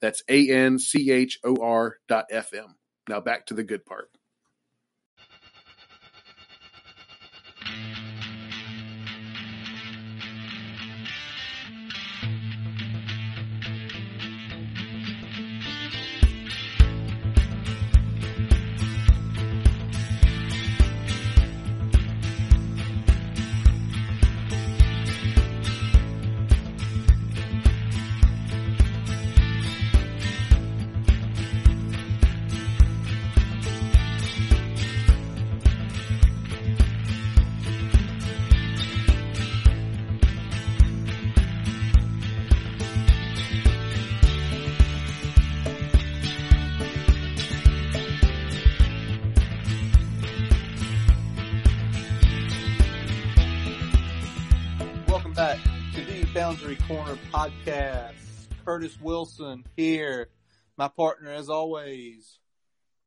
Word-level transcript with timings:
That's 0.00 0.22
A 0.28 0.50
N 0.50 0.78
C 0.78 1.10
H 1.10 1.38
O 1.44 1.56
R 1.62 1.96
dot 2.08 2.26
FM. 2.32 2.74
Now 3.08 3.20
back 3.20 3.46
to 3.46 3.54
the 3.54 3.64
good 3.64 3.84
part. 3.84 4.08
Boundary 56.70 56.86
Corner 56.86 57.18
podcast. 57.32 58.12
Curtis 58.64 58.96
Wilson 59.00 59.64
here, 59.76 60.28
my 60.76 60.86
partner 60.86 61.32
as 61.32 61.48
always. 61.48 62.38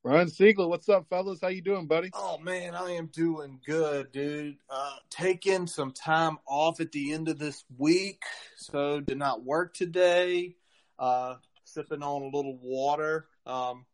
Brian 0.03 0.27
Siegel, 0.27 0.69
what's 0.69 0.89
up, 0.89 1.07
fellas? 1.09 1.39
How 1.41 1.47
you 1.47 1.61
doing, 1.61 1.87
buddy? 1.87 2.09
Oh 2.13 2.37
man, 2.39 2.75
I 2.75 2.91
am 2.91 3.07
doing 3.07 3.61
good, 3.65 4.11
dude. 4.11 4.57
Uh, 4.69 4.95
taking 5.09 5.67
some 5.67 5.93
time 5.93 6.39
off 6.45 6.81
at 6.81 6.91
the 6.91 7.13
end 7.13 7.29
of 7.29 7.39
this 7.39 7.63
week, 7.77 8.23
so 8.57 8.99
did 8.99 9.17
not 9.17 9.45
work 9.45 9.73
today. 9.73 10.55
Uh, 10.99 11.35
sipping 11.63 12.03
on 12.03 12.21
a 12.21 12.35
little 12.35 12.59
water. 12.61 13.27
Um, 13.45 13.85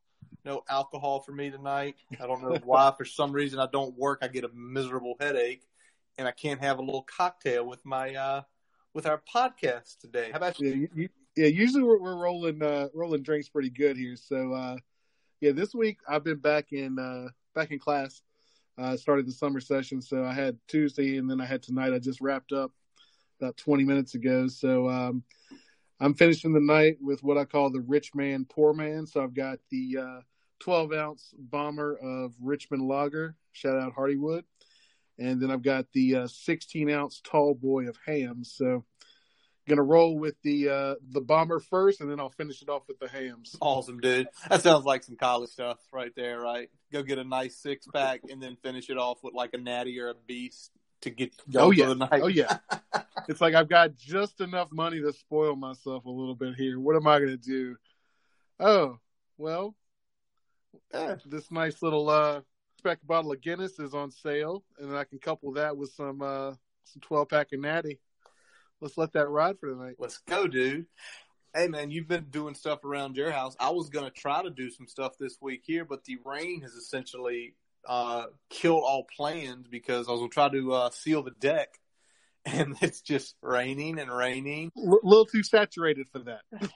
no 0.45 0.63
alcohol 0.67 1.19
for 1.19 1.31
me 1.31 1.51
tonight. 1.51 1.95
I 2.19 2.25
don't 2.25 2.41
know 2.41 2.57
why. 2.63 2.91
For 2.97 3.05
some 3.05 3.33
reason, 3.33 3.59
I 3.59 3.67
don't 3.71 3.95
work. 3.95 4.19
I 4.23 4.29
get 4.29 4.45
a 4.45 4.49
miserable 4.51 5.15
headache, 5.19 5.61
and 6.17 6.27
I 6.27 6.31
can't 6.31 6.61
have 6.61 6.79
a 6.79 6.83
little 6.83 7.03
cocktail 7.03 7.67
with 7.67 7.85
my 7.85 8.15
uh, 8.15 8.41
with 8.99 9.07
our 9.07 9.21
podcast 9.33 9.97
today. 9.99 10.29
How 10.29 10.35
about 10.35 10.59
you? 10.59 10.67
Yeah, 10.67 10.87
you, 10.93 11.09
yeah. 11.37 11.47
Usually 11.47 11.83
we're, 11.83 12.01
we're 12.01 12.21
rolling 12.21 12.61
uh, 12.61 12.89
rolling 12.93 13.23
drinks 13.23 13.47
pretty 13.47 13.69
good 13.69 13.95
here. 13.95 14.17
So 14.17 14.51
uh, 14.51 14.75
yeah, 15.39 15.53
this 15.53 15.73
week 15.73 15.99
I've 16.05 16.25
been 16.25 16.39
back 16.39 16.73
in 16.73 16.99
uh, 16.99 17.29
back 17.55 17.71
in 17.71 17.79
class. 17.79 18.21
Uh, 18.77 18.97
started 18.97 19.25
the 19.25 19.31
summer 19.31 19.61
session, 19.61 20.01
so 20.01 20.25
I 20.25 20.33
had 20.33 20.57
Tuesday 20.67 21.15
and 21.15 21.31
then 21.31 21.39
I 21.39 21.45
had 21.45 21.63
tonight. 21.63 21.93
I 21.93 21.99
just 21.99 22.19
wrapped 22.19 22.51
up 22.51 22.73
about 23.39 23.55
20 23.55 23.85
minutes 23.85 24.15
ago. 24.15 24.47
So 24.47 24.89
um, 24.89 25.23
I'm 26.01 26.13
finishing 26.13 26.51
the 26.51 26.59
night 26.59 26.97
with 26.99 27.23
what 27.23 27.37
I 27.37 27.45
call 27.45 27.69
the 27.69 27.79
rich 27.79 28.13
man, 28.13 28.45
poor 28.49 28.73
man. 28.73 29.07
So 29.07 29.23
I've 29.23 29.33
got 29.33 29.59
the 29.71 29.97
uh, 29.97 30.21
12 30.59 30.91
ounce 30.91 31.33
bomber 31.37 31.95
of 31.95 32.33
Richmond 32.41 32.85
Lager. 32.85 33.37
Shout 33.53 33.77
out 33.77 33.95
Hardywood. 33.95 34.43
And 35.19 35.41
then 35.41 35.51
I've 35.51 35.61
got 35.61 35.85
the 35.93 36.15
uh, 36.15 36.27
16 36.27 36.89
ounce 36.89 37.21
tall 37.23 37.53
boy 37.53 37.87
of 37.87 37.97
Hamm's. 38.05 38.53
So 38.55 38.85
gonna 39.69 39.83
roll 39.83 40.17
with 40.17 40.35
the 40.43 40.69
uh, 40.69 40.95
the 41.11 41.21
bomber 41.21 41.59
first, 41.59 42.01
and 42.01 42.09
then 42.09 42.19
I'll 42.19 42.31
finish 42.31 42.61
it 42.61 42.69
off 42.69 42.83
with 42.87 42.99
the 42.99 43.07
Hamm's. 43.07 43.55
Awesome, 43.61 43.99
dude. 43.99 44.27
That 44.49 44.61
sounds 44.61 44.83
like 44.83 45.03
some 45.03 45.15
college 45.15 45.51
stuff 45.51 45.77
right 45.93 46.11
there, 46.15 46.39
right? 46.41 46.69
Go 46.91 47.03
get 47.03 47.19
a 47.19 47.23
nice 47.23 47.55
six 47.55 47.85
pack 47.87 48.21
and 48.29 48.41
then 48.41 48.57
finish 48.63 48.89
it 48.89 48.97
off 48.97 49.19
with 49.23 49.33
like 49.33 49.53
a 49.53 49.57
natty 49.57 49.99
or 49.99 50.09
a 50.09 50.15
beast 50.27 50.71
to 51.01 51.09
get 51.09 51.31
going 51.49 51.65
Oh 51.65 51.71
yeah, 51.71 51.83
for 51.85 51.89
the 51.89 52.07
night. 52.07 52.21
oh 52.23 52.27
yeah. 52.27 52.57
it's 53.29 53.39
like 53.39 53.53
I've 53.53 53.69
got 53.69 53.95
just 53.95 54.41
enough 54.41 54.71
money 54.71 54.99
to 55.01 55.13
spoil 55.13 55.55
myself 55.55 56.05
a 56.05 56.09
little 56.09 56.35
bit 56.35 56.55
here. 56.55 56.79
What 56.79 56.95
am 56.95 57.07
I 57.07 57.19
gonna 57.19 57.37
do? 57.37 57.77
Oh 58.59 58.99
well, 59.37 59.75
eh, 60.93 61.15
this 61.25 61.49
nice 61.51 61.81
little 61.81 62.09
uh, 62.09 62.41
spec 62.79 62.99
bottle 63.05 63.33
of 63.33 63.41
Guinness 63.41 63.77
is 63.77 63.93
on 63.93 64.09
sale, 64.09 64.63
and 64.79 64.95
I 64.95 65.03
can 65.03 65.19
couple 65.19 65.51
that 65.53 65.75
with 65.75 65.91
some 65.91 66.21
uh, 66.21 66.53
some 66.85 67.01
12 67.01 67.27
pack 67.27 67.51
of 67.51 67.59
Natty. 67.59 67.99
Let's 68.79 68.97
let 68.97 69.11
that 69.13 69.27
ride 69.27 69.59
for 69.59 69.67
tonight. 69.67 69.95
Let's 69.99 70.19
go, 70.19 70.47
dude. 70.47 70.85
Hey 71.53 71.67
man, 71.67 71.91
you've 71.91 72.07
been 72.07 72.27
doing 72.29 72.55
stuff 72.55 72.85
around 72.85 73.17
your 73.17 73.31
house. 73.31 73.55
I 73.59 73.71
was 73.71 73.89
gonna 73.89 74.09
try 74.09 74.41
to 74.43 74.49
do 74.49 74.69
some 74.69 74.87
stuff 74.87 75.17
this 75.19 75.37
week 75.41 75.63
here, 75.65 75.83
but 75.83 76.05
the 76.05 76.19
rain 76.23 76.61
has 76.61 76.71
essentially 76.71 77.55
uh, 77.85 78.27
killed 78.49 78.83
all 78.85 79.05
plans 79.15 79.67
because 79.67 80.07
I 80.07 80.11
was 80.11 80.21
gonna 80.21 80.29
try 80.29 80.49
to 80.49 80.73
uh, 80.73 80.89
seal 80.91 81.21
the 81.21 81.31
deck, 81.31 81.67
and 82.45 82.77
it's 82.81 83.01
just 83.01 83.35
raining 83.41 83.99
and 83.99 84.09
raining. 84.09 84.71
A 84.77 84.81
little 85.03 85.25
too 85.25 85.43
saturated 85.43 86.07
for 86.09 86.19
that. 86.19 86.41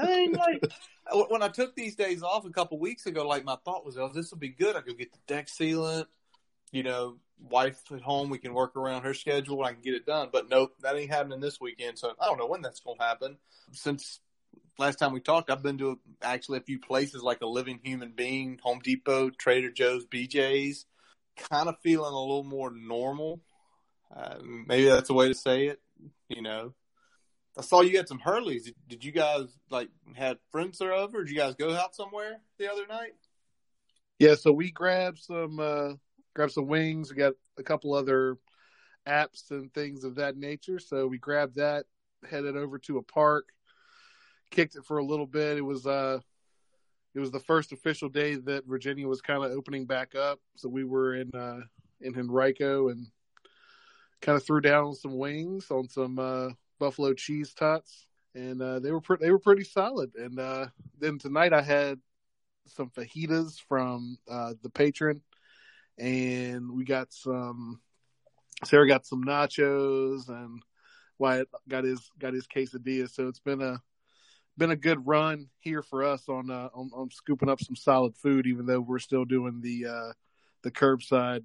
I 0.00 0.06
mean, 0.06 0.32
like 0.32 0.64
when 1.30 1.42
I 1.42 1.48
took 1.48 1.74
these 1.74 1.96
days 1.96 2.22
off 2.22 2.44
a 2.44 2.50
couple 2.50 2.78
weeks 2.78 3.06
ago, 3.06 3.26
like 3.26 3.44
my 3.44 3.56
thought 3.64 3.84
was, 3.84 3.98
"Oh, 3.98 4.10
this 4.12 4.30
will 4.30 4.38
be 4.38 4.48
good. 4.48 4.76
I 4.76 4.80
could 4.80 4.98
get 4.98 5.12
the 5.12 5.18
deck 5.26 5.46
sealant." 5.46 6.06
You 6.72 6.84
know, 6.84 7.16
wife 7.48 7.80
at 7.92 8.00
home, 8.00 8.30
we 8.30 8.38
can 8.38 8.54
work 8.54 8.76
around 8.76 9.02
her 9.02 9.14
schedule. 9.14 9.64
I 9.64 9.72
can 9.72 9.82
get 9.82 9.94
it 9.94 10.06
done. 10.06 10.28
But 10.32 10.48
nope, 10.48 10.74
that 10.80 10.96
ain't 10.96 11.10
happening 11.10 11.40
this 11.40 11.60
weekend. 11.60 11.98
So 11.98 12.12
I 12.20 12.26
don't 12.26 12.38
know 12.38 12.46
when 12.46 12.62
that's 12.62 12.80
going 12.80 12.98
to 12.98 13.04
happen. 13.04 13.38
Since 13.72 14.20
last 14.78 14.98
time 14.98 15.12
we 15.12 15.20
talked, 15.20 15.50
I've 15.50 15.62
been 15.62 15.78
to 15.78 15.98
actually 16.22 16.58
a 16.58 16.62
few 16.62 16.78
places 16.78 17.22
like 17.22 17.40
a 17.40 17.46
Living 17.46 17.80
Human 17.82 18.12
Being, 18.12 18.58
Home 18.62 18.80
Depot, 18.82 19.30
Trader 19.30 19.70
Joe's, 19.70 20.06
BJ's. 20.06 20.86
Kind 21.36 21.68
of 21.68 21.78
feeling 21.82 22.12
a 22.12 22.20
little 22.20 22.44
more 22.44 22.70
normal. 22.70 23.40
Uh, 24.14 24.36
maybe 24.66 24.88
that's 24.88 25.10
a 25.10 25.14
way 25.14 25.28
to 25.28 25.34
say 25.34 25.66
it. 25.66 25.80
You 26.28 26.42
know, 26.42 26.74
I 27.58 27.62
saw 27.62 27.80
you 27.80 27.96
had 27.96 28.08
some 28.08 28.20
Hurleys. 28.20 28.72
Did, 28.88 29.04
you 29.04 29.12
guys 29.12 29.58
like 29.70 29.88
had 30.14 30.38
friends 30.52 30.78
there 30.78 30.92
over? 30.92 31.24
Did 31.24 31.32
you 31.32 31.36
guys 31.38 31.54
go 31.54 31.74
out 31.74 31.94
somewhere 31.94 32.40
the 32.58 32.70
other 32.70 32.86
night? 32.86 33.14
Yeah, 34.18 34.34
so 34.34 34.52
we 34.52 34.70
grabbed 34.70 35.18
some 35.18 35.58
uh 35.58 35.94
grabbed 36.34 36.52
some 36.52 36.66
wings. 36.66 37.10
We 37.10 37.16
got 37.16 37.34
a 37.58 37.62
couple 37.62 37.94
other 37.94 38.36
apps 39.06 39.50
and 39.50 39.72
things 39.72 40.04
of 40.04 40.16
that 40.16 40.36
nature. 40.36 40.78
So 40.78 41.06
we 41.06 41.18
grabbed 41.18 41.56
that, 41.56 41.86
headed 42.28 42.56
over 42.56 42.78
to 42.80 42.98
a 42.98 43.02
park, 43.02 43.48
kicked 44.50 44.76
it 44.76 44.84
for 44.84 44.98
a 44.98 45.04
little 45.04 45.26
bit. 45.26 45.58
It 45.58 45.64
was 45.64 45.86
uh 45.86 46.20
it 47.14 47.20
was 47.20 47.32
the 47.32 47.40
first 47.40 47.72
official 47.72 48.08
day 48.08 48.36
that 48.36 48.66
Virginia 48.66 49.08
was 49.08 49.20
kind 49.20 49.44
of 49.44 49.50
opening 49.50 49.86
back 49.86 50.14
up. 50.14 50.38
So 50.56 50.68
we 50.68 50.84
were 50.84 51.14
in 51.14 51.30
uh 51.34 51.60
in 52.00 52.16
Henrico 52.16 52.88
and 52.88 53.06
kind 54.22 54.36
of 54.36 54.44
threw 54.44 54.60
down 54.60 54.94
some 54.94 55.18
wings 55.18 55.70
on 55.70 55.88
some 55.88 56.18
uh 56.18 56.50
buffalo 56.80 57.14
cheese 57.14 57.54
tots 57.54 58.06
and 58.34 58.60
uh 58.60 58.80
they 58.80 58.90
were 58.90 59.02
they 59.20 59.30
were 59.30 59.38
pretty 59.38 59.64
solid. 59.64 60.10
And 60.16 60.40
uh 60.40 60.66
then 60.98 61.18
tonight 61.18 61.52
I 61.52 61.62
had 61.62 62.00
some 62.66 62.90
fajitas 62.90 63.60
from 63.68 64.18
uh 64.28 64.54
the 64.62 64.70
patron 64.70 65.20
and 65.98 66.72
we 66.72 66.84
got 66.84 67.12
some 67.12 67.80
Sarah 68.64 68.88
got 68.88 69.06
some 69.06 69.24
nachos 69.24 70.28
and 70.28 70.62
Wyatt 71.18 71.48
got 71.68 71.84
his 71.84 72.10
got 72.18 72.34
his 72.34 72.46
quesadilla. 72.46 73.08
So 73.08 73.28
it's 73.28 73.40
been 73.40 73.62
a 73.62 73.80
been 74.56 74.70
a 74.70 74.76
good 74.76 75.06
run 75.06 75.48
here 75.58 75.82
for 75.82 76.04
us 76.04 76.28
on 76.28 76.50
uh, 76.50 76.68
on, 76.74 76.90
on 76.94 77.10
scooping 77.10 77.48
up 77.48 77.60
some 77.60 77.76
solid 77.76 78.16
food, 78.16 78.46
even 78.46 78.66
though 78.66 78.80
we're 78.80 78.98
still 78.98 79.24
doing 79.24 79.60
the 79.60 79.86
uh, 79.86 80.12
the 80.62 80.70
curbside 80.70 81.44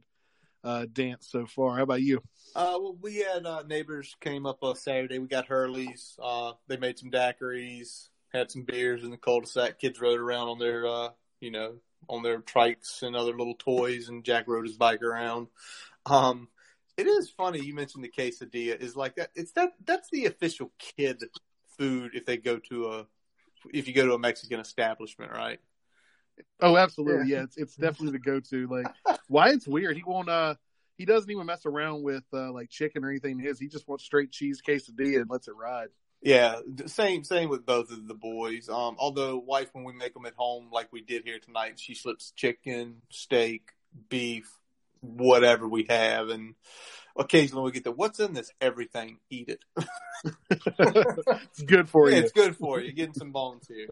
uh, 0.65 0.85
dance 0.91 1.27
so 1.29 1.45
far. 1.45 1.77
How 1.77 1.83
about 1.83 2.01
you? 2.01 2.21
Uh, 2.55 2.77
well, 2.79 2.97
we 3.01 3.17
had 3.17 3.45
uh, 3.45 3.63
neighbors 3.67 4.15
came 4.19 4.45
up 4.45 4.63
on 4.63 4.75
Saturday. 4.75 5.19
We 5.19 5.27
got 5.27 5.47
Hurleys. 5.47 6.17
Uh, 6.21 6.53
they 6.67 6.77
made 6.77 6.97
some 6.97 7.11
daiquiris, 7.11 8.09
had 8.33 8.49
some 8.49 8.63
beers 8.63 9.03
in 9.03 9.11
the 9.11 9.17
cul-de-sac. 9.17 9.79
Kids 9.79 10.01
rode 10.01 10.19
around 10.19 10.47
on 10.47 10.59
their, 10.59 10.87
uh, 10.87 11.09
you 11.39 11.51
know, 11.51 11.75
on 12.09 12.23
their 12.23 12.39
trikes 12.39 13.03
and 13.03 13.15
other 13.15 13.37
little 13.37 13.55
toys, 13.55 14.09
and 14.09 14.23
Jack 14.23 14.47
rode 14.47 14.65
his 14.65 14.77
bike 14.77 15.03
around. 15.03 15.47
Um, 16.05 16.47
it 16.97 17.07
is 17.07 17.29
funny 17.29 17.59
you 17.59 17.75
mentioned 17.75 18.03
the 18.03 18.09
quesadilla. 18.09 18.79
Is 18.79 18.95
like 18.95 19.15
that. 19.15 19.31
It's 19.35 19.51
that. 19.53 19.73
That's 19.85 20.09
the 20.09 20.25
official 20.25 20.71
kid 20.79 21.23
food 21.77 22.11
if 22.13 22.25
they 22.25 22.37
go 22.37 22.57
to 22.69 22.87
a 22.87 23.07
if 23.73 23.87
you 23.87 23.93
go 23.93 24.05
to 24.05 24.13
a 24.13 24.19
Mexican 24.19 24.59
establishment, 24.59 25.31
right? 25.31 25.59
Oh, 26.61 26.77
absolutely. 26.77 27.29
Yeah, 27.29 27.37
yeah 27.37 27.43
it's 27.43 27.57
it's 27.57 27.75
definitely 27.75 28.11
the 28.17 28.19
go 28.19 28.39
to. 28.39 28.67
Like 28.67 29.19
Wyatt's 29.29 29.67
weird. 29.67 29.95
He 29.95 30.03
won't 30.03 30.29
uh 30.29 30.55
he 30.97 31.05
doesn't 31.05 31.29
even 31.29 31.45
mess 31.45 31.65
around 31.65 32.03
with 32.03 32.23
uh, 32.33 32.51
like 32.51 32.69
chicken 32.69 33.03
or 33.03 33.09
anything 33.09 33.39
his. 33.39 33.59
He 33.59 33.67
just 33.67 33.87
wants 33.87 34.05
straight 34.05 34.31
cheese 34.31 34.61
quesadilla 34.65 35.21
and 35.21 35.29
lets 35.29 35.47
it 35.47 35.55
ride. 35.55 35.89
Yeah, 36.21 36.59
same 36.87 37.23
same 37.23 37.49
with 37.49 37.65
both 37.65 37.91
of 37.91 38.07
the 38.07 38.13
boys. 38.13 38.69
Um, 38.69 38.95
although 38.97 39.37
wife, 39.37 39.69
when 39.73 39.83
we 39.83 39.93
make 39.93 40.13
them 40.13 40.25
at 40.25 40.33
home, 40.35 40.69
like 40.71 40.91
we 40.91 41.01
did 41.01 41.23
here 41.23 41.39
tonight, 41.39 41.79
she 41.79 41.93
slips 41.93 42.31
chicken, 42.31 43.01
steak, 43.09 43.71
beef, 44.09 44.49
whatever 45.01 45.67
we 45.67 45.85
have, 45.89 46.29
and 46.29 46.55
occasionally 47.17 47.65
we 47.65 47.71
get 47.71 47.83
the 47.83 47.91
what's 47.91 48.19
in 48.19 48.33
this 48.33 48.51
everything. 48.59 49.19
Eat 49.29 49.49
it. 49.49 49.59
it's 50.49 51.61
good 51.61 51.89
for 51.89 52.09
yeah, 52.09 52.17
you. 52.17 52.23
It's 52.23 52.31
good 52.31 52.55
for 52.55 52.79
you. 52.79 52.91
Getting 52.93 53.13
some 53.13 53.31
bones 53.31 53.67
here. 53.67 53.87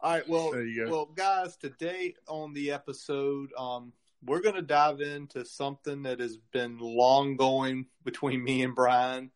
All 0.00 0.12
right, 0.12 0.28
well, 0.28 0.52
well, 0.88 1.06
guys, 1.14 1.56
today 1.56 2.14
on 2.28 2.52
the 2.52 2.72
episode, 2.72 3.50
um, 3.58 3.92
we're 4.24 4.40
going 4.40 4.54
to 4.54 4.62
dive 4.62 5.00
into 5.00 5.44
something 5.44 6.02
that 6.02 6.20
has 6.20 6.36
been 6.52 6.78
long 6.78 7.36
going 7.36 7.86
between 8.04 8.44
me 8.44 8.62
and 8.62 8.74
Brian, 8.74 9.30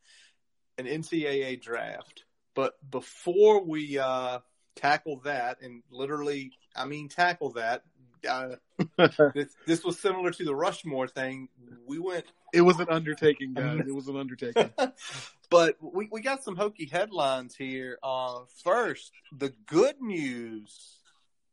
an 0.76 0.84
NCAA 0.84 1.62
draft. 1.62 2.24
But 2.54 2.74
before 2.90 3.64
we 3.64 3.98
uh, 3.98 4.40
tackle 4.76 5.20
that, 5.24 5.62
and 5.62 5.82
literally, 5.90 6.52
I 6.76 6.84
mean, 6.84 7.08
tackle 7.08 7.52
that, 7.52 7.84
uh, 8.28 8.56
this, 9.34 9.48
this, 9.66 9.82
was 9.82 9.98
similar 9.98 10.30
to 10.30 10.44
the 10.44 10.54
Rushmore 10.54 11.08
thing. 11.08 11.48
We 11.86 11.98
went. 11.98 12.26
It 12.52 12.60
was 12.60 12.78
an 12.80 12.88
undertaking, 12.90 13.54
guys. 13.54 13.80
It 13.86 13.94
was 13.94 14.08
an 14.08 14.16
undertaking. 14.16 14.70
but 15.50 15.76
we, 15.80 16.08
we 16.10 16.20
got 16.20 16.44
some 16.44 16.56
hokey 16.56 16.86
headlines 16.86 17.56
here. 17.56 17.98
Uh, 18.02 18.40
first, 18.62 19.12
the 19.36 19.52
good 19.66 20.00
news. 20.00 20.96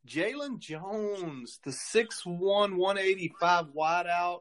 Jaylen 0.07 0.59
Jones, 0.59 1.59
the 1.65 1.71
6'1", 1.71 2.39
185 2.77 3.65
wideout 3.75 4.39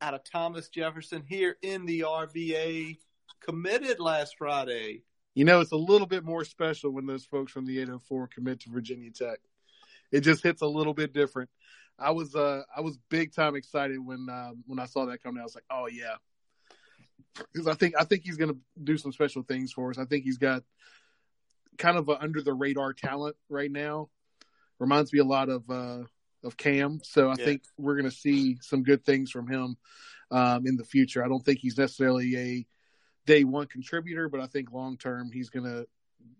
out 0.00 0.14
of 0.14 0.20
Thomas 0.24 0.68
Jefferson 0.68 1.24
here 1.26 1.56
in 1.62 1.86
the 1.86 2.00
RVA, 2.00 2.98
committed 3.40 3.98
last 3.98 4.36
Friday. 4.38 5.02
You 5.34 5.44
know, 5.44 5.60
it's 5.60 5.72
a 5.72 5.76
little 5.76 6.06
bit 6.06 6.24
more 6.24 6.44
special 6.44 6.90
when 6.90 7.06
those 7.06 7.24
folks 7.24 7.50
from 7.50 7.66
the 7.66 7.80
804 7.80 8.28
commit 8.28 8.60
to 8.60 8.70
Virginia 8.70 9.10
Tech. 9.10 9.38
It 10.12 10.20
just 10.20 10.42
hits 10.42 10.62
a 10.62 10.66
little 10.66 10.94
bit 10.94 11.12
different. 11.12 11.50
I 11.98 12.10
was 12.10 12.34
uh 12.34 12.62
I 12.76 12.80
was 12.80 12.98
big 13.08 13.34
time 13.34 13.56
excited 13.56 13.98
when 14.04 14.26
um, 14.30 14.62
when 14.66 14.78
I 14.78 14.86
saw 14.86 15.06
that 15.06 15.22
coming. 15.22 15.40
I 15.40 15.44
was 15.44 15.54
like, 15.54 15.64
oh 15.70 15.86
yeah, 15.86 16.16
because 17.52 17.66
I 17.66 17.74
think 17.74 17.94
I 17.98 18.04
think 18.04 18.22
he's 18.24 18.36
going 18.36 18.52
to 18.52 18.58
do 18.82 18.96
some 18.96 19.12
special 19.12 19.42
things 19.42 19.72
for 19.72 19.90
us. 19.90 19.98
I 19.98 20.04
think 20.04 20.24
he's 20.24 20.38
got 20.38 20.62
kind 21.78 21.96
of 21.96 22.08
a 22.08 22.20
under 22.20 22.42
the 22.42 22.52
radar 22.52 22.92
talent 22.92 23.36
right 23.48 23.70
now. 23.70 24.08
Reminds 24.78 25.12
me 25.12 25.20
a 25.20 25.24
lot 25.24 25.48
of 25.48 25.68
uh, 25.70 26.02
of 26.44 26.56
Cam, 26.56 27.00
so 27.04 27.28
I 27.28 27.34
yeah. 27.38 27.44
think 27.44 27.62
we're 27.78 27.96
going 27.96 28.10
to 28.10 28.16
see 28.16 28.58
some 28.60 28.82
good 28.82 29.04
things 29.04 29.30
from 29.30 29.48
him 29.48 29.76
um, 30.30 30.66
in 30.66 30.76
the 30.76 30.84
future. 30.84 31.24
I 31.24 31.28
don't 31.28 31.44
think 31.44 31.60
he's 31.60 31.78
necessarily 31.78 32.36
a 32.36 32.66
day 33.26 33.44
one 33.44 33.66
contributor, 33.66 34.28
but 34.28 34.40
I 34.40 34.46
think 34.46 34.72
long 34.72 34.96
term 34.96 35.30
he's 35.32 35.50
going 35.50 35.66
to 35.66 35.86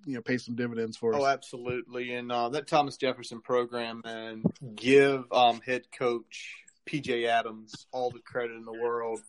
you 0.07 0.15
know 0.15 0.23
pay 0.23 0.39
some 0.39 0.57
dividends 0.57 0.97
for 0.97 1.15
us. 1.15 1.21
Oh, 1.21 1.27
absolutely. 1.27 2.15
And 2.15 2.31
uh, 2.31 2.49
that 2.51 2.67
Thomas 2.67 2.97
Jefferson 2.97 3.41
program 3.41 4.03
and 4.05 4.45
give 4.75 5.25
um, 5.33 5.61
head 5.61 5.83
coach 5.97 6.57
PJ 6.87 7.27
Adams 7.27 7.87
all 7.93 8.11
the 8.11 8.21
credit 8.21 8.57
in 8.57 8.65
the 8.65 8.73
world. 8.73 9.21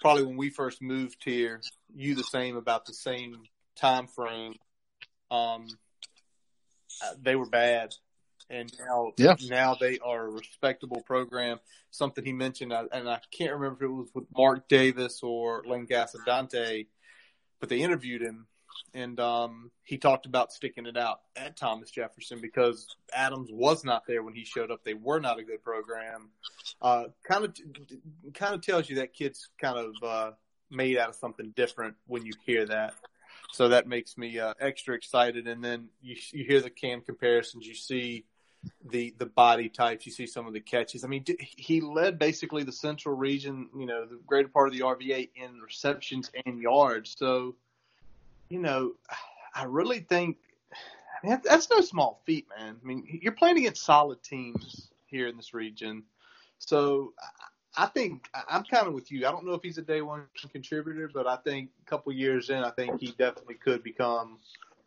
Probably 0.00 0.24
when 0.24 0.36
we 0.36 0.50
first 0.50 0.80
moved 0.80 1.22
here, 1.24 1.60
you 1.94 2.14
the 2.14 2.24
same 2.24 2.56
about 2.56 2.86
the 2.86 2.94
same 2.94 3.42
time 3.76 4.06
frame. 4.06 4.54
Um, 5.30 5.66
uh, 7.02 7.12
they 7.20 7.36
were 7.36 7.48
bad, 7.48 7.94
and 8.48 8.72
now 8.78 9.12
yeah. 9.16 9.36
now 9.48 9.76
they 9.78 9.98
are 9.98 10.26
a 10.26 10.30
respectable 10.30 11.02
program. 11.06 11.60
Something 11.90 12.24
he 12.24 12.32
mentioned, 12.32 12.72
and 12.72 13.08
I 13.08 13.20
can't 13.30 13.52
remember 13.52 13.84
if 13.84 13.90
it 13.90 13.92
was 13.92 14.10
with 14.14 14.24
Mark 14.36 14.68
Davis 14.68 15.20
or 15.22 15.62
Lane 15.66 15.86
Casadonte, 15.86 16.86
but 17.60 17.68
they 17.68 17.80
interviewed 17.80 18.22
him 18.22 18.46
and 18.94 19.18
um, 19.20 19.70
he 19.84 19.98
talked 19.98 20.26
about 20.26 20.52
sticking 20.52 20.86
it 20.86 20.96
out 20.96 21.20
at 21.36 21.56
Thomas 21.56 21.90
Jefferson 21.90 22.40
because 22.40 22.86
Adams 23.12 23.50
was 23.52 23.84
not 23.84 24.06
there 24.06 24.22
when 24.22 24.34
he 24.34 24.44
showed 24.44 24.70
up. 24.70 24.84
They 24.84 24.94
were 24.94 25.20
not 25.20 25.38
a 25.38 25.42
good 25.42 25.62
program. 25.62 26.30
Uh, 26.82 27.04
kind 27.24 27.44
of, 27.44 27.54
kind 28.34 28.54
of 28.54 28.62
tells 28.62 28.88
you 28.88 28.96
that 28.96 29.12
kid's 29.12 29.48
kind 29.60 29.78
of 29.78 29.94
uh, 30.02 30.30
made 30.70 30.96
out 30.96 31.10
of 31.10 31.14
something 31.14 31.52
different 31.56 31.94
when 32.06 32.24
you 32.24 32.32
hear 32.44 32.66
that. 32.66 32.94
So 33.52 33.68
that 33.68 33.86
makes 33.86 34.16
me 34.16 34.38
uh, 34.38 34.54
extra 34.60 34.94
excited. 34.94 35.46
And 35.46 35.62
then 35.62 35.88
you 36.00 36.16
you 36.32 36.44
hear 36.44 36.60
the 36.60 36.70
cam 36.70 37.00
comparisons. 37.00 37.66
You 37.66 37.74
see 37.74 38.24
the 38.84 39.14
the 39.18 39.26
body 39.26 39.68
types. 39.68 40.06
You 40.06 40.12
see 40.12 40.26
some 40.26 40.46
of 40.46 40.52
the 40.52 40.60
catches. 40.60 41.04
I 41.04 41.08
mean, 41.08 41.24
he 41.38 41.80
led 41.80 42.18
basically 42.18 42.62
the 42.62 42.72
central 42.72 43.16
region. 43.16 43.68
You 43.76 43.86
know, 43.86 44.06
the 44.06 44.20
greater 44.26 44.48
part 44.48 44.68
of 44.68 44.74
the 44.74 44.80
RVA 44.80 45.30
in 45.34 45.60
receptions 45.60 46.30
and 46.46 46.60
yards. 46.60 47.14
So 47.18 47.56
you 48.50 48.58
know, 48.58 48.92
I 49.54 49.64
really 49.64 50.00
think 50.00 50.36
I 51.22 51.26
mean, 51.26 51.40
that's 51.44 51.70
no 51.70 51.80
small 51.80 52.20
feat, 52.24 52.46
man. 52.58 52.76
I 52.82 52.86
mean, 52.86 53.20
you're 53.22 53.32
playing 53.32 53.58
against 53.58 53.84
solid 53.84 54.22
teams 54.22 54.88
here 55.06 55.28
in 55.28 55.36
this 55.36 55.54
region, 55.54 56.02
so 56.58 57.14
I 57.76 57.86
think 57.86 58.28
I'm 58.48 58.64
kind 58.64 58.86
of 58.86 58.94
with 58.94 59.12
you. 59.12 59.26
I 59.26 59.30
don't 59.30 59.46
know 59.46 59.54
if 59.54 59.62
he's 59.62 59.78
a 59.78 59.82
day 59.82 60.02
one 60.02 60.24
contributor, 60.52 61.10
but 61.12 61.26
I 61.26 61.36
think 61.36 61.70
a 61.86 61.88
couple 61.88 62.12
years 62.12 62.50
in, 62.50 62.58
I 62.58 62.70
think 62.70 63.00
he 63.00 63.08
definitely 63.18 63.54
could 63.54 63.82
become 63.82 64.38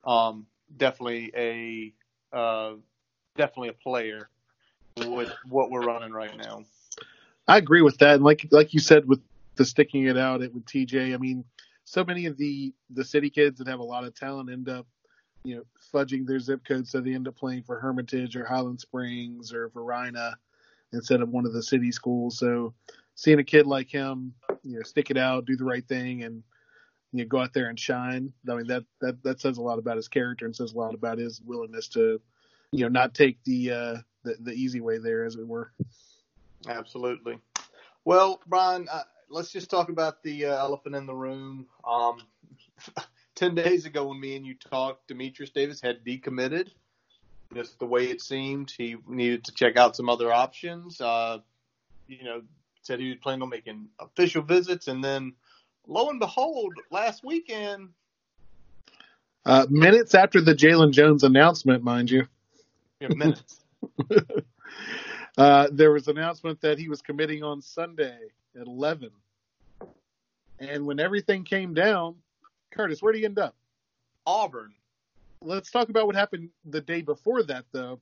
um, 0.03 0.45
definitely 0.77 1.31
a 1.35 1.93
uh, 2.35 2.73
definitely 3.37 3.69
a 3.69 3.73
player 3.73 4.29
with 5.07 5.31
what 5.47 5.71
we're 5.71 5.85
running 5.85 6.11
right 6.11 6.35
now. 6.37 6.63
I 7.47 7.57
agree 7.57 7.81
with 7.81 7.97
that, 7.99 8.15
and 8.15 8.23
like 8.23 8.47
like 8.51 8.73
you 8.73 8.79
said 8.79 9.07
with 9.07 9.21
the 9.55 9.65
sticking 9.65 10.05
it 10.07 10.17
out 10.17 10.41
it 10.41 10.53
with 10.53 10.65
TJ. 10.65 11.13
I 11.13 11.17
mean, 11.17 11.45
so 11.85 12.03
many 12.03 12.25
of 12.25 12.37
the 12.37 12.73
the 12.89 13.03
city 13.03 13.29
kids 13.29 13.59
that 13.59 13.67
have 13.67 13.79
a 13.79 13.83
lot 13.83 14.03
of 14.03 14.15
talent 14.15 14.49
end 14.49 14.69
up, 14.69 14.87
you 15.43 15.55
know, 15.55 15.63
fudging 15.93 16.25
their 16.25 16.39
zip 16.39 16.61
code 16.65 16.87
so 16.87 17.01
they 17.01 17.13
end 17.13 17.27
up 17.27 17.35
playing 17.35 17.63
for 17.63 17.79
Hermitage 17.79 18.35
or 18.35 18.45
Highland 18.45 18.79
Springs 18.79 19.53
or 19.53 19.69
Varina 19.69 20.37
instead 20.91 21.21
of 21.21 21.29
one 21.29 21.45
of 21.45 21.53
the 21.53 21.63
city 21.63 21.91
schools. 21.91 22.37
So 22.37 22.73
seeing 23.15 23.39
a 23.39 23.43
kid 23.43 23.65
like 23.67 23.89
him, 23.89 24.33
you 24.63 24.77
know, 24.77 24.83
stick 24.83 25.11
it 25.11 25.17
out, 25.17 25.45
do 25.45 25.55
the 25.55 25.65
right 25.65 25.87
thing, 25.87 26.23
and 26.23 26.43
you 27.11 27.23
know, 27.23 27.27
go 27.27 27.39
out 27.39 27.53
there 27.53 27.69
and 27.69 27.79
shine. 27.79 28.33
I 28.49 28.55
mean 28.55 28.67
that 28.67 28.85
that 29.01 29.21
that 29.23 29.41
says 29.41 29.57
a 29.57 29.61
lot 29.61 29.79
about 29.79 29.97
his 29.97 30.07
character 30.07 30.45
and 30.45 30.55
says 30.55 30.73
a 30.73 30.77
lot 30.77 30.93
about 30.93 31.17
his 31.17 31.41
willingness 31.41 31.89
to, 31.89 32.21
you 32.71 32.81
know, 32.81 32.89
not 32.89 33.13
take 33.13 33.43
the 33.43 33.71
uh, 33.71 33.97
the, 34.23 34.37
the 34.39 34.53
easy 34.53 34.81
way 34.81 34.97
there, 34.97 35.25
as 35.25 35.35
it 35.35 35.47
were. 35.47 35.71
Absolutely. 36.67 37.39
Well, 38.05 38.41
Brian, 38.47 38.87
let's 39.33 39.51
just 39.51 39.69
talk 39.69 39.89
about 39.89 40.21
the 40.23 40.45
uh, 40.45 40.57
elephant 40.57 40.95
in 40.95 41.05
the 41.05 41.15
room. 41.15 41.65
Um, 41.83 42.17
Ten 43.35 43.55
days 43.55 43.85
ago, 43.85 44.07
when 44.07 44.19
me 44.19 44.35
and 44.35 44.45
you 44.45 44.53
talked, 44.53 45.09
Dematrius 45.09 45.51
Davis 45.51 45.81
had 45.81 46.05
decommitted. 46.05 46.69
Just 47.53 47.79
the 47.79 47.85
way 47.85 48.05
it 48.05 48.21
seemed, 48.21 48.71
he 48.71 48.95
needed 49.07 49.43
to 49.45 49.51
check 49.53 49.75
out 49.75 49.95
some 49.95 50.07
other 50.07 50.31
options. 50.31 51.01
Uh, 51.01 51.39
you 52.07 52.23
know, 52.23 52.43
said 52.83 52.99
he 52.99 53.09
was 53.09 53.17
planning 53.21 53.41
on 53.41 53.49
making 53.49 53.87
official 53.99 54.43
visits, 54.43 54.87
and 54.87 55.03
then 55.03 55.33
lo 55.87 56.09
and 56.09 56.19
behold, 56.19 56.73
last 56.91 57.23
weekend. 57.23 57.89
Uh, 59.45 59.65
minutes 59.69 60.13
after 60.13 60.41
the 60.41 60.53
Jaylen 60.53 60.91
Jones 60.91 61.23
announcement, 61.23 61.83
mind 61.83 62.11
you. 62.11 62.27
Yeah, 62.99 63.09
minutes. 63.09 63.61
uh, 65.37 65.67
there 65.71 65.91
was 65.91 66.07
an 66.07 66.17
announcement 66.17 66.61
that 66.61 66.77
he 66.77 66.87
was 66.87 67.01
committing 67.01 67.43
on 67.43 67.61
Sunday 67.61 68.17
at 68.59 68.67
11. 68.67 69.09
And 70.69 70.85
when 70.85 70.99
everything 70.99 71.43
came 71.43 71.73
down, 71.73 72.15
Curtis, 72.71 73.01
where 73.01 73.13
did 73.13 73.19
he 73.19 73.25
end 73.25 73.39
up? 73.39 73.55
Auburn. 74.25 74.73
Let's 75.41 75.69
talk 75.69 75.89
about 75.89 76.07
what 76.07 76.15
happened 76.15 76.49
the 76.65 76.81
day 76.81 77.01
before 77.01 77.43
that, 77.43 77.65
though. 77.71 77.99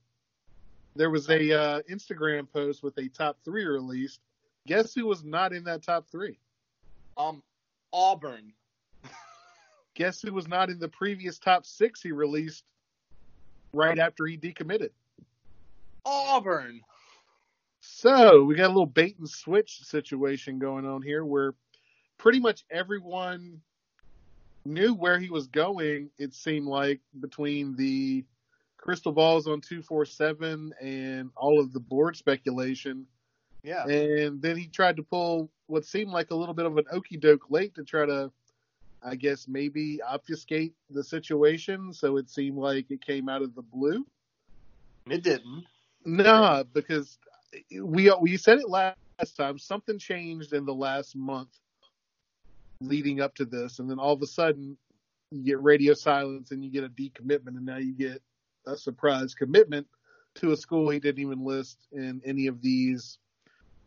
There 0.95 1.09
was 1.09 1.29
a 1.29 1.59
uh, 1.59 1.81
Instagram 1.89 2.51
post 2.51 2.83
with 2.83 2.97
a 2.97 3.07
top 3.09 3.37
three 3.43 3.65
released. 3.65 4.19
Guess 4.67 4.93
who 4.93 5.07
was 5.07 5.23
not 5.23 5.53
in 5.53 5.63
that 5.63 5.81
top 5.81 6.07
three? 6.11 6.37
Um, 7.17 7.41
Auburn. 7.91 8.53
Guess 9.95 10.21
who 10.21 10.33
was 10.33 10.47
not 10.47 10.69
in 10.69 10.77
the 10.77 10.87
previous 10.87 11.39
top 11.39 11.65
six 11.65 12.01
he 12.01 12.11
released 12.11 12.63
right 13.73 13.97
after 13.97 14.25
he 14.25 14.37
decommitted? 14.37 14.91
Auburn. 16.05 16.81
So 17.79 18.43
we 18.43 18.55
got 18.55 18.67
a 18.67 18.67
little 18.67 18.85
bait 18.85 19.17
and 19.17 19.27
switch 19.27 19.83
situation 19.83 20.59
going 20.59 20.85
on 20.85 21.01
here 21.01 21.25
where 21.25 21.53
pretty 22.21 22.39
much 22.39 22.63
everyone 22.69 23.59
knew 24.63 24.93
where 24.93 25.17
he 25.17 25.29
was 25.29 25.47
going. 25.47 26.11
It 26.19 26.35
seemed 26.35 26.67
like 26.67 27.01
between 27.19 27.75
the 27.75 28.23
crystal 28.77 29.11
balls 29.11 29.47
on 29.47 29.59
247 29.59 30.71
and 30.79 31.31
all 31.35 31.59
of 31.59 31.73
the 31.73 31.79
board 31.79 32.15
speculation. 32.15 33.07
Yeah. 33.63 33.87
And 33.87 34.39
then 34.39 34.55
he 34.55 34.67
tried 34.67 34.97
to 34.97 35.03
pull 35.03 35.49
what 35.65 35.83
seemed 35.83 36.11
like 36.11 36.29
a 36.29 36.35
little 36.35 36.53
bit 36.53 36.67
of 36.67 36.77
an 36.77 36.85
okey 36.91 37.17
doke 37.17 37.49
late 37.49 37.73
to 37.75 37.83
try 37.83 38.05
to 38.05 38.31
I 39.03 39.15
guess 39.15 39.47
maybe 39.47 39.99
obfuscate 40.07 40.75
the 40.91 41.03
situation 41.03 41.91
so 41.91 42.17
it 42.17 42.29
seemed 42.29 42.57
like 42.57 42.91
it 42.91 43.03
came 43.03 43.29
out 43.29 43.41
of 43.41 43.55
the 43.55 43.63
blue. 43.63 44.05
It 45.09 45.23
didn't. 45.23 45.65
Nah, 46.05 46.63
because 46.71 47.17
we 47.75 48.13
we 48.21 48.37
said 48.37 48.59
it 48.59 48.69
last 48.69 48.95
time. 49.35 49.57
Something 49.57 49.97
changed 49.97 50.53
in 50.53 50.65
the 50.65 50.73
last 50.73 51.15
month 51.15 51.49
leading 52.81 53.21
up 53.21 53.35
to 53.35 53.45
this, 53.45 53.79
and 53.79 53.89
then 53.89 53.99
all 53.99 54.13
of 54.13 54.21
a 54.21 54.27
sudden 54.27 54.77
you 55.31 55.43
get 55.43 55.61
radio 55.61 55.93
silence 55.93 56.51
and 56.51 56.63
you 56.63 56.69
get 56.69 56.83
a 56.83 56.89
decommitment, 56.89 57.55
and 57.55 57.65
now 57.65 57.77
you 57.77 57.93
get 57.93 58.21
a 58.67 58.75
surprise 58.75 59.33
commitment 59.33 59.87
to 60.35 60.51
a 60.51 60.57
school 60.57 60.89
he 60.89 60.99
didn't 60.99 61.21
even 61.21 61.43
list 61.43 61.87
in 61.91 62.21
any 62.25 62.47
of 62.47 62.61
these, 62.61 63.17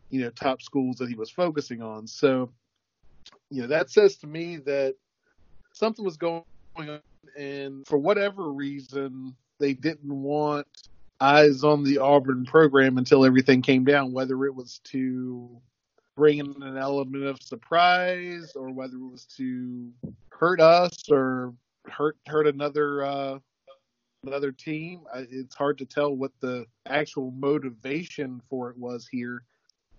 you 0.09 0.21
know, 0.21 0.29
top 0.31 0.61
schools 0.61 0.97
that 0.97 1.09
he 1.09 1.15
was 1.15 1.29
focusing 1.29 1.81
on. 1.81 2.07
So, 2.07 2.51
you 3.49 3.61
know, 3.61 3.67
that 3.67 3.89
says 3.89 4.17
to 4.17 4.27
me 4.27 4.57
that 4.57 4.95
something 5.73 6.05
was 6.05 6.17
going 6.17 6.43
on, 6.77 6.99
and 7.37 7.85
for 7.87 7.97
whatever 7.97 8.51
reason, 8.51 9.35
they 9.59 9.73
didn't 9.73 10.11
want 10.11 10.67
eyes 11.19 11.63
on 11.63 11.83
the 11.83 11.97
Auburn 11.97 12.45
program 12.45 12.97
until 12.97 13.25
everything 13.25 13.61
came 13.61 13.85
down, 13.85 14.11
whether 14.11 14.45
it 14.45 14.53
was 14.53 14.79
to 14.83 15.61
bring 16.15 16.39
in 16.39 16.61
an 16.61 16.77
element 16.77 17.25
of 17.25 17.41
surprise 17.41 18.53
or 18.55 18.71
whether 18.71 18.95
it 18.95 19.11
was 19.11 19.25
to 19.37 19.91
hurt 20.29 20.59
us 20.59 21.09
or 21.09 21.53
hurt 21.85 22.17
hurt 22.27 22.47
another 22.47 23.03
uh, 23.03 23.39
another 24.25 24.51
team. 24.51 25.01
It's 25.13 25.55
hard 25.55 25.77
to 25.79 25.85
tell 25.85 26.15
what 26.15 26.31
the 26.39 26.65
actual 26.87 27.31
motivation 27.31 28.41
for 28.49 28.69
it 28.69 28.77
was 28.77 29.07
here. 29.07 29.43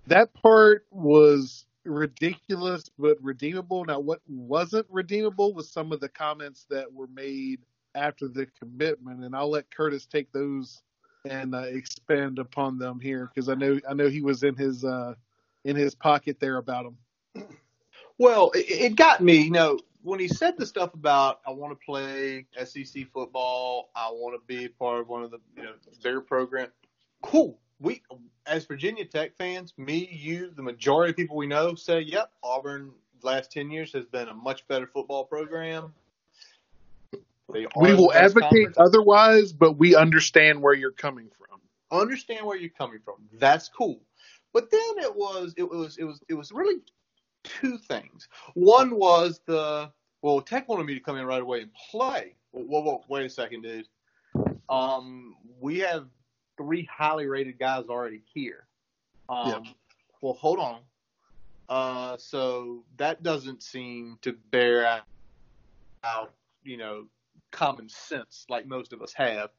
That 0.07 0.33
part 0.35 0.87
was 0.91 1.67
ridiculous 1.85 2.91
but 2.99 3.17
redeemable. 3.23 3.85
Now, 3.85 4.01
what 4.01 4.21
wasn't 4.29 4.87
redeemable 4.91 5.55
was 5.55 5.71
some 5.71 5.93
of 5.93 6.01
the 6.01 6.09
comments 6.09 6.67
that 6.71 6.93
were 6.93 7.09
made 7.09 7.61
after 7.95 8.29
the 8.29 8.47
commitment, 8.61 9.25
and 9.25 9.35
I'll 9.35 9.51
let 9.51 9.71
Curtis 9.71 10.07
take 10.07 10.33
those 10.33 10.83
and 11.29 11.55
uh, 11.55 11.63
expand 11.63 12.39
upon 12.39 12.79
them 12.79 13.01
here 13.01 13.31
because 13.35 13.49
I 13.49 13.55
know 13.55 13.81
I 13.89 13.95
know 13.95 14.09
he 14.09 14.23
was 14.23 14.43
in 14.43 14.55
his 14.55 14.85
uh, 14.85 15.15
in 15.67 15.77
his 15.77 15.95
pocket 15.95 16.39
there 16.39 16.57
about 16.57 16.87
him? 16.87 17.49
Well, 18.19 18.51
it, 18.55 18.71
it 18.71 18.97
got 18.97 19.21
me. 19.21 19.43
You 19.43 19.51
know, 19.51 19.79
when 20.03 20.21
he 20.21 20.29
said 20.29 20.57
the 20.57 20.65
stuff 20.65 20.95
about 20.95 21.41
I 21.47 21.51
want 21.51 21.79
to 21.79 21.85
play 21.85 22.47
SEC 22.65 23.11
football, 23.13 23.91
I 23.95 24.09
want 24.11 24.41
to 24.41 24.47
be 24.47 24.69
part 24.69 25.01
of 25.01 25.09
one 25.09 25.23
of 25.23 25.31
the 25.31 25.39
you 25.57 25.65
know 25.65 25.73
bigger 26.03 26.21
program. 26.21 26.69
Cool. 27.23 27.59
We 27.81 28.03
as 28.47 28.65
Virginia 28.65 29.05
Tech 29.05 29.37
fans, 29.37 29.75
me, 29.77 30.09
you, 30.11 30.51
the 30.55 30.63
majority 30.63 31.11
of 31.11 31.17
people 31.17 31.37
we 31.37 31.47
know 31.47 31.75
say, 31.75 32.01
"Yep, 32.01 32.31
Auburn 32.43 32.93
last 33.23 33.51
ten 33.53 33.71
years 33.71 33.93
has 33.93 34.07
been 34.07 34.29
a 34.29 34.35
much 34.35 34.67
better 34.69 34.87
football 34.87 35.25
program." 35.25 35.93
we 37.49 37.95
will 37.95 38.13
advocate 38.13 38.75
conference. 38.75 38.77
otherwise, 38.79 39.53
but 39.53 39.73
we 39.73 39.95
understand 39.95 40.61
where 40.61 40.75
you're 40.75 40.91
coming 40.91 41.29
from. 41.39 41.61
Understand 41.91 42.45
where 42.45 42.57
you're 42.57 42.71
coming 42.71 42.99
from. 43.05 43.17
That's 43.35 43.69
cool. 43.69 44.01
But 44.57 44.71
then 44.71 45.05
it 45.05 45.15
was 45.15 45.53
it 45.59 45.69
was 45.69 45.99
it 45.99 46.05
was 46.05 46.23
it 46.31 46.35
was 46.35 46.51
really 46.51 46.77
two 47.45 47.77
things. 47.77 48.27
One 48.55 48.97
was 48.97 49.43
the 49.45 49.93
well, 50.23 50.41
Tech 50.41 50.67
wanted 50.67 50.87
me 50.87 50.95
to 50.95 51.01
come 51.01 51.19
in 51.19 51.27
right 51.27 51.43
away 51.43 51.61
and 51.61 51.71
play. 51.91 52.37
Whoa, 52.53 52.81
whoa, 52.81 53.05
wait 53.07 53.27
a 53.27 53.29
second, 53.29 53.65
dude. 53.65 53.87
Um, 54.71 55.37
we 55.61 55.81
have 55.81 56.07
three 56.57 56.89
highly 56.91 57.27
rated 57.27 57.59
guys 57.59 57.85
already 57.91 58.23
here. 58.33 58.67
Um, 59.29 59.47
yeah. 59.47 59.73
Well, 60.23 60.33
hold 60.33 60.59
on. 60.59 60.81
Uh, 61.69 62.17
so 62.17 62.83
that 62.97 63.23
doesn't 63.23 63.63
seem 63.63 64.17
to 64.23 64.33
bear 64.51 65.03
out, 66.03 66.33
you 66.65 66.79
know, 66.79 67.09
common 67.51 67.91
sense 67.91 68.47
like 68.49 68.67
most 68.67 68.95
of 68.95 69.03
us 69.03 69.13
have. 69.13 69.51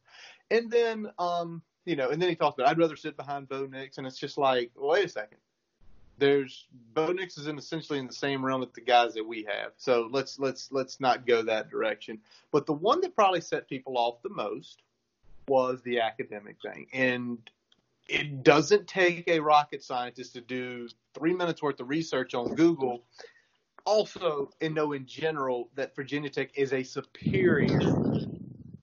And 0.50 0.72
then, 0.72 1.12
um, 1.20 1.62
you 1.88 1.96
know, 1.96 2.10
and 2.10 2.22
then 2.22 2.28
he 2.28 2.36
talks 2.36 2.60
about 2.60 2.70
I'd 2.70 2.78
rather 2.78 2.98
sit 2.98 3.16
behind 3.16 3.48
Bo 3.48 3.66
Nix, 3.66 3.98
and 3.98 4.06
it's 4.06 4.20
just 4.20 4.38
like, 4.38 4.72
wait 4.76 5.06
a 5.06 5.10
second. 5.10 5.38
There's 6.20 6.68
Bo 6.94 7.14
Nix 7.14 7.38
is 7.38 7.48
in 7.48 7.58
essentially 7.58 7.98
in 7.98 8.08
the 8.08 8.14
same 8.14 8.44
realm 8.44 8.60
with 8.60 8.74
the 8.74 8.82
guys 8.82 9.14
that 9.14 9.26
we 9.26 9.48
have. 9.50 9.72
So 9.78 10.10
let's 10.12 10.38
let's 10.38 10.70
let's 10.72 11.00
not 11.00 11.26
go 11.26 11.42
that 11.44 11.70
direction. 11.70 12.20
But 12.52 12.66
the 12.66 12.74
one 12.74 13.00
that 13.02 13.16
probably 13.16 13.40
set 13.40 13.70
people 13.70 13.98
off 13.98 14.22
the 14.22 14.30
most 14.30 14.84
was 15.48 15.82
the 15.84 16.02
academic 16.02 16.58
thing. 16.62 16.88
And 16.92 17.38
it 18.10 18.44
doesn't 18.44 18.88
take 18.88 19.30
a 19.30 19.40
rocket 19.40 19.82
scientist 19.82 20.34
to 20.34 20.42
do 20.42 20.90
three 21.14 21.34
minutes 21.34 21.62
worth 21.62 21.80
of 21.80 21.88
research 21.88 22.34
on 22.34 22.54
Google. 22.56 23.04
Also, 23.86 24.52
and 24.60 24.76
know 24.76 24.92
in 24.92 25.06
general 25.06 25.70
that 25.76 25.96
Virginia 25.96 26.30
Tech 26.30 26.50
is 26.58 26.74
a 26.74 26.84
superior 26.84 27.80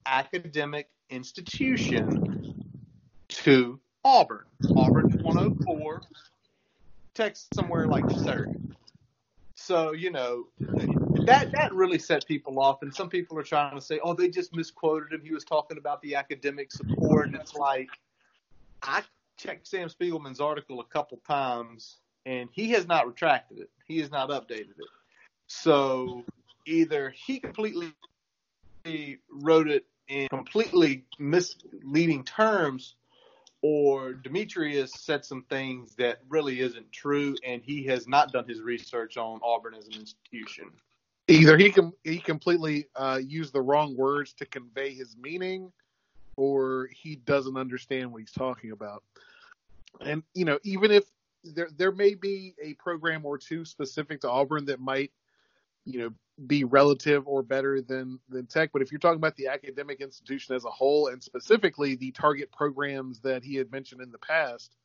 academic 0.07 0.89
institution 1.11 2.64
to 3.45 3.79
Auburn. 4.03 4.45
Auburn's 4.75 5.21
104, 5.21 6.01
Tech's 7.13 7.47
somewhere 7.53 7.85
like 7.87 8.09
third. 8.09 8.59
So 9.53 9.93
you 9.93 10.09
know 10.09 10.47
that 10.59 11.51
that 11.51 11.71
really 11.71 11.99
set 11.99 12.25
people 12.25 12.59
off, 12.59 12.81
and 12.81 12.93
some 12.93 13.07
people 13.07 13.37
are 13.37 13.43
trying 13.43 13.75
to 13.75 13.81
say, 13.81 13.99
"Oh, 14.03 14.15
they 14.15 14.29
just 14.29 14.55
misquoted 14.55 15.13
him. 15.13 15.21
He 15.21 15.31
was 15.31 15.43
talking 15.43 15.77
about 15.77 16.01
the 16.01 16.15
academic 16.15 16.71
support." 16.71 17.27
And 17.27 17.35
it's 17.35 17.53
like, 17.53 17.89
I 18.81 19.03
checked 19.37 19.67
Sam 19.67 19.89
Spiegelman's 19.89 20.41
article 20.41 20.79
a 20.79 20.85
couple 20.85 21.19
times, 21.27 21.97
and 22.25 22.49
he 22.51 22.71
has 22.71 22.87
not 22.87 23.05
retracted 23.05 23.59
it. 23.59 23.69
He 23.87 23.99
has 23.99 24.09
not 24.09 24.29
updated 24.29 24.71
it. 24.79 24.89
So 25.45 26.23
either 26.65 27.11
he 27.11 27.39
completely 27.39 27.93
wrote 29.29 29.67
it 29.67 29.85
in 30.07 30.29
completely 30.29 31.05
misleading 31.19 32.23
terms, 32.23 32.95
or 33.67 34.13
Dematrius 34.13 34.89
said 34.89 35.25
some 35.25 35.41
things 35.49 35.95
that 35.95 36.19
really 36.29 36.59
isn't 36.59 36.91
true, 36.91 37.35
and 37.43 37.63
he 37.63 37.83
has 37.85 38.07
not 38.07 38.31
done 38.31 38.47
his 38.47 38.61
research 38.61 39.17
on 39.17 39.39
Auburn 39.41 39.73
as 39.73 39.87
an 39.87 39.93
institution. 39.95 40.69
Either 41.27 41.57
he 41.57 41.71
com- 41.71 41.95
he 42.03 42.19
completely 42.19 42.85
uh, 42.95 43.19
used 43.25 43.53
the 43.53 43.61
wrong 43.61 43.97
words 43.97 44.33
to 44.33 44.45
convey 44.45 44.93
his 44.93 45.17
meaning, 45.17 45.71
or 46.37 46.89
he 46.93 47.15
doesn't 47.15 47.57
understand 47.57 48.11
what 48.11 48.19
he's 48.19 48.31
talking 48.31 48.69
about. 48.69 49.01
And 49.99 50.21
you 50.35 50.45
know, 50.45 50.59
even 50.61 50.91
if 50.91 51.05
there 51.43 51.69
there 51.75 51.91
may 51.91 52.13
be 52.13 52.53
a 52.63 52.75
program 52.75 53.25
or 53.25 53.39
two 53.39 53.65
specific 53.65 54.21
to 54.21 54.29
Auburn 54.29 54.65
that 54.65 54.79
might 54.79 55.11
you 55.85 56.01
know 56.01 56.13
be 56.47 56.63
relative 56.63 57.27
or 57.27 57.41
better 57.41 57.81
than 57.81 58.19
than 58.27 58.45
tech 58.45 58.69
but 58.73 58.81
if 58.81 58.91
you're 58.91 58.99
talking 58.99 59.17
about 59.17 59.35
the 59.37 59.47
academic 59.47 60.01
institution 60.01 60.53
as 60.53 60.65
a 60.65 60.69
whole 60.69 61.07
and 61.07 61.23
specifically 61.23 61.95
the 61.95 62.11
target 62.11 62.51
programs 62.51 63.21
that 63.21 63.41
he 63.41 63.55
had 63.55 63.71
mentioned 63.71 64.01
in 64.01 64.11
the 64.11 64.17
past 64.17 64.75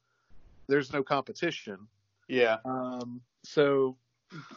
there's 0.71 0.92
no 0.92 1.02
competition. 1.02 1.88
Yeah. 2.28 2.59
Um 2.64 3.21
so 3.45 3.97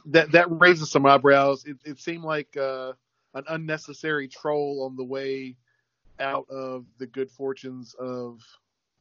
that 0.05 0.31
that 0.31 0.47
raises 0.49 0.91
some 0.91 1.05
eyebrows. 1.05 1.65
It, 1.65 1.77
it 1.83 1.99
seemed 1.99 2.23
like 2.23 2.55
uh 2.55 2.93
an 3.33 3.43
unnecessary 3.49 4.27
troll 4.27 4.83
on 4.85 4.95
the 4.95 5.03
way 5.03 5.57
out 6.19 6.47
of 6.49 6.85
the 6.99 7.07
good 7.07 7.31
fortunes 7.31 7.95
of 7.95 8.39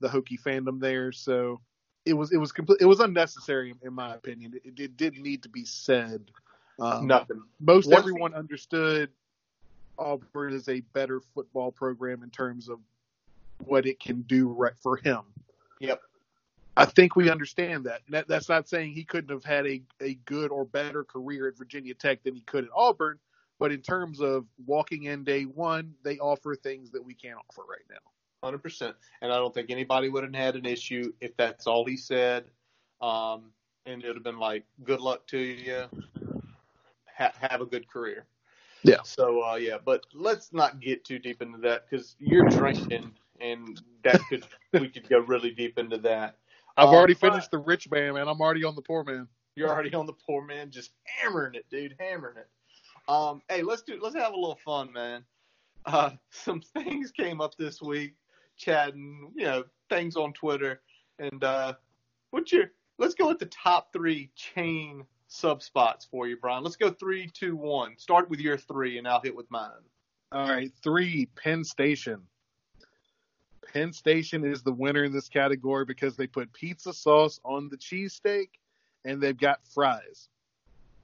the 0.01 0.09
Hokie 0.09 0.41
fandom 0.41 0.81
there. 0.81 1.13
So 1.13 1.61
it 2.07 2.15
was 2.15 2.33
it 2.33 2.39
was 2.39 2.51
complete 2.51 2.81
it 2.81 2.87
was 2.87 3.01
unnecessary 3.01 3.75
in 3.83 3.93
my 3.93 4.15
opinion. 4.15 4.55
It, 4.65 4.81
it 4.81 4.97
did 4.97 5.19
need 5.19 5.43
to 5.43 5.49
be 5.51 5.65
said 5.65 6.31
um, 6.83 7.07
Nothing. 7.07 7.43
Most 7.61 7.89
One 7.89 7.99
everyone 7.99 8.35
understood 8.35 9.11
Auburn 9.99 10.53
is 10.53 10.69
a 10.69 10.81
better 10.81 11.21
football 11.35 11.71
program 11.71 12.23
in 12.23 12.31
terms 12.31 12.69
of 12.69 12.81
what 13.65 13.87
it 13.87 14.01
can 14.01 14.23
do 14.23 14.49
right 14.49 14.77
for 14.83 14.97
him. 14.97 15.21
Yep. 15.81 16.01
I 16.77 16.87
think 16.87 17.15
we 17.15 17.31
understand 17.31 17.85
that. 17.85 18.01
that. 18.09 18.27
That's 18.27 18.49
not 18.49 18.69
saying 18.69 18.93
he 18.93 19.05
couldn't 19.05 19.31
have 19.31 19.45
had 19.45 19.67
a, 19.67 19.83
a 20.01 20.15
good 20.25 20.51
or 20.51 20.65
better 20.65 21.05
career 21.05 21.47
at 21.47 21.57
Virginia 21.57 21.95
Tech 21.95 22.25
than 22.25 22.35
he 22.35 22.41
could 22.41 22.65
at 22.65 22.71
Auburn, 22.75 23.19
but 23.59 23.71
in 23.71 23.83
terms 23.83 24.21
of 24.21 24.47
walking 24.67 25.05
in 25.05 25.23
day 25.23 25.43
one, 25.45 25.95
they 26.03 26.19
offer 26.19 26.57
things 26.57 26.91
that 26.93 27.05
we 27.05 27.15
can't 27.15 27.37
offer 27.37 27.63
right 27.69 27.85
now. 27.91 27.97
Hundred 28.43 28.63
percent, 28.63 28.97
and 29.21 29.31
I 29.31 29.37
don't 29.37 29.55
think 29.55 29.71
anybody 29.71 30.09
would 30.09 30.25
have 30.25 30.35
had 30.35 30.57
an 30.57 30.67
issue 30.67 31.13
if 31.21 31.37
that's 31.37 31.69
all 31.69 31.85
he 31.85 31.97
said. 31.97 32.47
Um, 33.01 33.53
and 33.87 34.03
it 34.03 34.07
would 34.09 34.17
have 34.17 34.25
been 34.25 34.41
like, 34.41 34.65
"Good 34.83 35.01
luck 35.01 35.29
to 35.29 35.39
you 35.39 35.89
ha- 37.23 37.49
have 37.51 37.61
a 37.61 37.67
good 37.67 37.89
career. 37.89 38.27
Yeah. 38.85 39.03
So 39.05 39.43
uh, 39.43 39.57
yeah, 39.57 39.79
but 39.85 40.05
let's 40.13 40.53
not 40.53 40.81
get 40.81 41.05
too 41.05 41.19
deep 41.19 41.41
into 41.43 41.59
that 41.59 41.89
because 41.89 42.17
you're 42.19 42.49
drinking, 42.49 43.13
and 43.41 43.81
that 44.03 44.21
could 44.29 44.45
we 44.73 44.89
could 44.89 45.09
go 45.09 45.21
really 45.21 45.51
deep 45.51 45.79
into 45.79 45.99
that. 45.99 46.37
I've 46.77 46.89
um, 46.89 46.95
already 46.95 47.15
finished 47.15 47.51
the 47.51 47.59
rich 47.59 47.91
man, 47.91 48.15
man. 48.15 48.29
I'm 48.29 48.41
already 48.41 48.65
on 48.65 48.75
the 48.75 48.83
poor 48.83 49.05
man. 49.05 49.29
You're 49.55 49.69
already 49.69 49.95
on 49.95 50.07
the 50.07 50.15
poor 50.15 50.45
man, 50.45 50.71
just 50.71 50.93
hammering 51.05 51.55
it, 51.55 51.67
dude, 51.71 51.95
hammering 51.99 52.39
it. 52.39 52.49
Um, 53.09 53.43
hey, 53.49 53.63
let's 53.63 53.83
do 53.83 53.99
let's 54.03 54.17
have 54.17 54.33
a 54.33 54.37
little 54.37 54.59
fun, 54.65 54.93
man. 54.93 55.25
Uh, 55.87 56.11
some 56.31 56.61
things 56.75 57.13
came 57.13 57.41
up 57.41 57.57
this 57.57 57.81
week, 57.81 58.15
chatting, 58.57 59.31
you 59.37 59.45
know, 59.45 59.65
things 59.91 60.17
on 60.17 60.33
Twitter, 60.33 60.81
and 61.19 61.45
uh, 61.45 61.75
what's 62.31 62.53
your 62.53 62.73
let's 62.99 63.15
go 63.15 63.29
with 63.29 63.39
the 63.39 63.47
top 63.47 63.93
three 63.93 64.31
chain 64.35 65.05
sub 65.33 65.63
spots 65.63 66.05
for 66.05 66.29
you, 66.29 66.37
Brian. 66.37 66.63
Let's 66.63 66.77
go 66.77 66.91
three, 66.91 67.29
two, 67.33 67.57
one. 67.57 67.97
Start 67.97 68.29
with 68.29 68.41
your 68.41 68.57
three, 68.57 68.99
and 68.99 69.09
I'll 69.09 69.21
hit 69.21 69.35
with 69.35 69.51
mine. 69.51 69.71
All 70.31 70.49
right, 70.49 70.71
three, 70.83 71.27
Penn 71.43 71.65
Station. 71.65 72.23
Penn 73.73 73.93
Station 73.93 74.45
is 74.45 74.63
the 74.63 74.73
winner 74.73 75.05
in 75.05 75.13
this 75.13 75.29
category 75.29 75.85
because 75.85 76.17
they 76.17 76.27
put 76.27 76.53
pizza 76.53 76.93
sauce 76.93 77.41
on 77.45 77.71
the 77.71 77.77
cheesesteak 77.77 78.49
and 79.05 79.21
they've 79.21 79.37
got 79.37 79.61
fries. 79.75 80.29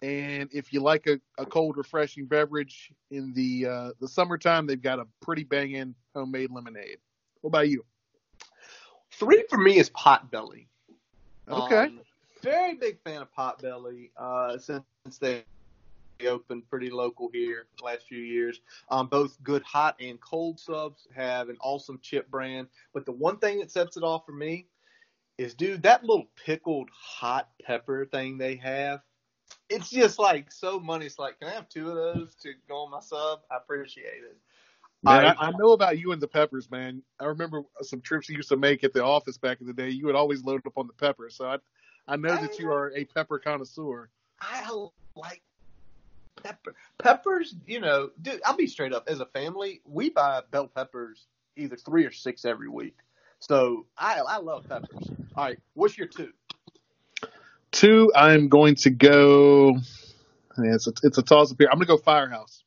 And 0.02 0.48
if 0.52 0.72
you 0.72 0.80
like 0.80 1.06
a, 1.06 1.18
a 1.38 1.46
cold, 1.46 1.76
refreshing 1.76 2.26
beverage 2.26 2.92
in 3.10 3.32
the 3.32 3.66
uh, 3.66 3.90
the 4.00 4.06
summertime, 4.06 4.66
they've 4.66 4.80
got 4.80 4.98
a 4.98 5.06
pretty 5.20 5.44
banging 5.44 5.94
homemade 6.14 6.50
lemonade. 6.50 6.98
What 7.40 7.48
about 7.48 7.68
you? 7.68 7.84
Three 9.12 9.44
for 9.48 9.58
me 9.58 9.78
is 9.78 9.90
Potbelly. 9.90 10.66
Okay. 11.50 11.84
Um, 11.86 12.00
very 12.42 12.74
big 12.74 12.98
fan 13.02 13.22
of 13.22 13.28
Potbelly 13.34 14.10
uh, 14.16 14.58
since 14.58 14.84
they 15.20 15.44
opened 16.26 16.68
pretty 16.68 16.90
local 16.90 17.30
here 17.32 17.66
the 17.78 17.84
last 17.84 18.06
few 18.08 18.18
years. 18.18 18.60
Um, 18.90 19.06
both 19.06 19.40
good 19.42 19.62
hot 19.62 19.96
and 20.00 20.20
cold 20.20 20.58
subs 20.58 21.06
have 21.14 21.48
an 21.48 21.56
awesome 21.60 21.98
chip 22.02 22.30
brand. 22.30 22.68
But 22.92 23.06
the 23.06 23.12
one 23.12 23.38
thing 23.38 23.60
that 23.60 23.70
sets 23.70 23.96
it 23.96 24.02
off 24.02 24.26
for 24.26 24.32
me 24.32 24.66
is, 25.38 25.54
dude, 25.54 25.82
that 25.84 26.04
little 26.04 26.28
pickled 26.44 26.90
hot 26.92 27.48
pepper 27.62 28.06
thing 28.06 28.38
they 28.38 28.56
have. 28.56 29.00
It's 29.70 29.90
just 29.90 30.18
like 30.18 30.50
so 30.50 30.80
money. 30.80 31.06
It's 31.06 31.18
like, 31.18 31.38
can 31.38 31.48
I 31.48 31.52
have 31.52 31.68
two 31.68 31.88
of 31.88 31.94
those 31.94 32.34
to 32.42 32.52
go 32.68 32.78
on 32.78 32.90
my 32.90 33.00
sub? 33.00 33.40
I 33.50 33.56
appreciate 33.56 34.24
it. 34.24 34.36
Man, 35.04 35.24
I, 35.24 35.34
I 35.38 35.50
know 35.52 35.72
about 35.72 35.98
you 35.98 36.10
and 36.12 36.20
the 36.20 36.26
peppers, 36.26 36.70
man. 36.70 37.02
I 37.20 37.26
remember 37.26 37.62
some 37.82 38.00
trips 38.00 38.28
you 38.28 38.36
used 38.36 38.48
to 38.48 38.56
make 38.56 38.82
at 38.82 38.92
the 38.92 39.04
office 39.04 39.38
back 39.38 39.60
in 39.60 39.66
the 39.66 39.72
day. 39.72 39.90
You 39.90 40.06
would 40.06 40.16
always 40.16 40.42
load 40.42 40.66
up 40.66 40.76
on 40.76 40.88
the 40.88 40.92
peppers, 40.92 41.36
so 41.36 41.46
I, 41.46 41.58
I 42.08 42.16
know 42.16 42.34
that 42.36 42.58
you 42.58 42.70
are 42.72 42.90
a 42.96 43.04
pepper 43.04 43.38
connoisseur. 43.38 44.08
I 44.40 44.66
like 45.14 45.42
pepper. 46.42 46.74
Peppers, 46.98 47.54
you 47.66 47.80
know, 47.80 48.10
dude, 48.22 48.40
I'll 48.44 48.56
be 48.56 48.66
straight 48.66 48.92
up. 48.94 49.04
As 49.08 49.20
a 49.20 49.26
family, 49.26 49.82
we 49.84 50.10
buy 50.10 50.40
bell 50.50 50.68
peppers 50.68 51.26
either 51.56 51.76
three 51.76 52.04
or 52.06 52.12
six 52.12 52.44
every 52.44 52.68
week. 52.68 52.96
So 53.40 53.86
I 53.96 54.20
I 54.20 54.38
love 54.38 54.68
peppers. 54.68 55.08
All 55.36 55.44
right, 55.44 55.58
what's 55.74 55.98
your 55.98 56.06
two? 56.08 56.32
Two, 57.70 58.10
I'm 58.16 58.48
going 58.48 58.74
to 58.76 58.90
go. 58.90 59.76
It's 60.56 60.86
a, 60.88 60.92
it's 61.02 61.18
a 61.18 61.22
toss 61.22 61.52
up 61.52 61.58
here. 61.58 61.68
I'm 61.70 61.78
going 61.78 61.86
to 61.86 61.92
go 61.92 61.98
Firehouse. 61.98 62.64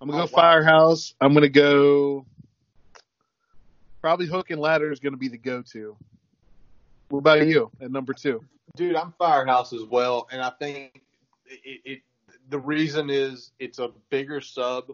I'm 0.00 0.08
going 0.08 0.18
to 0.18 0.24
Oh, 0.24 0.26
go 0.28 0.36
wow. 0.36 0.42
Firehouse. 0.42 1.14
I'm 1.20 1.32
going 1.32 1.42
to 1.42 1.48
go. 1.48 2.26
Probably 4.02 4.26
Hook 4.26 4.50
and 4.50 4.60
Ladder 4.60 4.92
is 4.92 5.00
going 5.00 5.12
to 5.14 5.18
be 5.18 5.28
the 5.28 5.38
go-to. 5.38 5.96
What 7.10 7.18
about 7.18 7.46
you 7.46 7.70
at 7.80 7.90
number 7.90 8.14
two? 8.14 8.44
Dude, 8.76 8.94
I'm 8.94 9.12
Firehouse 9.18 9.72
as 9.72 9.82
well, 9.82 10.28
and 10.30 10.40
I 10.40 10.50
think 10.50 11.02
it, 11.46 11.80
it 11.84 12.00
the 12.48 12.58
reason 12.58 13.10
is 13.10 13.50
it's 13.58 13.80
a 13.80 13.90
bigger 14.10 14.40
sub 14.40 14.92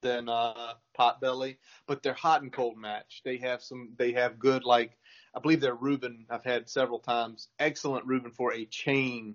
than 0.00 0.28
uh, 0.28 0.74
Potbelly, 0.98 1.56
but 1.88 2.02
they're 2.02 2.14
hot 2.14 2.42
and 2.42 2.52
cold 2.52 2.78
match. 2.78 3.22
They 3.24 3.36
have 3.38 3.62
some. 3.62 3.90
They 3.96 4.12
have 4.12 4.38
good 4.38 4.64
like 4.64 4.96
I 5.34 5.40
believe 5.40 5.60
they're 5.60 5.74
Reuben. 5.74 6.26
I've 6.30 6.44
had 6.44 6.68
several 6.68 7.00
times. 7.00 7.48
Excellent 7.58 8.06
Reuben 8.06 8.30
for 8.30 8.54
a 8.54 8.64
chain 8.66 9.34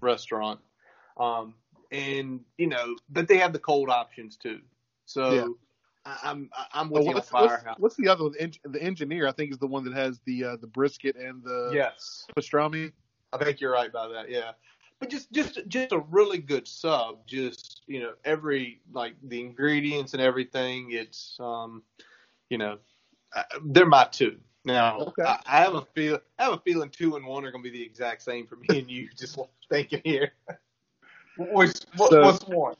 restaurant, 0.00 0.58
um, 1.18 1.54
and 1.92 2.40
you 2.58 2.66
know, 2.66 2.96
but 3.08 3.28
they 3.28 3.38
have 3.38 3.52
the 3.52 3.60
cold 3.60 3.90
options 3.90 4.36
too. 4.36 4.58
So 5.06 5.56
Yeah. 6.06 6.12
I, 6.22 6.30
I'm 6.30 6.50
I'm 6.72 6.88
Oh, 6.88 6.92
with 6.92 7.02
you 7.04 7.08
on 7.10 7.14
what's, 7.14 7.32
what's, 7.32 7.46
Firehouse. 7.54 7.76
what's 7.78 7.96
the 7.96 8.08
other 8.08 8.24
one? 8.24 8.34
The, 8.64 8.82
engineer, 8.82 9.26
I 9.28 9.32
think, 9.32 9.50
is 9.52 9.58
the 9.58 9.66
one 9.66 9.84
that 9.84 9.94
has 9.94 10.20
the 10.24 10.44
uh, 10.44 10.56
the 10.56 10.66
brisket 10.66 11.16
and 11.16 11.42
the 11.42 11.70
yes. 11.74 12.26
pastrami. 12.36 12.92
I 13.32 13.38
think 13.44 13.60
you're 13.60 13.72
right 13.72 13.88
about 13.88 14.12
that. 14.12 14.30
Yeah, 14.30 14.52
but 14.98 15.10
just 15.10 15.30
just 15.32 15.60
just 15.68 15.92
a 15.92 15.98
really 16.10 16.38
good 16.38 16.66
sub. 16.66 17.26
Just 17.26 17.82
you 17.86 18.00
know, 18.00 18.14
every 18.24 18.80
like 18.92 19.14
the 19.24 19.40
ingredients 19.40 20.14
and 20.14 20.22
everything. 20.22 20.88
It's 20.92 21.36
um, 21.38 21.82
you 22.48 22.58
know, 22.58 22.78
uh, 23.34 23.42
they're 23.66 23.86
my 23.86 24.04
two. 24.04 24.38
Now 24.64 24.98
Okay. 25.00 25.22
I, 25.22 25.38
I 25.46 25.60
have 25.60 25.74
a 25.74 25.82
feel. 25.94 26.18
I 26.38 26.44
have 26.44 26.52
a 26.54 26.58
feeling 26.58 26.90
two 26.90 27.16
and 27.16 27.24
one 27.24 27.44
are 27.44 27.50
going 27.50 27.64
to 27.64 27.70
be 27.70 27.78
the 27.78 27.84
exact 27.84 28.22
same 28.22 28.46
for 28.46 28.56
me 28.56 28.78
and 28.78 28.90
you. 28.90 29.08
Just 29.16 29.38
thinking 29.70 30.00
here. 30.04 30.32
What's, 31.36 31.86
what, 31.96 32.10
So- 32.10 32.22
what's 32.22 32.44
one? 32.46 32.74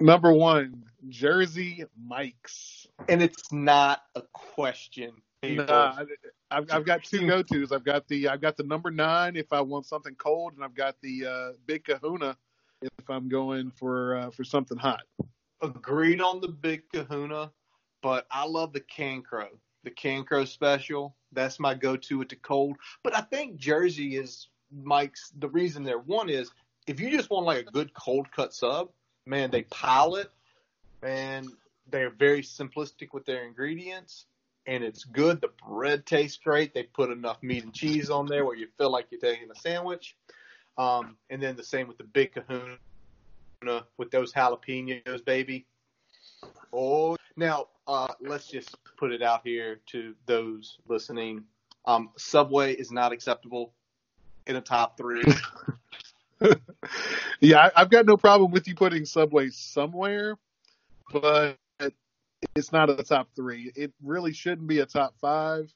Number 0.00 0.32
one, 0.32 0.84
Jersey 1.08 1.84
Mike's. 2.06 2.86
And 3.08 3.22
it's 3.22 3.52
not 3.52 4.02
a 4.14 4.22
question. 4.32 5.12
people. 5.42 5.66
Nah, 5.66 6.04
I've, 6.50 6.72
I've 6.72 6.84
got 6.84 7.02
two 7.04 7.26
go 7.26 7.42
tos. 7.42 7.72
I've 7.72 7.84
got 7.84 8.06
the 8.08 8.28
I've 8.28 8.40
got 8.40 8.56
the 8.56 8.62
number 8.62 8.90
nine 8.90 9.36
if 9.36 9.52
I 9.52 9.60
want 9.60 9.86
something 9.86 10.14
cold, 10.16 10.54
and 10.54 10.64
I've 10.64 10.74
got 10.74 10.96
the 11.02 11.26
uh, 11.26 11.52
Big 11.66 11.84
Kahuna 11.84 12.36
if 12.82 13.10
I'm 13.10 13.28
going 13.28 13.70
for 13.70 14.16
uh, 14.16 14.30
for 14.30 14.44
something 14.44 14.78
hot. 14.78 15.02
agreed 15.62 16.20
on 16.20 16.40
the 16.40 16.48
big 16.48 16.82
kahuna, 16.92 17.50
but 18.02 18.26
I 18.30 18.44
love 18.44 18.72
the 18.72 18.80
can 18.80 19.22
crow. 19.22 19.48
The 19.84 19.90
can 19.90 20.24
crow 20.24 20.44
special. 20.44 21.16
That's 21.32 21.58
my 21.58 21.74
go 21.74 21.96
to 21.96 22.18
with 22.18 22.28
the 22.28 22.36
cold. 22.36 22.76
But 23.02 23.16
I 23.16 23.22
think 23.22 23.56
Jersey 23.56 24.16
is 24.16 24.48
Mike's 24.70 25.32
the 25.38 25.48
reason 25.48 25.82
they're 25.82 25.98
one 25.98 26.28
is 26.28 26.50
if 26.86 27.00
you 27.00 27.10
just 27.10 27.30
want 27.30 27.46
like 27.46 27.66
a 27.66 27.70
good 27.70 27.94
cold 27.94 28.30
cut 28.32 28.52
sub, 28.52 28.90
man, 29.26 29.50
they 29.50 29.62
pile 29.62 30.16
it 30.16 30.30
and 31.02 31.48
they're 31.90 32.10
very 32.10 32.42
simplistic 32.42 33.08
with 33.12 33.24
their 33.24 33.44
ingredients 33.44 34.26
and 34.66 34.84
it's 34.84 35.04
good. 35.04 35.40
The 35.40 35.50
bread 35.66 36.06
tastes 36.06 36.38
great. 36.42 36.74
They 36.74 36.84
put 36.84 37.10
enough 37.10 37.42
meat 37.42 37.64
and 37.64 37.74
cheese 37.74 38.10
on 38.10 38.26
there 38.26 38.44
where 38.44 38.56
you 38.56 38.68
feel 38.78 38.90
like 38.90 39.06
you're 39.10 39.20
taking 39.20 39.50
a 39.50 39.58
sandwich. 39.58 40.16
Um, 40.78 41.16
and 41.30 41.42
then 41.42 41.56
the 41.56 41.64
same 41.64 41.88
with 41.88 41.98
the 41.98 42.04
big 42.04 42.32
kahuna 42.32 42.78
with 43.98 44.10
those 44.10 44.32
jalapenos, 44.32 45.24
baby. 45.24 45.66
Oh, 46.72 47.16
now 47.36 47.66
uh, 47.86 48.08
let's 48.20 48.46
just 48.46 48.76
put 48.96 49.12
it 49.12 49.22
out 49.22 49.42
here 49.44 49.80
to 49.86 50.14
those 50.26 50.78
listening. 50.88 51.44
Um, 51.84 52.10
Subway 52.16 52.74
is 52.74 52.90
not 52.90 53.12
acceptable 53.12 53.74
in 54.46 54.56
a 54.56 54.60
top 54.60 54.96
three. 54.96 55.24
yeah, 57.40 57.58
I, 57.58 57.82
I've 57.82 57.90
got 57.90 58.06
no 58.06 58.16
problem 58.16 58.50
with 58.50 58.66
you 58.68 58.74
putting 58.74 59.04
Subway 59.04 59.50
somewhere, 59.50 60.36
but 61.12 61.56
it's 62.54 62.72
not 62.72 62.90
a 62.90 63.02
top 63.02 63.28
three. 63.34 63.72
It 63.74 63.92
really 64.02 64.32
shouldn't 64.32 64.66
be 64.66 64.80
a 64.80 64.86
top 64.86 65.14
five. 65.20 65.72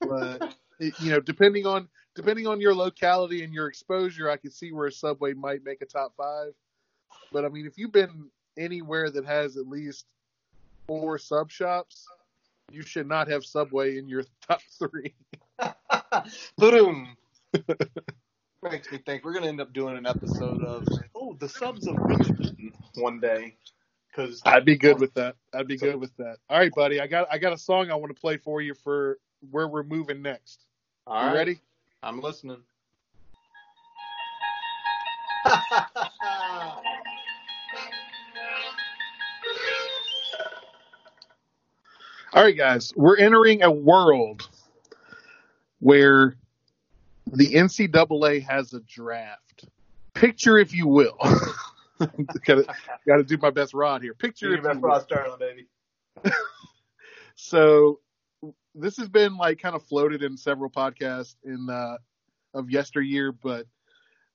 But 0.00 0.54
it, 0.80 0.94
you 1.00 1.10
know, 1.10 1.20
depending 1.20 1.66
on 1.66 1.88
depending 2.14 2.46
on 2.46 2.60
your 2.60 2.74
locality 2.74 3.42
and 3.44 3.52
your 3.52 3.66
exposure, 3.66 4.30
I 4.30 4.36
can 4.36 4.50
see 4.50 4.72
where 4.72 4.86
a 4.86 4.92
Subway 4.92 5.34
might 5.34 5.64
make 5.64 5.82
a 5.82 5.86
top 5.86 6.14
five. 6.16 6.52
But 7.32 7.44
I 7.44 7.48
mean, 7.48 7.66
if 7.66 7.76
you've 7.76 7.92
been 7.92 8.30
anywhere 8.56 9.10
that 9.10 9.24
has 9.24 9.56
at 9.56 9.68
least 9.68 10.06
four 10.86 11.18
sub 11.18 11.50
shops, 11.50 12.06
you 12.70 12.82
should 12.82 13.08
not 13.08 13.28
have 13.28 13.44
Subway 13.44 13.98
in 13.98 14.08
your 14.08 14.24
top 14.48 14.60
three. 14.78 15.14
Boom. 16.56 17.16
Makes 18.70 18.90
me 18.90 18.98
think 18.98 19.24
we're 19.24 19.32
going 19.32 19.42
to 19.42 19.48
end 19.50 19.60
up 19.60 19.74
doing 19.74 19.96
an 19.96 20.06
episode 20.06 20.62
of 20.64 20.88
oh 21.14 21.36
the 21.38 21.48
subs 21.48 21.86
of 21.86 21.96
Richmond 21.98 22.72
one 22.94 23.20
day 23.20 23.56
because 24.08 24.40
I'd 24.46 24.64
be 24.64 24.76
good 24.76 24.98
with 24.98 25.12
that. 25.14 25.36
I'd 25.52 25.68
be 25.68 25.76
good 25.76 25.96
with 25.96 26.16
that. 26.16 26.38
All 26.48 26.58
right, 26.58 26.72
buddy. 26.74 26.98
I 26.98 27.06
got 27.06 27.28
I 27.30 27.36
got 27.36 27.52
a 27.52 27.58
song 27.58 27.90
I 27.90 27.94
want 27.94 28.14
to 28.14 28.18
play 28.18 28.38
for 28.38 28.62
you 28.62 28.74
for 28.74 29.18
where 29.50 29.68
we're 29.68 29.82
moving 29.82 30.22
next. 30.22 30.64
All 31.06 31.20
You 31.20 31.28
right, 31.28 31.34
ready? 31.34 31.60
I'm 32.02 32.22
listening. 32.22 32.62
All 42.32 42.42
right, 42.42 42.56
guys. 42.56 42.92
We're 42.96 43.18
entering 43.18 43.62
a 43.62 43.70
world 43.70 44.48
where 45.80 46.36
the 47.26 47.54
NCAA 47.54 48.42
has 48.46 48.72
a 48.72 48.80
draft. 48.80 49.66
Picture, 50.14 50.58
if 50.58 50.72
you 50.72 50.86
will. 50.86 51.18
gotta, 52.44 52.66
gotta 53.06 53.24
do 53.24 53.36
my 53.38 53.50
best 53.50 53.74
rod 53.74 54.02
here. 54.02 54.14
Picture, 54.14 54.54
if 54.54 54.62
you 54.62 54.80
will. 54.80 55.06
Serling, 55.10 55.38
baby. 55.38 55.66
So 57.34 58.00
this 58.74 58.96
has 58.96 59.08
been 59.08 59.36
like 59.36 59.58
kind 59.58 59.74
of 59.74 59.82
floated 59.82 60.22
in 60.22 60.36
several 60.36 60.70
podcasts 60.70 61.36
in 61.44 61.68
uh, 61.70 61.98
of 62.54 62.70
yesteryear, 62.70 63.32
but 63.32 63.66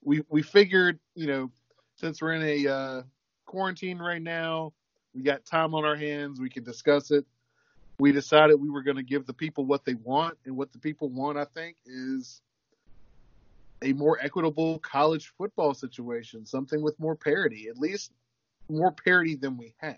we 0.04 0.22
we 0.30 0.42
figured, 0.42 1.00
you 1.16 1.28
know, 1.28 1.52
since 1.96 2.22
we're 2.22 2.34
in 2.34 2.44
a 2.44 2.72
uh, 2.72 3.02
quarantine 3.46 4.00
right 4.00 4.22
now, 4.22 4.74
we 5.14 5.24
got 5.24 5.46
time 5.46 5.74
on 5.74 5.86
our 5.86 5.96
hands, 5.96 6.40
we 6.40 6.50
can 6.50 6.64
discuss 6.64 7.12
it. 7.12 7.26
We 8.00 8.12
decided 8.14 8.62
we 8.62 8.70
were 8.70 8.84
going 8.84 8.98
to 8.98 9.04
give 9.04 9.26
the 9.26 9.34
people 9.34 9.66
what 9.66 9.84
they 9.84 9.96
want, 9.96 10.38
and 10.46 10.56
what 10.56 10.72
the 10.72 10.80
people 10.80 11.10
want, 11.10 11.38
I 11.38 11.46
think, 11.46 11.78
is 11.86 12.42
a 13.82 13.94
more 13.94 14.20
equitable 14.22 14.80
college 14.80 15.34
football 15.38 15.74
situation, 15.74 16.46
something 16.46 16.82
with 16.82 17.00
more 17.00 17.16
parity, 17.16 17.68
at 17.70 17.78
least 17.78 18.12
more 18.70 18.92
parity 18.92 19.36
than 19.36 19.58
we 19.58 19.74
have. 19.78 19.98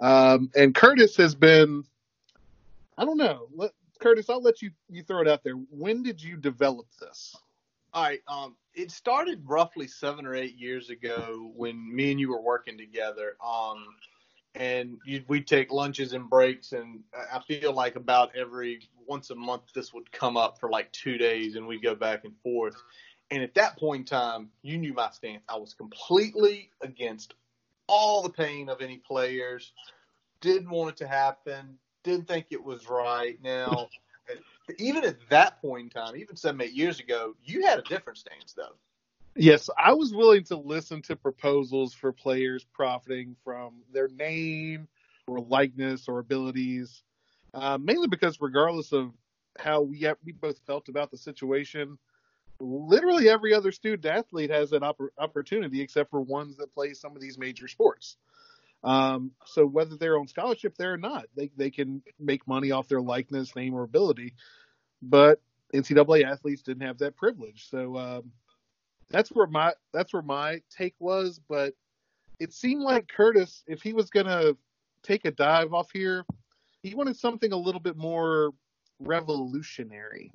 Um, 0.00 0.50
and 0.54 0.74
Curtis 0.74 1.16
has 1.16 1.34
been, 1.34 1.84
I 2.98 3.04
don't 3.04 3.16
know, 3.16 3.48
let, 3.54 3.72
Curtis, 4.00 4.28
I'll 4.28 4.42
let 4.42 4.62
you, 4.62 4.70
you 4.88 5.02
throw 5.02 5.20
it 5.20 5.28
out 5.28 5.44
there. 5.44 5.54
When 5.54 6.02
did 6.02 6.22
you 6.22 6.36
develop 6.36 6.86
this? 7.00 7.36
All 7.94 8.04
right. 8.04 8.20
Um, 8.26 8.56
it 8.74 8.90
started 8.90 9.42
roughly 9.46 9.86
seven 9.86 10.26
or 10.26 10.34
eight 10.34 10.58
years 10.58 10.90
ago 10.90 11.52
when 11.54 11.94
me 11.94 12.10
and 12.10 12.18
you 12.18 12.30
were 12.30 12.40
working 12.40 12.78
together. 12.78 13.36
Um, 13.44 13.86
and 14.54 14.98
you, 15.04 15.22
we'd 15.28 15.46
take 15.46 15.72
lunches 15.72 16.12
and 16.12 16.28
breaks, 16.28 16.72
and 16.72 17.00
I 17.32 17.40
feel 17.40 17.72
like 17.72 17.96
about 17.96 18.36
every 18.36 18.80
once 19.06 19.30
a 19.30 19.34
month 19.34 19.62
this 19.74 19.92
would 19.94 20.10
come 20.12 20.36
up 20.36 20.58
for 20.58 20.70
like 20.70 20.92
two 20.92 21.16
days, 21.18 21.56
and 21.56 21.66
we'd 21.66 21.82
go 21.82 21.94
back 21.94 22.24
and 22.24 22.34
forth. 22.42 22.74
And 23.30 23.42
at 23.42 23.54
that 23.54 23.78
point 23.78 24.00
in 24.00 24.04
time, 24.04 24.50
you 24.62 24.76
knew 24.76 24.92
my 24.92 25.10
stance. 25.10 25.42
I 25.48 25.56
was 25.56 25.72
completely 25.72 26.70
against 26.82 27.34
all 27.86 28.22
the 28.22 28.30
pain 28.30 28.68
of 28.68 28.82
any 28.82 28.98
players. 28.98 29.72
Didn't 30.42 30.68
want 30.68 30.90
it 30.90 30.96
to 30.98 31.08
happen. 31.08 31.78
Didn't 32.04 32.28
think 32.28 32.46
it 32.50 32.62
was 32.62 32.90
right. 32.90 33.38
Now, 33.42 33.88
even 34.78 35.04
at 35.04 35.16
that 35.30 35.62
point 35.62 35.84
in 35.84 35.90
time, 35.90 36.16
even 36.16 36.36
seven, 36.36 36.60
eight 36.60 36.74
years 36.74 37.00
ago, 37.00 37.34
you 37.42 37.64
had 37.64 37.78
a 37.78 37.82
different 37.82 38.18
stance, 38.18 38.52
though. 38.52 38.74
Yes, 39.34 39.70
I 39.78 39.94
was 39.94 40.14
willing 40.14 40.44
to 40.44 40.56
listen 40.56 41.00
to 41.02 41.16
proposals 41.16 41.94
for 41.94 42.12
players 42.12 42.64
profiting 42.74 43.34
from 43.44 43.82
their 43.92 44.08
name 44.08 44.88
or 45.26 45.40
likeness 45.40 46.06
or 46.06 46.18
abilities, 46.18 47.02
uh, 47.54 47.78
mainly 47.78 48.08
because 48.08 48.38
regardless 48.40 48.92
of 48.92 49.12
how 49.58 49.80
we 49.82 50.00
have, 50.00 50.18
we 50.24 50.32
both 50.32 50.58
felt 50.66 50.88
about 50.88 51.10
the 51.10 51.16
situation, 51.16 51.96
literally 52.60 53.30
every 53.30 53.54
other 53.54 53.72
student 53.72 54.04
athlete 54.04 54.50
has 54.50 54.70
that 54.70 54.82
opp- 54.82 55.00
opportunity 55.18 55.80
except 55.80 56.10
for 56.10 56.20
ones 56.20 56.58
that 56.58 56.74
play 56.74 56.92
some 56.92 57.16
of 57.16 57.22
these 57.22 57.38
major 57.38 57.68
sports. 57.68 58.18
Um, 58.84 59.32
so 59.46 59.64
whether 59.64 59.96
they're 59.96 60.18
on 60.18 60.28
scholarship 60.28 60.76
there 60.76 60.92
or 60.92 60.98
not, 60.98 61.26
they 61.36 61.50
they 61.56 61.70
can 61.70 62.02
make 62.18 62.46
money 62.48 62.72
off 62.72 62.88
their 62.88 63.00
likeness, 63.00 63.54
name, 63.56 63.74
or 63.74 63.84
ability. 63.84 64.34
But 65.00 65.40
NCAA 65.72 66.24
athletes 66.24 66.62
didn't 66.62 66.86
have 66.86 66.98
that 66.98 67.16
privilege. 67.16 67.68
So 67.70 67.96
um, 67.96 68.32
that's 69.12 69.30
where 69.30 69.46
my 69.46 69.72
that's 69.92 70.12
where 70.12 70.22
my 70.22 70.60
take 70.76 70.94
was. 70.98 71.40
But 71.48 71.74
it 72.40 72.52
seemed 72.52 72.82
like 72.82 73.08
Curtis, 73.08 73.62
if 73.66 73.82
he 73.82 73.92
was 73.92 74.10
gonna 74.10 74.52
take 75.02 75.24
a 75.24 75.30
dive 75.30 75.72
off 75.74 75.90
here, 75.92 76.24
he 76.82 76.94
wanted 76.94 77.16
something 77.16 77.52
a 77.52 77.56
little 77.56 77.80
bit 77.80 77.96
more 77.96 78.52
revolutionary. 78.98 80.32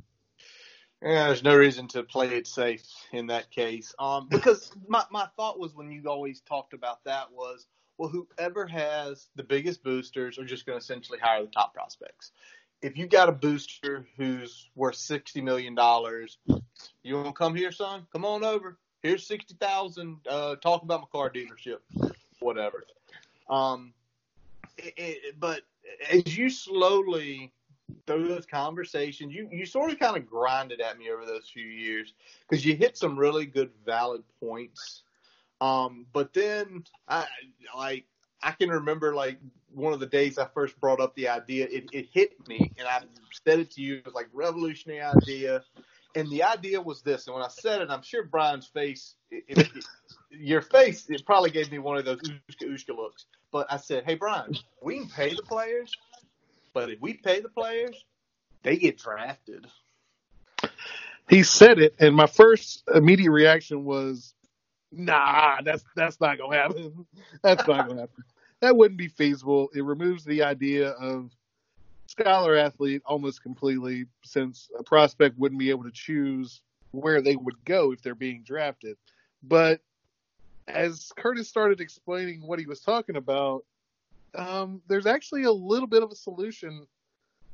Yeah, 1.02 1.28
there's 1.28 1.44
no 1.44 1.56
reason 1.56 1.88
to 1.90 2.04
play 2.04 2.30
it 2.30 2.48
safe 2.48 2.84
in 3.12 3.28
that 3.28 3.52
case. 3.52 3.94
Um, 4.00 4.28
because 4.30 4.72
my, 4.88 5.04
my 5.12 5.28
thought 5.36 5.60
was 5.60 5.76
when 5.76 5.92
you 5.92 6.04
always 6.08 6.42
talked 6.42 6.74
about 6.74 7.04
that 7.04 7.32
was, 7.32 7.68
well, 7.98 8.10
whoever 8.10 8.66
has 8.66 9.28
the 9.36 9.44
biggest 9.44 9.84
boosters 9.84 10.40
are 10.40 10.46
just 10.46 10.66
going 10.66 10.78
to 10.78 10.84
essentially 10.84 11.20
hire 11.20 11.44
the 11.44 11.52
top 11.52 11.74
prospects. 11.74 12.32
If 12.82 12.98
you 12.98 13.08
got 13.08 13.30
a 13.30 13.32
booster 13.32 14.06
who's 14.18 14.70
worth 14.76 14.96
sixty 14.96 15.42
million 15.42 15.76
dollars, 15.76 16.38
you 17.04 17.16
want 17.16 17.28
to 17.28 17.34
come 17.34 17.56
here, 17.56 17.72
son? 17.72 18.06
Come 18.12 18.26
on 18.26 18.44
over. 18.44 18.78
Here's 19.02 19.26
sixty 19.26 19.56
thousand. 19.56 20.18
Uh, 20.30 20.56
talk 20.58 20.84
about 20.84 21.02
my 21.02 21.08
car 21.12 21.30
dealership, 21.30 21.80
whatever. 22.40 22.84
Um, 23.50 23.94
it, 24.78 24.94
it, 24.98 25.40
but 25.40 25.62
as 26.12 26.38
you 26.38 26.50
slowly 26.50 27.52
through 28.06 28.28
those 28.28 28.46
conversations, 28.46 29.34
you 29.34 29.50
you 29.52 29.66
sort 29.66 29.92
of 29.92 30.00
kind 30.00 30.18
of 30.18 30.30
grinded 30.30 30.82
at 30.82 30.98
me 30.98 31.10
over 31.10 31.26
those 31.26 31.50
few 31.50 31.66
years 31.66 32.14
because 32.48 32.66
you 32.66 32.76
hit 32.76 32.98
some 32.98 33.18
really 33.18 33.46
good 33.46 33.72
valid 33.86 34.24
points. 34.40 35.04
Um, 35.62 36.06
but 36.14 36.34
then 36.34 36.84
I 37.08 37.26
like 37.76 38.06
I 38.42 38.52
can 38.52 38.70
remember 38.70 39.16
like 39.16 39.40
one 39.74 39.94
of 39.94 40.00
the 40.00 40.06
days 40.06 40.38
I 40.38 40.48
first 40.54 40.80
brought 40.80 41.00
up 41.00 41.16
the 41.16 41.28
idea, 41.28 41.68
it, 41.70 41.86
it 41.92 42.08
hit 42.12 42.48
me, 42.48 42.72
and 42.78 42.88
I 42.88 43.02
said 43.46 43.60
it 43.60 43.72
to 43.72 43.82
you. 43.82 43.98
It 43.98 44.06
was 44.06 44.14
like 44.14 44.28
revolutionary 44.34 45.02
idea, 45.02 45.64
and 46.16 46.30
the 46.32 46.44
idea 46.44 46.82
was 46.82 47.02
this. 47.02 47.28
And 47.28 47.36
when 47.36 47.44
I 47.44 47.50
said 47.50 47.82
it, 47.82 47.90
I'm 47.90 48.02
sure 48.02 48.24
Brian's 48.24 48.68
face, 48.68 49.16
it, 49.30 49.44
it, 49.48 49.70
your 50.32 50.62
face, 50.62 51.10
it 51.10 51.26
probably 51.26 51.52
gave 51.52 51.72
me 51.72 51.80
one 51.80 51.98
of 51.98 52.06
those 52.06 52.22
ooshka 52.22 52.64
ooshka 52.64 52.96
looks. 52.96 53.26
But 53.52 53.72
I 53.72 53.78
said, 53.78 54.04
"Hey, 54.06 54.16
Brian, 54.16 54.56
we 54.82 55.00
can 55.00 55.10
pay 55.10 55.34
the 55.34 55.44
players, 55.44 55.92
but 56.74 56.90
if 56.90 57.00
we 57.02 57.14
pay 57.14 57.40
the 57.40 57.50
players, 57.50 58.04
they 58.64 58.78
get 58.78 58.98
drafted." 58.98 59.68
He 61.30 61.44
said 61.44 61.80
it, 61.80 61.96
and 62.00 62.16
my 62.16 62.28
first 62.28 62.84
immediate 62.94 63.32
reaction 63.32 63.84
was, 63.84 64.34
"Nah, 64.92 65.62
that's 65.62 65.84
that's 65.96 66.20
not 66.20 66.38
gonna 66.38 66.56
happen. 66.56 67.06
That's 67.44 67.68
not 67.68 67.88
gonna 67.88 68.02
happen. 68.02 68.24
That 68.60 68.76
wouldn't 68.76 68.98
be 68.98 69.08
feasible. 69.08 69.70
It 69.76 69.84
removes 69.84 70.24
the 70.24 70.44
idea 70.44 70.92
of 70.92 71.32
scholar 72.08 72.56
athlete 72.56 73.02
almost 73.06 73.44
completely, 73.44 74.06
since 74.24 74.70
a 74.78 74.84
prospect 74.84 75.38
wouldn't 75.38 75.60
be 75.60 75.70
able 75.70 75.84
to 75.84 75.92
choose 75.92 76.62
where 76.92 77.22
they 77.22 77.36
would 77.36 77.64
go 77.66 77.92
if 77.92 78.02
they're 78.02 78.16
being 78.16 78.44
drafted. 78.44 78.98
But 79.44 79.82
as 80.68 81.12
Curtis 81.16 81.48
started 81.48 81.82
explaining 81.82 82.46
what 82.46 82.60
he 82.60 82.66
was 82.66 82.82
talking 82.82 83.16
about, 83.16 83.66
um, 84.36 84.82
there's 84.88 85.06
actually 85.06 85.44
a 85.44 85.52
little 85.52 85.88
bit 85.88 86.04
of 86.04 86.12
a 86.12 86.16
solution 86.16 86.88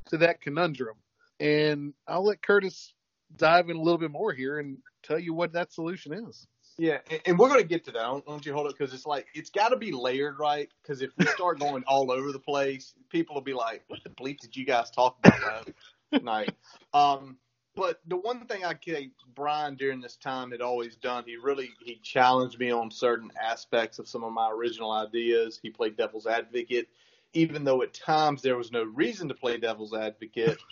to 0.10 0.18
that 0.18 0.42
conundrum. 0.42 0.96
And 1.40 1.94
I'll 2.08 2.24
let 2.26 2.42
Curtis 2.42 2.94
dive 3.38 3.70
in 3.70 3.76
a 3.76 3.82
little 3.82 3.98
bit 3.98 4.12
more 4.12 4.32
here 4.32 4.60
and 4.60 4.78
tell 5.02 5.20
you 5.20 5.34
what 5.34 5.54
that 5.54 5.74
solution 5.74 6.14
is. 6.14 6.48
Yeah, 6.78 6.98
and, 7.26 7.38
we're 7.38 7.50
going 7.50 7.62
to 7.62 7.68
get 7.68 7.86
to 7.86 7.92
that. 7.92 8.02
Don't, 8.02 8.26
don't 8.26 8.46
you 8.46 8.54
hold 8.54 8.68
it 8.68 8.76
because 8.78 8.94
it's 8.94 9.06
like 9.06 9.28
it's 9.36 9.50
got 9.50 9.70
to 9.70 9.78
be 9.78 9.92
layered 9.92 10.40
right. 10.40 10.70
Because 10.82 11.02
if 11.02 11.12
we 11.18 11.26
start 11.28 11.60
going 11.62 11.84
all 11.86 12.12
over 12.12 12.32
the 12.32 12.40
place, 12.40 12.96
people 13.10 13.36
will 13.36 13.42
be 13.42 13.54
like, 13.54 13.84
"What 13.88 14.04
the 14.04 14.10
bleep 14.10 14.40
did 14.40 14.56
you 14.56 14.66
guys 14.66 14.90
talk 14.90 15.18
about 15.24 15.70
that 16.12 16.24
night?" 16.24 16.54
Um, 16.96 17.38
but 17.76 18.02
the 18.08 18.18
one 18.18 18.46
thing 18.46 18.64
I 18.64 18.76
can 18.76 19.12
Brian 19.34 19.76
during 19.76 20.00
this 20.00 20.16
time 20.16 20.52
had 20.52 20.62
always 20.62 20.96
done, 20.96 21.24
he 21.26 21.38
really 21.38 21.72
he 21.84 22.00
challenged 22.04 22.60
me 22.60 22.72
on 22.72 22.92
certain 22.92 23.32
aspects 23.42 23.98
of 23.98 24.08
some 24.08 24.24
of 24.24 24.32
my 24.32 24.52
original 24.52 24.92
ideas. 24.92 25.60
He 25.62 25.72
played 25.72 25.98
devil's 25.98 26.28
advocate, 26.28 26.88
even 27.34 27.64
though 27.64 27.82
at 27.82 27.94
times 27.94 28.42
there 28.42 28.58
was 28.58 28.72
no 28.72 28.84
reason 28.84 29.28
to 29.28 29.34
play 29.34 29.58
devil's 29.58 29.94
advocate. 29.94 30.58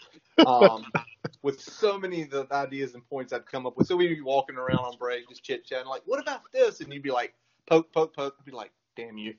Um, 0.48 0.86
with 1.44 1.62
so 1.62 2.00
many 2.00 2.24
of 2.24 2.30
the 2.30 2.48
ideas 2.52 2.94
and 2.94 3.08
points 3.08 3.34
I'd 3.34 3.46
come 3.46 3.66
up 3.66 3.78
with. 3.78 3.88
So 3.88 3.96
we'd 3.96 4.08
be 4.08 4.22
walking 4.22 4.56
around 4.56 4.80
on 4.80 4.98
break, 4.98 5.28
just 5.30 5.44
chit 5.44 5.66
chatting, 5.66 5.88
like, 5.88 6.02
what 6.06 6.20
about 6.20 6.42
this? 6.52 6.80
And 6.80 6.92
you'd 6.92 7.04
be 7.04 7.12
like, 7.12 7.34
poke, 7.68 7.92
poke, 7.92 8.16
poke. 8.16 8.36
I'd 8.40 8.46
be 8.46 8.52
like, 8.52 8.72
damn 8.96 9.18
you. 9.18 9.36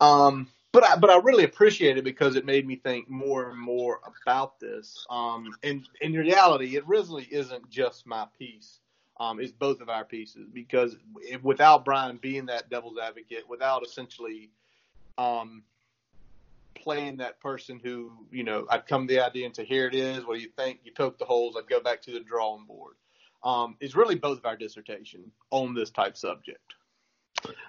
Um, 0.00 0.48
but 0.72 0.84
I, 0.84 0.96
but 0.96 1.10
I 1.10 1.18
really 1.18 1.44
appreciate 1.44 1.98
it 1.98 2.04
because 2.04 2.36
it 2.36 2.44
made 2.44 2.66
me 2.66 2.76
think 2.76 3.08
more 3.08 3.50
and 3.50 3.58
more 3.58 4.00
about 4.22 4.60
this. 4.60 5.04
Um, 5.10 5.50
and 5.62 5.88
in 6.00 6.12
reality, 6.12 6.76
it 6.76 6.86
really 6.86 7.26
isn't 7.30 7.68
just 7.70 8.06
my 8.06 8.26
piece. 8.38 8.78
Um, 9.18 9.40
it's 9.40 9.52
both 9.52 9.80
of 9.80 9.88
our 9.88 10.04
pieces 10.04 10.48
because 10.52 10.96
if, 11.20 11.42
without 11.42 11.84
Brian 11.84 12.18
being 12.18 12.46
that 12.46 12.70
devil's 12.70 12.98
advocate, 12.98 13.48
without 13.48 13.84
essentially, 13.84 14.50
um, 15.18 15.62
playing 16.80 17.18
that 17.18 17.40
person 17.40 17.80
who, 17.82 18.12
you 18.30 18.44
know, 18.44 18.66
I'd 18.70 18.86
come 18.86 19.06
to 19.06 19.14
the 19.14 19.24
idea 19.24 19.46
and 19.46 19.54
say, 19.54 19.64
here 19.64 19.86
it 19.86 19.94
is. 19.94 20.24
What 20.24 20.36
do 20.36 20.40
you 20.40 20.50
think? 20.56 20.80
You 20.84 20.92
poke 20.96 21.18
the 21.18 21.24
holes. 21.24 21.56
I'd 21.56 21.68
go 21.68 21.80
back 21.80 22.02
to 22.02 22.12
the 22.12 22.20
drawing 22.20 22.66
board. 22.66 22.94
Um, 23.42 23.76
is 23.80 23.96
really 23.96 24.16
both 24.16 24.38
of 24.38 24.44
our 24.44 24.56
dissertation 24.56 25.32
on 25.50 25.74
this 25.74 25.90
type 25.90 26.16
subject. 26.16 26.74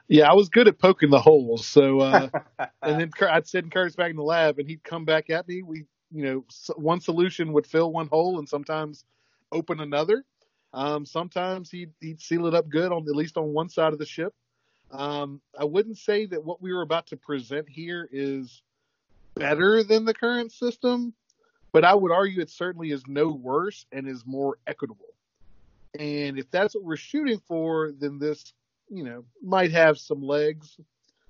Yeah, 0.10 0.30
I 0.30 0.34
was 0.34 0.50
good 0.50 0.67
at 0.67 0.80
poking 0.80 1.10
the 1.10 1.21
holes. 1.21 1.65
So, 1.65 2.02
uh, 2.02 2.28
and 2.82 3.00
then 3.00 3.12
I'd 3.30 3.47
send 3.47 3.71
Curtis 3.71 3.95
back 3.95 4.10
in 4.10 4.17
the 4.17 4.24
lab 4.24 4.60
and 4.60 4.67
he'd 4.67 4.84
come 4.84 5.06
back 5.06 5.30
at 5.30 5.47
me. 5.47 5.63
We, 5.63 5.86
you 6.12 6.24
know, 6.26 6.45
one 6.76 7.00
solution 7.00 7.54
would 7.54 7.65
fill 7.65 7.91
one 7.91 8.08
hole 8.08 8.39
and 8.39 8.50
sometimes 8.50 9.06
open 9.52 9.80
another. 9.80 10.26
Um, 10.74 11.06
sometimes 11.06 11.69
he'd, 11.69 11.91
he'd 12.02 12.21
seal 12.21 12.47
it 12.47 12.54
up 12.54 12.69
good 12.69 12.91
on 12.91 13.04
at 13.08 13.15
least 13.15 13.38
on 13.38 13.54
one 13.54 13.69
side 13.69 13.93
of 13.93 14.00
the 14.00 14.06
ship. 14.06 14.34
Um, 14.91 15.41
I 15.58 15.63
wouldn't 15.63 15.97
say 15.97 16.26
that 16.28 16.43
what 16.43 16.62
we 16.62 16.74
were 16.74 16.82
about 16.82 17.08
to 17.08 17.17
present 17.17 17.69
here 17.69 18.10
is 18.12 18.62
better 19.35 19.83
than 19.83 20.05
the 20.05 20.13
current 20.13 20.51
system, 20.51 21.13
but 21.71 21.85
I 21.85 21.93
would 21.93 22.11
argue 22.11 22.41
it 22.41 22.49
certainly 22.49 22.91
is 22.91 23.03
no 23.07 23.29
worse 23.29 23.85
and 23.91 24.07
is 24.07 24.25
more 24.25 24.57
equitable. 24.67 25.13
And 25.97 26.37
if 26.39 26.49
that's 26.51 26.75
what 26.75 26.83
we're 26.83 26.95
shooting 26.97 27.41
for, 27.47 27.91
then 27.91 28.19
this, 28.19 28.53
you 28.89 29.03
know, 29.03 29.25
might 29.41 29.71
have 29.71 29.97
some 29.97 30.21
legs 30.21 30.77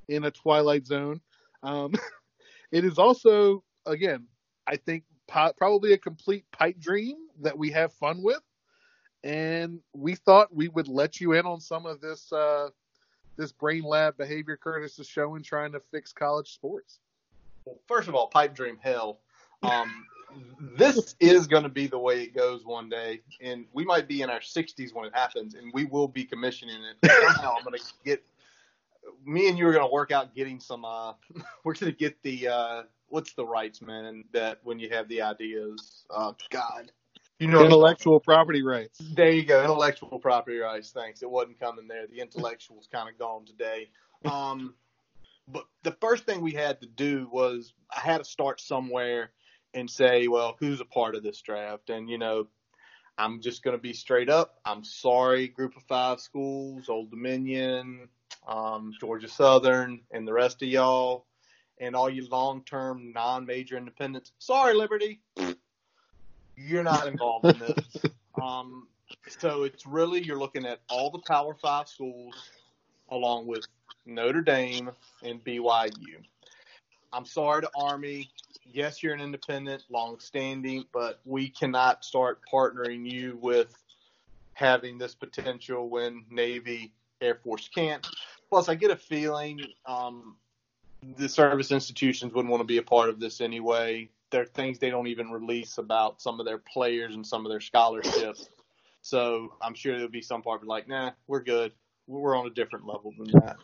in 0.07 0.25
a 0.25 0.31
Twilight 0.31 0.85
Zone. 0.85 1.21
Um, 1.63 1.93
it 2.71 2.85
is 2.85 2.97
also, 2.97 3.63
again, 3.85 4.27
I 4.67 4.77
think 4.77 5.03
probably 5.27 5.93
a 5.93 5.97
complete 5.97 6.45
pipe 6.51 6.79
dream 6.79 7.17
that 7.41 7.57
we 7.57 7.71
have 7.71 7.93
fun 7.93 8.21
with. 8.21 8.41
And 9.23 9.79
we 9.93 10.15
thought 10.15 10.53
we 10.53 10.67
would 10.67 10.87
let 10.87 11.21
you 11.21 11.33
in 11.33 11.45
on 11.45 11.59
some 11.59 11.85
of 11.85 12.01
this, 12.01 12.31
uh, 12.33 12.69
this 13.37 13.51
brain 13.51 13.83
lab 13.83 14.17
behavior 14.17 14.57
Curtis 14.57 14.99
is 14.99 15.07
showing 15.07 15.43
trying 15.43 15.71
to 15.73 15.79
fix 15.91 16.11
college 16.11 16.53
sports. 16.53 16.99
Well, 17.65 17.79
first 17.87 18.07
of 18.07 18.15
all, 18.15 18.27
pipe 18.27 18.55
dream 18.55 18.77
hell. 18.81 19.19
Um, 19.63 20.05
this 20.77 21.15
is 21.19 21.47
going 21.47 21.63
to 21.63 21.69
be 21.69 21.87
the 21.87 21.99
way 21.99 22.21
it 22.21 22.35
goes 22.35 22.65
one 22.65 22.89
day, 22.89 23.21
and 23.41 23.65
we 23.73 23.83
might 23.83 24.07
be 24.07 24.21
in 24.21 24.29
our 24.29 24.39
60s 24.39 24.93
when 24.93 25.05
it 25.05 25.13
happens, 25.13 25.55
and 25.55 25.71
we 25.73 25.85
will 25.85 26.07
be 26.07 26.23
commissioning 26.23 26.81
it. 26.83 27.11
Somehow, 27.23 27.55
I'm 27.57 27.63
going 27.63 27.77
to 27.77 27.85
get 28.05 28.23
me 29.25 29.49
and 29.49 29.57
you 29.57 29.67
are 29.67 29.71
going 29.71 29.85
to 29.85 29.91
work 29.91 30.11
out 30.11 30.35
getting 30.35 30.59
some. 30.59 30.85
Uh, 30.85 31.13
we're 31.63 31.73
going 31.73 31.91
to 31.91 31.97
get 31.97 32.21
the 32.23 32.47
uh, 32.47 32.83
what's 33.07 33.33
the 33.33 33.45
rights, 33.45 33.81
man? 33.81 34.23
That 34.33 34.59
when 34.63 34.79
you 34.79 34.89
have 34.89 35.07
the 35.07 35.21
ideas, 35.21 36.05
uh, 36.09 36.33
God, 36.49 36.91
You 37.39 37.47
know, 37.47 37.63
intellectual 37.63 38.19
property 38.19 38.63
rights. 38.63 38.99
There 38.99 39.31
you 39.31 39.43
go, 39.43 39.61
intellectual 39.61 40.19
property 40.19 40.57
rights. 40.57 40.91
Thanks. 40.91 41.23
It 41.23 41.29
wasn't 41.29 41.59
coming 41.59 41.87
there. 41.87 42.07
The 42.07 42.19
intellectual's 42.19 42.87
kind 42.91 43.09
of 43.09 43.17
gone 43.17 43.45
today. 43.45 43.89
Um, 44.25 44.73
but 45.51 45.65
the 45.83 45.95
first 46.01 46.25
thing 46.25 46.41
we 46.41 46.51
had 46.51 46.81
to 46.81 46.87
do 46.87 47.27
was 47.31 47.73
I 47.95 47.99
had 47.99 48.19
to 48.19 48.23
start 48.23 48.61
somewhere 48.61 49.31
and 49.73 49.89
say, 49.89 50.27
well, 50.27 50.57
who's 50.59 50.81
a 50.81 50.85
part 50.85 51.15
of 51.15 51.23
this 51.23 51.41
draft? 51.41 51.89
And 51.89 52.09
you 52.09 52.17
know, 52.17 52.47
I'm 53.17 53.41
just 53.41 53.63
going 53.63 53.75
to 53.75 53.81
be 53.81 53.93
straight 53.93 54.29
up. 54.29 54.59
I'm 54.65 54.83
sorry, 54.83 55.47
Group 55.47 55.75
of 55.77 55.83
Five 55.83 56.19
schools, 56.19 56.89
Old 56.89 57.11
Dominion, 57.11 58.09
um, 58.47 58.93
Georgia 58.99 59.27
Southern, 59.27 60.01
and 60.11 60.27
the 60.27 60.33
rest 60.33 60.61
of 60.61 60.67
y'all, 60.67 61.25
and 61.79 61.95
all 61.95 62.09
you 62.09 62.27
long-term 62.29 63.11
non-major 63.13 63.77
independents. 63.77 64.31
Sorry, 64.39 64.73
Liberty 64.73 65.21
you're 66.67 66.83
not 66.83 67.07
involved 67.07 67.45
in 67.45 67.59
this. 67.59 68.03
Um, 68.41 68.87
so 69.27 69.63
it's 69.63 69.85
really 69.85 70.23
you're 70.23 70.39
looking 70.39 70.65
at 70.65 70.79
all 70.89 71.11
the 71.11 71.19
Power 71.19 71.53
Five 71.53 71.89
schools 71.89 72.33
along 73.09 73.45
with 73.45 73.67
Notre 74.05 74.41
Dame 74.41 74.91
and 75.23 75.43
BYU. 75.43 76.23
I'm 77.13 77.25
sorry 77.25 77.61
to 77.61 77.69
Army. 77.75 78.29
Yes, 78.65 79.03
you're 79.03 79.13
an 79.13 79.21
independent, 79.21 79.83
long-standing, 79.89 80.85
but 80.93 81.19
we 81.25 81.49
cannot 81.49 82.05
start 82.05 82.39
partnering 82.51 83.09
you 83.09 83.37
with 83.41 83.75
having 84.53 84.97
this 84.97 85.13
potential 85.13 85.89
when 85.89 86.25
Navy, 86.29 86.93
Air 87.19 87.35
Force 87.35 87.69
can't. 87.73 88.07
Plus, 88.49 88.69
I 88.69 88.75
get 88.75 88.91
a 88.91 88.95
feeling 88.95 89.59
um, 89.85 90.35
the 91.17 91.27
service 91.27 91.71
institutions 91.71 92.33
wouldn't 92.33 92.51
want 92.51 92.61
to 92.61 92.65
be 92.67 92.77
a 92.77 92.83
part 92.83 93.09
of 93.09 93.19
this 93.19 93.41
anyway 93.41 94.09
there 94.31 94.41
are 94.41 94.45
things 94.45 94.79
they 94.79 94.89
don't 94.89 95.07
even 95.07 95.29
release 95.29 95.77
about 95.77 96.21
some 96.21 96.39
of 96.39 96.45
their 96.45 96.57
players 96.57 97.15
and 97.15 97.27
some 97.27 97.45
of 97.45 97.51
their 97.51 97.59
scholarships. 97.59 98.49
So 99.01 99.53
I'm 99.61 99.75
sure 99.75 99.95
there'll 99.95 100.09
be 100.09 100.21
some 100.21 100.41
part 100.41 100.61
of 100.61 100.67
like, 100.67 100.87
nah, 100.87 101.11
we're 101.27 101.43
good. 101.43 101.73
We're 102.07 102.37
on 102.37 102.47
a 102.47 102.49
different 102.49 102.85
level 102.85 103.13
than 103.17 103.31
that. 103.41 103.57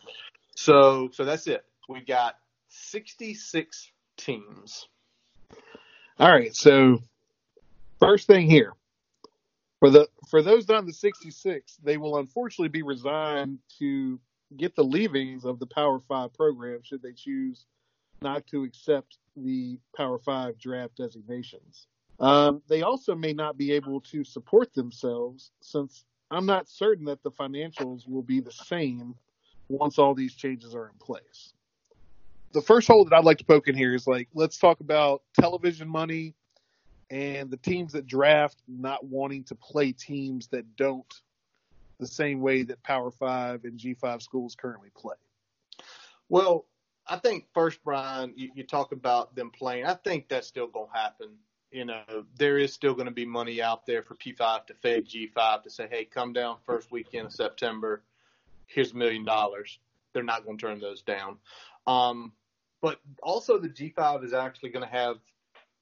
So 0.56 1.10
so 1.13 1.26
that's 1.26 1.47
it. 1.47 1.65
We've 1.89 2.06
got 2.06 2.38
66 2.69 3.91
teams. 4.17 4.88
All 6.19 6.32
right. 6.32 6.56
So 6.56 7.02
first 8.00 8.28
thing 8.28 8.50
here. 8.50 8.73
For 9.80 9.91
the 9.91 10.08
for 10.30 10.41
those 10.41 10.65
down 10.65 10.88
to 10.88 10.93
66, 10.93 11.78
they 11.84 11.97
will 11.97 12.17
unfortunately 12.17 12.69
be 12.69 12.82
resigned 12.82 13.60
to 13.80 14.19
get 14.56 14.76
the 14.76 14.84
leavings 14.84 15.45
of 15.45 15.60
the 15.60 15.67
Power 15.67 16.00
5 16.00 16.34
program 16.34 16.80
should 16.84 17.04
they 17.04 17.12
choose 17.12 17.65
not 18.21 18.47
to 18.47 18.63
accept 18.63 19.17
the 19.36 19.80
Power 19.95 20.19
Five 20.19 20.58
draft 20.58 20.95
designations. 20.97 21.88
Um, 22.19 22.62
they 22.67 22.82
also 22.82 23.15
may 23.15 23.34
not 23.34 23.58
be 23.58 23.71
able 23.73 24.02
to 24.02 24.23
support 24.23 24.73
themselves 24.73 25.52
since 25.62 26.06
I'm 26.32 26.46
not 26.46 26.68
certain 26.68 27.06
that 27.06 27.24
the 27.24 27.32
financials 27.32 28.08
will 28.08 28.22
be 28.22 28.40
the 28.40 28.52
same 28.52 29.16
once 29.70 29.98
all 29.98 30.13
these 30.13 30.36
changes 30.36 30.76
are 30.76 30.88
in 30.88 30.98
place. 31.00 31.54
The 32.54 32.62
first 32.62 32.88
hole 32.88 33.04
that 33.06 33.13
I'd 33.13 33.26
like 33.26 33.38
to 33.40 33.46
poke 33.46 33.68
in 33.68 33.76
here 33.76 33.94
is 33.94 34.08
like, 34.08 34.28
let's 34.34 34.58
talk 34.58 34.80
about 34.80 35.22
television 35.40 35.88
money 35.88 36.34
and 37.10 37.50
the 37.50 37.58
teams 37.58 37.94
that 37.94 38.08
draft 38.08 38.62
not 38.68 39.06
wanting 39.06 39.44
to 39.46 39.56
play 39.56 39.92
teams 39.92 40.48
that 40.48 40.76
don't 40.76 41.22
the 42.00 42.08
same 42.08 42.42
way 42.42 42.63
that 42.63 42.82
Power 42.84 43.12
Five 43.12 43.63
and 43.63 43.80
G5 43.80 44.22
schools 44.22 44.56
currently 44.56 44.90
play. 44.96 45.16
Well, 46.30 46.66
I 47.08 47.18
think 47.18 47.46
first, 47.54 47.84
Brian, 47.84 48.34
you, 48.36 48.52
you 48.54 48.63
talk 48.63 48.92
about 48.92 49.36
them 49.36 49.50
playing. 49.50 49.86
I 49.86 49.94
think 49.94 50.28
that's 50.28 50.48
still 50.48 50.68
going 50.68 50.90
to 50.92 50.98
happen. 50.98 51.30
You 51.72 51.86
know, 51.86 52.04
there 52.38 52.58
is 52.58 52.74
still 52.74 52.94
going 52.94 53.08
to 53.08 53.12
be 53.12 53.26
money 53.26 53.62
out 53.62 53.86
there 53.86 54.02
for 54.02 54.16
P5 54.16 54.68
to 54.68 54.74
fade 54.76 55.08
G5 55.08 55.64
to 55.64 55.70
say, 55.70 55.88
hey, 55.90 56.06
come 56.06 56.32
down 56.34 56.58
first 56.66 56.92
weekend 56.92 57.28
of 57.28 57.34
September. 57.34 58.04
Here's 58.68 58.94
a 58.94 58.96
million 58.96 59.26
dollars. 59.26 59.80
They're 60.14 60.24
not 60.24 60.46
going 60.46 60.58
to 60.58 60.66
turn 60.66 60.80
those 60.80 61.02
down. 61.02 61.38
Um, 61.86 62.32
but 62.82 63.00
also, 63.22 63.58
the 63.58 63.70
G5 63.70 64.24
is 64.24 64.34
actually 64.34 64.70
going 64.70 64.86
to 64.86 64.92
have, 64.92 65.18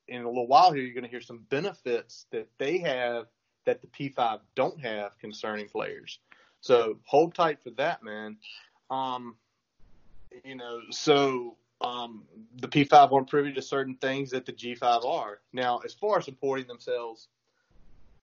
in 0.08 0.24
a 0.24 0.28
little 0.28 0.48
while 0.48 0.72
here, 0.72 0.84
you're 0.84 0.94
going 0.94 1.04
to 1.04 1.10
hear 1.10 1.22
some 1.22 1.46
benefits 1.50 2.26
that 2.32 2.48
they 2.58 2.80
have 2.80 3.28
that 3.66 3.82
the 3.82 3.88
P5 3.88 4.40
don't 4.56 4.80
have 4.82 5.18
concerning 5.20 5.68
players. 5.68 6.20
So 6.62 6.98
hold 7.04 7.36
tight 7.36 7.62
for 7.62 7.72
that, 7.72 8.04
man. 8.04 8.38
Um, 8.90 9.36
you 10.44 10.56
know, 10.56 10.80
so 10.92 11.58
um, 11.82 12.24
the 12.58 12.68
P5 12.68 13.12
aren't 13.12 13.30
privy 13.30 13.54
to 13.54 13.62
certain 13.62 13.96
things 13.96 14.32
that 14.32 14.46
the 14.46 14.54
G5 14.54 15.06
are. 15.06 15.40
Now, 15.54 15.80
as 15.80 15.94
far 15.94 16.20
as 16.20 16.26
supporting 16.26 16.68
themselves, 16.68 17.28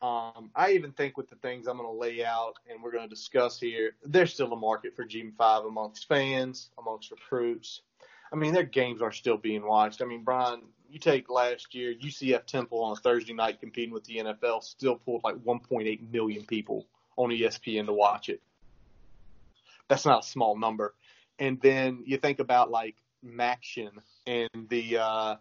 um, 0.00 0.50
I 0.56 0.72
even 0.72 0.92
think 0.92 1.16
with 1.16 1.28
the 1.28 1.36
things 1.36 1.66
I'm 1.66 1.76
going 1.76 1.88
to 1.88 1.98
lay 1.98 2.24
out 2.24 2.54
and 2.68 2.82
we're 2.82 2.90
going 2.90 3.08
to 3.08 3.14
discuss 3.14 3.60
here, 3.60 3.92
there's 4.04 4.32
still 4.32 4.52
a 4.52 4.56
market 4.56 4.96
for 4.96 5.04
G5 5.04 5.66
amongst 5.66 6.08
fans, 6.08 6.70
amongst 6.78 7.10
recruits. 7.10 7.82
I 8.32 8.36
mean, 8.36 8.54
their 8.54 8.64
games 8.64 9.02
are 9.02 9.12
still 9.12 9.36
being 9.36 9.64
watched. 9.64 10.02
I 10.02 10.06
mean, 10.06 10.24
Brian, 10.24 10.62
you 10.90 10.98
take 10.98 11.30
last 11.30 11.74
year, 11.74 11.94
UCF 11.94 12.46
Temple 12.46 12.82
on 12.82 12.92
a 12.92 13.00
Thursday 13.00 13.34
night 13.34 13.60
competing 13.60 13.92
with 13.92 14.04
the 14.04 14.16
NFL 14.16 14.64
still 14.64 14.96
pulled 14.96 15.22
like 15.22 15.36
1.8 15.36 16.10
million 16.10 16.44
people 16.46 16.86
on 17.16 17.30
ESPN 17.30 17.86
to 17.86 17.92
watch 17.92 18.28
it. 18.28 18.40
That's 19.88 20.06
not 20.06 20.24
a 20.24 20.26
small 20.26 20.58
number 20.58 20.94
and 21.42 21.60
then 21.60 22.04
you 22.06 22.18
think 22.18 22.38
about 22.38 22.70
like 22.70 22.94
MACtion 23.24 23.90
and 24.26 24.68
the 24.68 24.98
uh, 24.98 25.36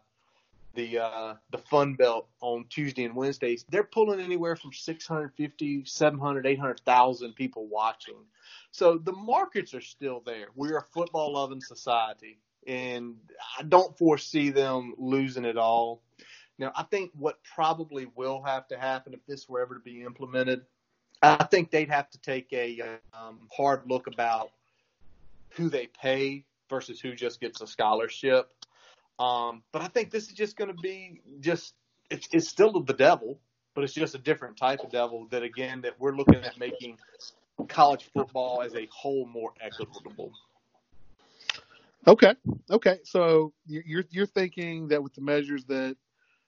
the 0.73 0.99
uh, 0.99 1.35
the 1.51 1.57
Fun 1.57 1.95
Belt 1.95 2.27
on 2.41 2.65
Tuesday 2.69 3.03
and 3.03 3.15
Wednesdays, 3.15 3.65
they're 3.69 3.83
pulling 3.83 4.19
anywhere 4.19 4.55
from 4.55 4.73
650, 4.73 5.85
700, 5.85 6.45
800,000 6.45 7.33
people 7.33 7.67
watching. 7.67 8.15
So 8.71 8.97
the 8.97 9.11
markets 9.11 9.73
are 9.73 9.81
still 9.81 10.21
there. 10.25 10.47
We're 10.55 10.77
a 10.77 10.83
football 10.83 11.33
loving 11.33 11.61
society, 11.61 12.39
and 12.65 13.15
I 13.59 13.63
don't 13.63 13.97
foresee 13.97 14.49
them 14.49 14.93
losing 14.97 15.45
it 15.45 15.57
all. 15.57 16.01
Now, 16.57 16.71
I 16.75 16.83
think 16.83 17.11
what 17.17 17.39
probably 17.43 18.07
will 18.15 18.43
have 18.43 18.67
to 18.67 18.77
happen 18.77 19.13
if 19.13 19.25
this 19.25 19.49
were 19.49 19.61
ever 19.61 19.73
to 19.73 19.79
be 19.79 20.03
implemented, 20.03 20.61
I 21.21 21.43
think 21.43 21.71
they'd 21.71 21.89
have 21.89 22.09
to 22.11 22.19
take 22.19 22.51
a 22.53 22.81
um, 23.13 23.47
hard 23.55 23.83
look 23.87 24.07
about 24.07 24.51
who 25.49 25.69
they 25.69 25.87
pay 25.87 26.45
versus 26.71 26.99
who 26.99 27.13
just 27.13 27.39
gets 27.39 27.61
a 27.61 27.67
scholarship. 27.67 28.49
Um, 29.19 29.61
but 29.71 29.83
I 29.83 29.87
think 29.87 30.09
this 30.09 30.23
is 30.29 30.33
just 30.33 30.57
going 30.57 30.75
to 30.75 30.81
be 30.81 31.21
just 31.39 31.75
it's, 32.09 32.27
it's 32.31 32.49
still 32.49 32.81
the 32.81 32.93
devil, 32.93 33.39
but 33.75 33.83
it's 33.83 33.93
just 33.93 34.15
a 34.15 34.17
different 34.17 34.57
type 34.57 34.79
of 34.79 34.89
devil 34.89 35.27
that 35.29 35.43
again 35.43 35.81
that 35.81 35.99
we're 35.99 36.15
looking 36.15 36.43
at 36.43 36.57
making 36.57 36.97
college 37.67 38.09
football 38.11 38.63
as 38.63 38.73
a 38.73 38.87
whole 38.91 39.27
more 39.27 39.51
equitable. 39.61 40.31
Okay, 42.07 42.33
okay. 42.71 42.97
So 43.03 43.53
you're 43.67 44.05
you're 44.09 44.25
thinking 44.25 44.87
that 44.87 45.03
with 45.03 45.13
the 45.13 45.21
measures 45.21 45.65
that 45.65 45.95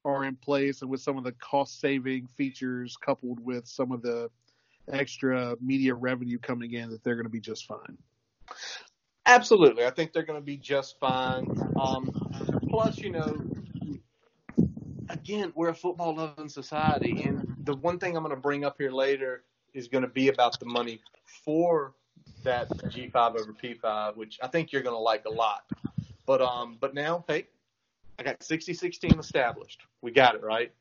are 0.04 0.26
in 0.26 0.36
place 0.36 0.82
and 0.82 0.90
with 0.90 1.02
some 1.02 1.18
of 1.18 1.24
the 1.24 1.32
cost 1.34 1.80
saving 1.80 2.28
features 2.36 2.98
coupled 2.98 3.40
with 3.40 3.68
some 3.68 3.92
of 3.92 4.02
the 4.02 4.30
extra 4.92 5.56
media 5.62 5.94
revenue 5.94 6.40
coming 6.40 6.74
in 6.74 6.90
that 6.90 7.04
they're 7.04 7.16
going 7.16 7.26
to 7.26 7.30
be 7.30 7.40
just 7.40 7.68
fine. 7.68 7.98
Absolutely, 9.26 9.86
I 9.86 9.90
think 9.90 10.12
they're 10.12 10.24
going 10.24 10.40
to 10.40 10.46
be 10.46 10.58
just 10.58 11.00
fine. 11.00 11.48
Um, 11.80 12.12
plus, 12.70 12.98
you 12.98 13.12
know, 13.12 13.42
again, 15.10 15.54
we're 15.56 15.70
a 15.70 15.74
football 15.74 16.16
loving 16.16 16.50
society, 16.50 17.24
and 17.24 17.56
the 17.64 17.76
one 17.78 18.00
thing 18.00 18.18
I'm 18.18 18.24
going 18.24 18.36
to 18.36 18.42
bring 18.42 18.66
up 18.66 18.76
here 18.78 18.92
later 18.92 19.44
is 19.74 19.88
going 19.88 20.02
to 20.02 20.10
be 20.10 20.28
about 20.28 20.60
the 20.60 20.66
money 20.66 21.00
for 21.46 21.94
that 22.44 22.70
G5 22.70 23.40
over 23.40 23.54
P5, 23.54 24.18
which 24.18 24.40
I 24.44 24.48
think 24.48 24.72
you're 24.72 24.82
going 24.82 24.96
to 24.96 25.00
like 25.00 25.24
a 25.26 25.32
lot. 25.32 25.64
But 26.26 26.42
um, 26.42 26.78
but 26.80 26.94
now, 26.94 27.24
hey, 27.28 27.48
I 28.20 28.24
got 28.24 28.44
66 28.44 28.98
team 28.98 29.20
established. 29.20 29.82
We 30.02 30.12
got 30.12 30.36
it 30.36 30.44
right. 30.44 30.72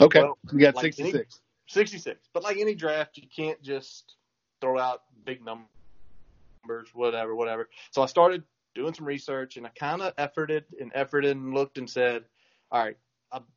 Okay, 0.00 0.20
well, 0.20 0.38
we 0.52 0.60
got 0.60 0.74
like 0.74 0.94
66. 0.94 1.14
Any, 1.14 1.24
66. 1.68 2.28
But 2.32 2.42
like 2.42 2.58
any 2.58 2.74
draft, 2.74 3.16
you 3.16 3.28
can't 3.34 3.60
just 3.62 4.16
throw 4.60 4.78
out 4.78 5.02
big 5.24 5.44
numbers 5.44 5.68
numbers, 6.64 6.88
whatever, 6.94 7.34
whatever. 7.34 7.68
So 7.90 8.02
I 8.02 8.06
started 8.06 8.42
doing 8.74 8.94
some 8.94 9.06
research 9.06 9.56
and 9.56 9.66
I 9.66 9.70
kind 9.70 10.02
of 10.02 10.14
efforted 10.16 10.64
and 10.80 10.92
efforted 10.92 11.30
and 11.30 11.54
looked 11.54 11.78
and 11.78 11.88
said, 11.88 12.24
all 12.70 12.82
right, 12.82 12.96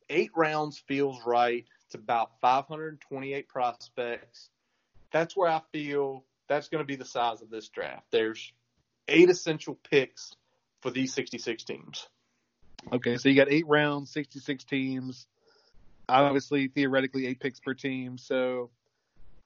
eight 0.09 0.31
rounds 0.35 0.83
feels 0.87 1.19
right. 1.25 1.65
It's 1.85 1.95
about 1.95 2.39
528 2.41 3.47
prospects. 3.47 4.49
That's 5.11 5.35
where 5.35 5.49
I 5.49 5.61
feel 5.71 6.23
that's 6.47 6.67
going 6.67 6.83
to 6.83 6.87
be 6.87 6.95
the 6.95 7.05
size 7.05 7.41
of 7.41 7.49
this 7.49 7.69
draft. 7.69 8.05
There's 8.11 8.51
eight 9.07 9.29
essential 9.29 9.77
picks 9.89 10.33
for 10.81 10.91
these 10.91 11.13
66 11.13 11.63
teams. 11.63 12.07
Okay, 12.91 13.17
so 13.17 13.29
you 13.29 13.35
got 13.35 13.51
eight 13.51 13.67
rounds, 13.67 14.11
66 14.11 14.63
teams. 14.65 15.27
Obviously, 16.09 16.67
theoretically, 16.67 17.27
eight 17.27 17.39
picks 17.39 17.59
per 17.59 17.73
team. 17.73 18.17
So 18.17 18.69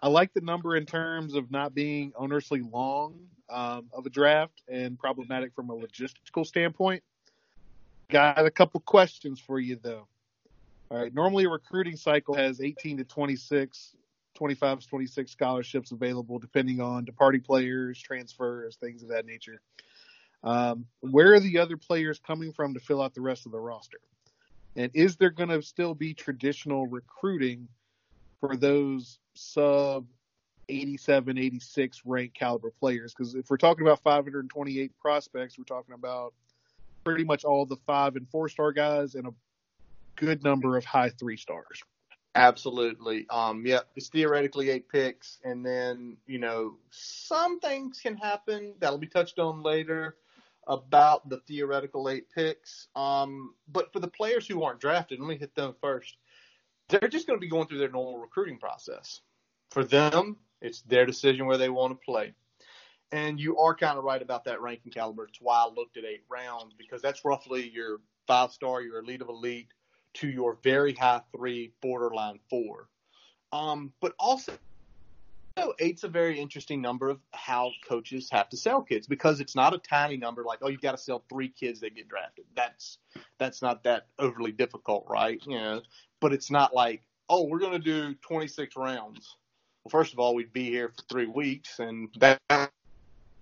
I 0.02 0.08
like 0.08 0.34
the 0.34 0.42
number 0.42 0.76
in 0.76 0.86
terms 0.86 1.36
of 1.36 1.52
not 1.52 1.76
being 1.76 2.12
onerously 2.14 2.62
long 2.72 3.20
um, 3.50 3.88
of 3.94 4.06
a 4.06 4.10
draft 4.10 4.62
and 4.68 4.98
problematic 4.98 5.54
from 5.54 5.70
a 5.70 5.76
logistical 5.76 6.46
standpoint. 6.46 7.04
Got 8.10 8.46
a 8.46 8.52
couple 8.52 8.80
questions 8.80 9.40
for 9.40 9.60
you 9.60 9.78
though. 9.82 10.08
All 10.90 10.98
right. 10.98 11.14
Normally, 11.14 11.46
a 11.46 11.50
recruiting 11.50 11.96
cycle 11.96 12.36
has 12.36 12.60
18 12.60 12.98
to 12.98 13.04
26, 13.06 13.96
25 14.34 14.80
to 14.80 14.88
26 14.88 15.32
scholarships 15.32 15.92
available, 15.92 16.38
depending 16.38 16.82
on 16.82 17.06
departing 17.06 17.42
players, 17.42 17.98
transfers, 18.02 18.76
things 18.76 19.02
of 19.02 19.10
that 19.10 19.26
nature. 19.26 19.62
Um, 20.44 20.86
where 21.00 21.34
are 21.34 21.40
the 21.40 21.60
other 21.60 21.78
players 21.78 22.20
coming 22.20 22.52
from 22.52 22.74
to 22.74 22.82
fill 22.82 23.02
out 23.02 23.14
the 23.14 23.22
rest 23.22 23.46
of 23.46 23.54
the 23.54 23.60
roster? 23.60 24.00
And 24.76 24.92
is 24.94 25.16
there 25.16 25.30
going 25.30 25.50
to 25.50 25.62
still 25.62 25.94
be 25.94 26.14
traditional 26.14 26.88
recruiting 26.88 27.70
for 28.42 28.58
those 28.58 29.20
sub 29.34 30.06
87, 30.70 31.38
86 31.38 32.02
rank 32.06 32.34
caliber 32.34 32.72
players? 32.80 33.14
Because 33.14 33.36
if 33.36 33.50
we're 33.50 33.58
talking 33.58 33.86
about 33.86 34.02
528 34.04 34.92
prospects, 35.00 35.58
we're 35.58 35.64
talking 35.64 35.96
about 35.96 36.34
pretty 37.04 37.24
much 37.24 37.44
all 37.44 37.66
the 37.66 37.78
five 37.88 38.16
and 38.16 38.28
four 38.30 38.50
star 38.50 38.72
guys 38.72 39.16
and 39.16 39.28
a 39.28 39.34
good 40.16 40.44
number 40.44 40.78
of 40.78 40.86
high 40.86 41.10
three 41.10 41.38
stars. 41.38 41.84
Absolutely. 42.36 43.26
Um, 43.30 43.66
yeah, 43.66 43.80
it's 43.96 44.08
theoretically 44.08 44.70
eight 44.70 44.88
picks, 44.88 45.40
and 45.44 45.66
then 45.66 46.16
you 46.28 46.40
know 46.40 46.78
some 46.90 47.60
things 47.60 48.00
can 48.00 48.16
happen 48.16 48.74
that'll 48.80 48.98
be 48.98 49.08
touched 49.08 49.38
on 49.38 49.64
later 49.64 50.16
about 50.68 51.28
the 51.28 51.40
theoretical 51.48 52.08
eight 52.10 52.28
picks. 52.34 52.88
Um, 52.96 53.56
but 53.72 53.92
for 53.92 54.00
the 54.00 54.08
players 54.08 54.48
who 54.48 54.64
aren't 54.64 54.80
drafted, 54.80 55.20
let 55.20 55.28
me 55.28 55.38
hit 55.38 55.56
them 55.56 55.76
first. 55.82 56.16
They're 56.92 57.10
just 57.10 57.26
going 57.26 57.40
to 57.40 57.42
be 57.42 57.50
going 57.50 57.68
through 57.68 57.80
their 57.80 57.90
normal 57.90 58.20
recruiting 58.20 58.58
process. 58.58 59.22
For 59.70 59.84
them, 59.84 60.38
it's 60.62 60.82
their 60.82 61.06
decision 61.06 61.46
where 61.46 61.58
they 61.58 61.70
want 61.70 61.92
to 61.94 62.06
play. 62.06 62.34
And 63.14 63.40
you 63.40 63.58
are 63.58 63.76
kind 63.76 63.98
of 63.98 64.04
right 64.04 64.22
about 64.22 64.46
that 64.46 64.62
ranking 64.62 64.92
caliber. 64.92 65.26
It's 65.26 65.40
why 65.42 65.66
I 65.66 65.70
looked 65.74 65.98
at 65.98 66.06
eight 66.06 66.24
rounds 66.30 66.74
because 66.78 67.02
that's 67.02 67.26
roughly 67.26 67.70
your 67.70 68.00
five 68.28 68.52
star, 68.52 68.82
your 68.82 69.00
elite 69.00 69.22
of 69.22 69.30
elite, 69.30 69.70
to 70.16 70.28
your 70.28 70.58
very 70.64 70.94
high 70.94 71.22
three, 71.36 71.74
borderline 71.82 72.40
four. 72.50 72.88
Um, 73.52 73.92
but 74.02 74.14
also, 74.20 74.54
eight's 75.80 76.04
a 76.04 76.08
very 76.08 76.40
interesting 76.40 76.82
number 76.82 77.10
of 77.10 77.20
how 77.34 77.72
coaches 77.88 78.30
have 78.32 78.50
to 78.50 78.58
sell 78.58 78.82
kids 78.82 79.08
because 79.08 79.40
it's 79.40 79.56
not 79.56 79.74
a 79.74 79.78
tiny 79.78 80.18
number 80.18 80.44
like, 80.44 80.60
oh, 80.62 80.70
you've 80.70 80.82
got 80.82 80.92
to 80.92 80.98
sell 80.98 81.24
three 81.30 81.50
kids 81.50 81.82
that 81.82 81.96
get 81.96 82.08
drafted. 82.08 82.46
That's 82.56 82.98
that's 83.38 83.62
not 83.62 83.84
that 83.84 84.08
overly 84.20 84.52
difficult, 84.52 85.06
right? 85.10 85.42
You 85.46 85.58
know, 85.58 85.82
but 86.20 86.34
it's 86.34 86.52
not 86.52 86.74
like, 86.74 87.04
oh, 87.30 87.46
we're 87.46 87.60
going 87.60 87.74
to 87.74 87.80
do 87.80 88.14
26 88.22 88.76
rounds. 88.76 89.36
Well, 89.84 89.90
first 89.90 90.14
of 90.14 90.20
all, 90.20 90.36
we'd 90.36 90.54
be 90.54 90.66
here 90.66 90.90
for 90.90 91.04
three 91.10 91.28
weeks, 91.28 91.80
and 91.80 92.10
that 92.20 92.40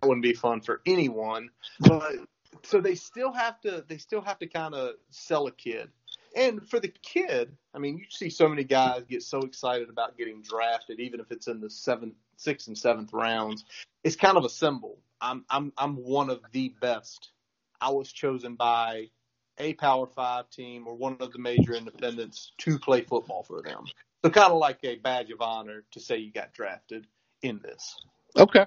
wouldn't 0.02 0.24
be 0.24 0.34
fun 0.34 0.62
for 0.62 0.82
anyone. 0.86 1.50
But 1.82 2.16
so 2.64 2.82
they 2.82 2.96
still 2.96 3.32
have 3.32 3.60
to 3.62 3.84
they 3.88 3.98
still 3.98 4.22
have 4.22 4.40
to 4.40 4.48
kind 4.48 4.74
of 4.74 4.96
sell 5.10 5.48
a 5.48 5.52
kid 5.52 5.90
and 6.36 6.68
for 6.68 6.80
the 6.80 6.88
kid, 6.88 7.56
I 7.74 7.80
mean, 7.80 7.98
you 7.98 8.06
see 8.10 8.30
so 8.30 8.48
many 8.48 8.64
guys 8.64 9.04
get 9.10 9.24
so 9.24 9.40
excited 9.40 9.90
about 9.90 10.18
getting 10.18 10.42
drafted, 10.42 11.00
even 11.00 11.20
if 11.20 11.32
it's 11.32 11.48
in 11.48 11.60
the 11.60 11.70
seventh, 11.70 12.16
sixth, 12.38 12.68
and 12.68 12.78
seventh 12.78 13.14
rounds. 13.14 13.66
It's 14.04 14.16
kind 14.16 14.38
of 14.38 14.46
a 14.46 14.50
symbol. 14.50 15.00
I'm 15.22 15.46
I'm 15.50 15.74
I'm 15.78 15.96
one 15.96 16.30
of 16.30 16.42
the 16.52 16.74
best. 16.82 17.32
I 17.82 17.90
was 17.92 18.12
chosen 18.12 18.56
by 18.56 19.10
a 19.58 19.74
Power 19.74 20.08
Five 20.08 20.50
team 20.50 20.88
or 20.88 20.96
one 20.96 21.18
of 21.20 21.32
the 21.34 21.40
major 21.40 21.74
independents 21.74 22.54
to 22.60 22.80
play 22.80 23.02
football 23.02 23.44
for 23.44 23.62
them. 23.62 23.86
So 24.24 24.32
kind 24.32 24.52
of 24.52 24.58
like 24.58 24.80
a 24.84 24.96
badge 24.98 25.32
of 25.32 25.42
honor 25.42 25.84
to 25.92 26.00
say 26.00 26.18
you 26.18 26.32
got 26.32 26.54
drafted 26.54 27.08
in 27.42 27.60
this. 27.64 27.96
Okay. 28.38 28.66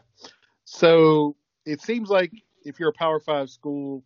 So 0.64 1.36
it 1.64 1.80
seems 1.80 2.08
like 2.08 2.32
if 2.64 2.78
you're 2.78 2.90
a 2.90 2.94
Power 2.94 3.20
Five 3.20 3.50
school, 3.50 4.02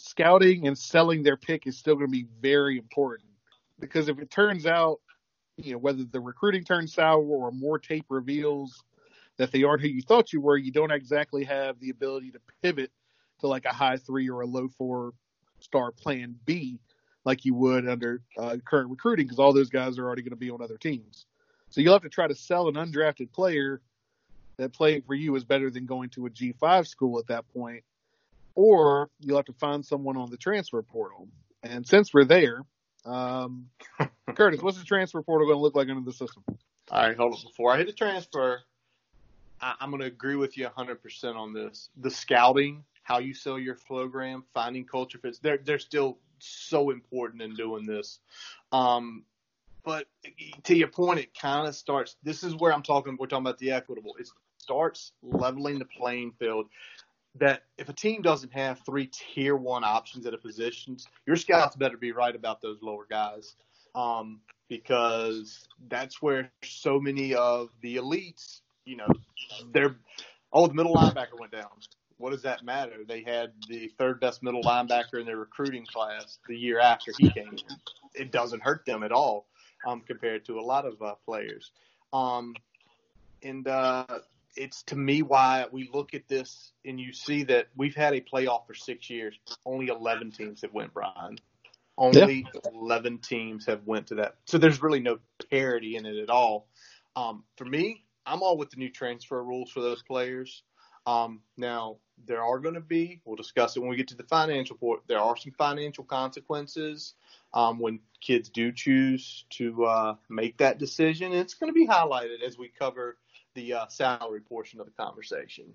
scouting 0.00 0.66
and 0.66 0.76
selling 0.76 1.22
their 1.22 1.36
pick 1.36 1.66
is 1.66 1.78
still 1.78 1.94
going 1.94 2.06
to 2.06 2.12
be 2.12 2.26
very 2.40 2.78
important 2.78 3.30
because 3.78 4.08
if 4.08 4.18
it 4.18 4.30
turns 4.30 4.66
out, 4.66 5.00
you 5.56 5.72
know, 5.72 5.78
whether 5.78 6.04
the 6.04 6.20
recruiting 6.20 6.64
turns 6.64 6.94
sour 6.94 7.22
or 7.22 7.50
more 7.50 7.78
tape 7.78 8.06
reveals 8.08 8.82
that 9.36 9.52
they 9.52 9.62
aren't 9.62 9.82
who 9.82 9.88
you 9.88 10.02
thought 10.02 10.32
you 10.32 10.40
were, 10.40 10.56
you 10.56 10.72
don't 10.72 10.92
exactly 10.92 11.44
have 11.44 11.78
the 11.80 11.90
ability 11.90 12.30
to 12.30 12.40
pivot 12.62 12.90
to 13.40 13.46
like 13.46 13.64
a 13.64 13.72
high 13.72 13.96
three 13.96 14.28
or 14.28 14.42
a 14.42 14.46
low 14.46 14.68
four 14.68 15.12
star 15.60 15.90
plan 15.90 16.36
B 16.44 16.78
like 17.24 17.44
you 17.44 17.54
would 17.54 17.88
under 17.88 18.22
uh, 18.38 18.56
current 18.64 18.90
recruiting 18.90 19.26
because 19.26 19.38
all 19.38 19.52
those 19.52 19.70
guys 19.70 19.98
are 19.98 20.04
already 20.04 20.22
going 20.22 20.30
to 20.30 20.36
be 20.36 20.50
on 20.50 20.62
other 20.62 20.78
teams. 20.78 21.26
So 21.68 21.80
you'll 21.80 21.92
have 21.92 22.02
to 22.02 22.08
try 22.08 22.26
to 22.26 22.34
sell 22.34 22.68
an 22.68 22.74
undrafted 22.74 23.32
player 23.32 23.80
that 24.56 24.72
playing 24.72 25.02
for 25.02 25.14
you 25.14 25.34
is 25.36 25.44
better 25.44 25.70
than 25.70 25.86
going 25.86 26.10
to 26.10 26.26
a 26.26 26.30
G5 26.30 26.86
school 26.86 27.18
at 27.18 27.26
that 27.28 27.48
point 27.52 27.84
or 28.54 29.10
you'll 29.20 29.36
have 29.36 29.46
to 29.46 29.52
find 29.54 29.84
someone 29.84 30.16
on 30.16 30.30
the 30.30 30.36
transfer 30.36 30.82
portal. 30.82 31.28
And 31.62 31.86
since 31.86 32.12
we're 32.12 32.24
there, 32.24 32.62
um, 33.04 33.66
Curtis, 34.34 34.62
what's 34.62 34.78
the 34.78 34.84
transfer 34.84 35.22
portal 35.22 35.46
going 35.46 35.58
to 35.58 35.62
look 35.62 35.74
like 35.74 35.88
under 35.88 36.04
the 36.04 36.12
system? 36.12 36.44
All 36.90 37.02
right, 37.06 37.16
hold 37.16 37.34
on. 37.34 37.40
Before 37.42 37.72
I 37.72 37.78
hit 37.78 37.86
the 37.86 37.92
transfer, 37.92 38.60
I, 39.60 39.74
am 39.80 39.90
going 39.90 40.00
to 40.00 40.06
agree 40.06 40.36
with 40.36 40.56
you 40.56 40.66
100% 40.66 41.36
on 41.36 41.52
this. 41.52 41.90
The 41.96 42.10
scouting, 42.10 42.84
how 43.02 43.18
you 43.18 43.34
sell 43.34 43.58
your 43.58 43.76
program, 43.86 44.44
finding 44.54 44.84
culture 44.84 45.18
fits, 45.18 45.38
they're, 45.38 45.58
they're 45.58 45.78
still 45.78 46.18
so 46.38 46.90
important 46.90 47.42
in 47.42 47.54
doing 47.54 47.86
this. 47.86 48.18
Um, 48.72 49.24
but 49.84 50.06
to 50.64 50.74
your 50.74 50.88
point, 50.88 51.20
it 51.20 51.38
kind 51.38 51.66
of 51.66 51.74
starts. 51.74 52.16
This 52.22 52.42
is 52.42 52.54
where 52.54 52.72
I'm 52.72 52.82
talking. 52.82 53.16
We're 53.18 53.26
talking 53.26 53.44
about 53.44 53.58
the 53.58 53.72
equitable. 53.72 54.14
It 54.18 54.28
starts 54.58 55.12
leveling 55.22 55.78
the 55.78 55.86
playing 55.86 56.32
field 56.38 56.66
that 57.36 57.62
if 57.78 57.88
a 57.88 57.92
team 57.92 58.22
doesn't 58.22 58.52
have 58.52 58.80
three 58.84 59.06
tier 59.06 59.56
one 59.56 59.84
options 59.84 60.26
at 60.26 60.34
a 60.34 60.38
positions, 60.38 61.06
your 61.26 61.36
scouts 61.36 61.76
better 61.76 61.96
be 61.96 62.12
right 62.12 62.34
about 62.34 62.60
those 62.60 62.78
lower 62.82 63.06
guys. 63.08 63.54
Um, 63.94 64.40
because 64.68 65.66
that's 65.88 66.22
where 66.22 66.50
so 66.62 67.00
many 67.00 67.34
of 67.34 67.70
the 67.82 67.96
elites, 67.96 68.60
you 68.84 68.96
know, 68.96 69.08
they're, 69.72 69.96
oh, 70.52 70.68
the 70.68 70.74
middle 70.74 70.94
linebacker 70.94 71.38
went 71.38 71.50
down. 71.50 71.70
What 72.18 72.30
does 72.30 72.42
that 72.42 72.64
matter? 72.64 72.98
They 73.06 73.22
had 73.22 73.52
the 73.68 73.90
third 73.98 74.20
best 74.20 74.42
middle 74.42 74.62
linebacker 74.62 75.18
in 75.18 75.26
their 75.26 75.38
recruiting 75.38 75.86
class 75.86 76.38
the 76.46 76.56
year 76.56 76.78
after 76.78 77.12
he 77.18 77.30
came. 77.30 77.56
It 78.14 78.30
doesn't 78.30 78.62
hurt 78.62 78.84
them 78.86 79.02
at 79.02 79.10
all, 79.10 79.46
um, 79.86 80.02
compared 80.06 80.44
to 80.44 80.60
a 80.60 80.62
lot 80.62 80.86
of 80.86 81.02
uh, 81.02 81.14
players. 81.24 81.72
Um, 82.12 82.54
and, 83.42 83.66
uh, 83.66 84.06
it's 84.56 84.82
to 84.84 84.96
me 84.96 85.22
why 85.22 85.66
we 85.70 85.88
look 85.92 86.14
at 86.14 86.28
this 86.28 86.72
and 86.84 86.98
you 87.00 87.12
see 87.12 87.44
that 87.44 87.68
we've 87.76 87.94
had 87.94 88.14
a 88.14 88.20
playoff 88.20 88.66
for 88.66 88.74
six 88.74 89.08
years. 89.10 89.38
Only 89.64 89.88
11 89.88 90.32
teams 90.32 90.62
have 90.62 90.72
went, 90.72 90.92
Brian. 90.92 91.38
Only 91.96 92.46
yeah. 92.54 92.70
11 92.74 93.18
teams 93.18 93.66
have 93.66 93.86
went 93.86 94.08
to 94.08 94.16
that. 94.16 94.36
So 94.46 94.58
there's 94.58 94.82
really 94.82 95.00
no 95.00 95.18
parity 95.50 95.96
in 95.96 96.06
it 96.06 96.16
at 96.16 96.30
all. 96.30 96.68
Um, 97.16 97.44
for 97.56 97.64
me, 97.64 98.04
I'm 98.26 98.42
all 98.42 98.56
with 98.56 98.70
the 98.70 98.76
new 98.76 98.90
transfer 98.90 99.42
rules 99.42 99.70
for 99.70 99.80
those 99.80 100.02
players. 100.02 100.62
Um, 101.06 101.40
now, 101.56 101.96
there 102.26 102.42
are 102.42 102.58
going 102.58 102.74
to 102.74 102.80
be, 102.80 103.20
we'll 103.24 103.36
discuss 103.36 103.76
it 103.76 103.80
when 103.80 103.88
we 103.88 103.96
get 103.96 104.08
to 104.08 104.16
the 104.16 104.24
financial 104.24 104.76
part, 104.76 105.00
there 105.06 105.18
are 105.18 105.36
some 105.36 105.52
financial 105.52 106.04
consequences 106.04 107.14
um, 107.54 107.78
when 107.78 108.00
kids 108.20 108.50
do 108.50 108.70
choose 108.70 109.46
to 109.50 109.84
uh, 109.84 110.14
make 110.28 110.58
that 110.58 110.78
decision. 110.78 111.32
It's 111.32 111.54
going 111.54 111.72
to 111.72 111.74
be 111.74 111.86
highlighted 111.86 112.42
as 112.44 112.58
we 112.58 112.68
cover– 112.68 113.16
the 113.54 113.74
uh, 113.74 113.86
salary 113.88 114.40
portion 114.40 114.80
of 114.80 114.86
the 114.86 114.92
conversation. 114.92 115.66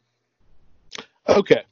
Okay. 1.27 1.63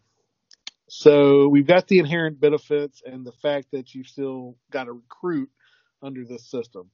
So 0.87 1.47
we've 1.47 1.65
got 1.65 1.87
the 1.87 1.99
inherent 1.99 2.39
benefits 2.39 3.01
and 3.05 3.25
the 3.25 3.31
fact 3.31 3.71
that 3.71 3.95
you've 3.95 4.07
still 4.07 4.55
got 4.69 4.85
to 4.85 4.93
recruit 4.93 5.49
under 6.01 6.25
this 6.25 6.45
system. 6.45 6.89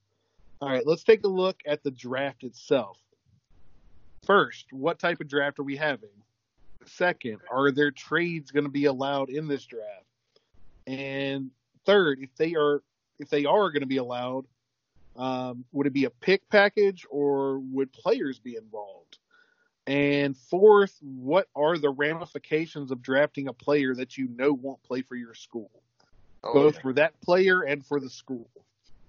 All 0.61 0.69
right, 0.69 0.85
let's 0.85 1.03
take 1.03 1.23
a 1.23 1.27
look 1.27 1.61
at 1.65 1.83
the 1.83 1.91
draft 1.91 2.43
itself. 2.43 2.97
First, 4.25 4.67
what 4.71 4.99
type 4.99 5.21
of 5.21 5.27
draft 5.27 5.59
are 5.59 5.63
we 5.63 5.77
having? 5.77 6.09
Second, 6.85 7.39
are 7.51 7.71
there 7.71 7.91
trades 7.91 8.51
going 8.51 8.65
to 8.65 8.71
be 8.71 8.85
allowed 8.85 9.29
in 9.29 9.47
this 9.47 9.65
draft? 9.65 10.05
And 10.85 11.51
third, 11.85 12.19
if 12.21 12.35
they 12.35 12.55
are 12.55 12.81
if 13.19 13.29
they 13.29 13.45
are 13.45 13.69
going 13.69 13.81
to 13.81 13.87
be 13.87 13.97
allowed, 13.97 14.45
um, 15.19 15.65
would 15.73 15.85
it 15.85 15.93
be 15.93 16.05
a 16.05 16.09
pick 16.09 16.49
package 16.49 17.05
or 17.09 17.59
would 17.59 17.91
players 17.91 18.39
be 18.39 18.55
involved? 18.55 19.19
And 19.85 20.37
fourth, 20.37 20.97
what 21.01 21.47
are 21.55 21.77
the 21.77 21.89
ramifications 21.89 22.89
of 22.89 23.01
drafting 23.01 23.47
a 23.47 23.53
player 23.53 23.93
that 23.95 24.17
you 24.17 24.29
know 24.29 24.53
won't 24.53 24.81
play 24.83 25.01
for 25.01 25.15
your 25.15 25.33
school, 25.33 25.71
oh, 26.43 26.53
both 26.53 26.75
yeah. 26.75 26.81
for 26.81 26.93
that 26.93 27.19
player 27.21 27.63
and 27.63 27.85
for 27.85 27.99
the 27.99 28.09
school? 28.09 28.49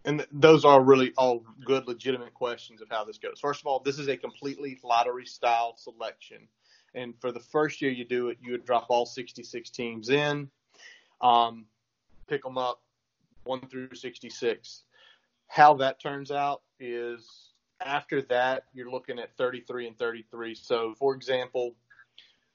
And 0.05 0.27
those 0.33 0.65
are 0.65 0.83
really 0.83 1.13
all 1.17 1.45
good, 1.65 1.87
legitimate 1.87 2.35
questions 2.35 2.81
of 2.81 2.89
how 2.91 3.05
this 3.05 3.19
goes. 3.19 3.39
First 3.39 3.61
of 3.61 3.67
all, 3.67 3.81
this 3.81 3.99
is 3.99 4.09
a 4.09 4.17
completely 4.17 4.81
lottery 4.83 5.27
style 5.27 5.77
selection. 5.77 6.49
And 6.95 7.15
for 7.21 7.31
the 7.31 7.41
first 7.41 7.81
year 7.81 7.93
you 7.93 8.05
do 8.05 8.31
it, 8.31 8.39
you 8.41 8.53
would 8.53 8.65
drop 8.65 8.87
all 8.89 9.07
66 9.07 9.71
teams 9.71 10.09
in, 10.09 10.51
um, 11.21 11.67
pick 12.27 12.43
them 12.43 12.59
up 12.59 12.83
1 13.45 13.69
through 13.69 13.95
66 13.95 14.85
how 15.51 15.75
that 15.75 16.01
turns 16.01 16.31
out 16.31 16.63
is 16.79 17.51
after 17.85 18.23
that, 18.23 18.67
you're 18.73 18.91
looking 18.91 19.19
at 19.19 19.37
33 19.37 19.89
and 19.89 19.99
33. 19.99 20.55
So, 20.55 20.95
for 20.97 21.13
example, 21.13 21.75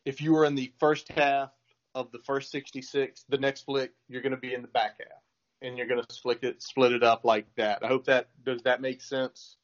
if 0.05 0.21
you 0.21 0.31
were 0.31 0.45
in 0.45 0.55
the 0.55 0.71
first 0.79 1.09
half 1.11 1.49
of 1.93 2.09
the 2.13 2.19
first 2.19 2.51
66, 2.51 3.25
the 3.27 3.37
next 3.37 3.63
flick, 3.63 3.91
you're 4.07 4.21
going 4.21 4.31
to 4.31 4.37
be 4.37 4.53
in 4.53 4.61
the 4.61 4.69
back 4.69 4.95
half. 4.99 5.21
and 5.61 5.77
you're 5.77 5.87
going 5.87 6.01
to 6.01 6.13
split 6.13 6.39
it 6.43 6.61
split 6.63 6.93
it 6.93 7.03
up 7.03 7.25
like 7.25 7.47
that. 7.57 7.83
I 7.83 7.87
hope 7.87 8.05
that 8.05 8.29
does 8.45 8.61
that 8.63 8.79
make 8.79 9.01
sense. 9.01 9.57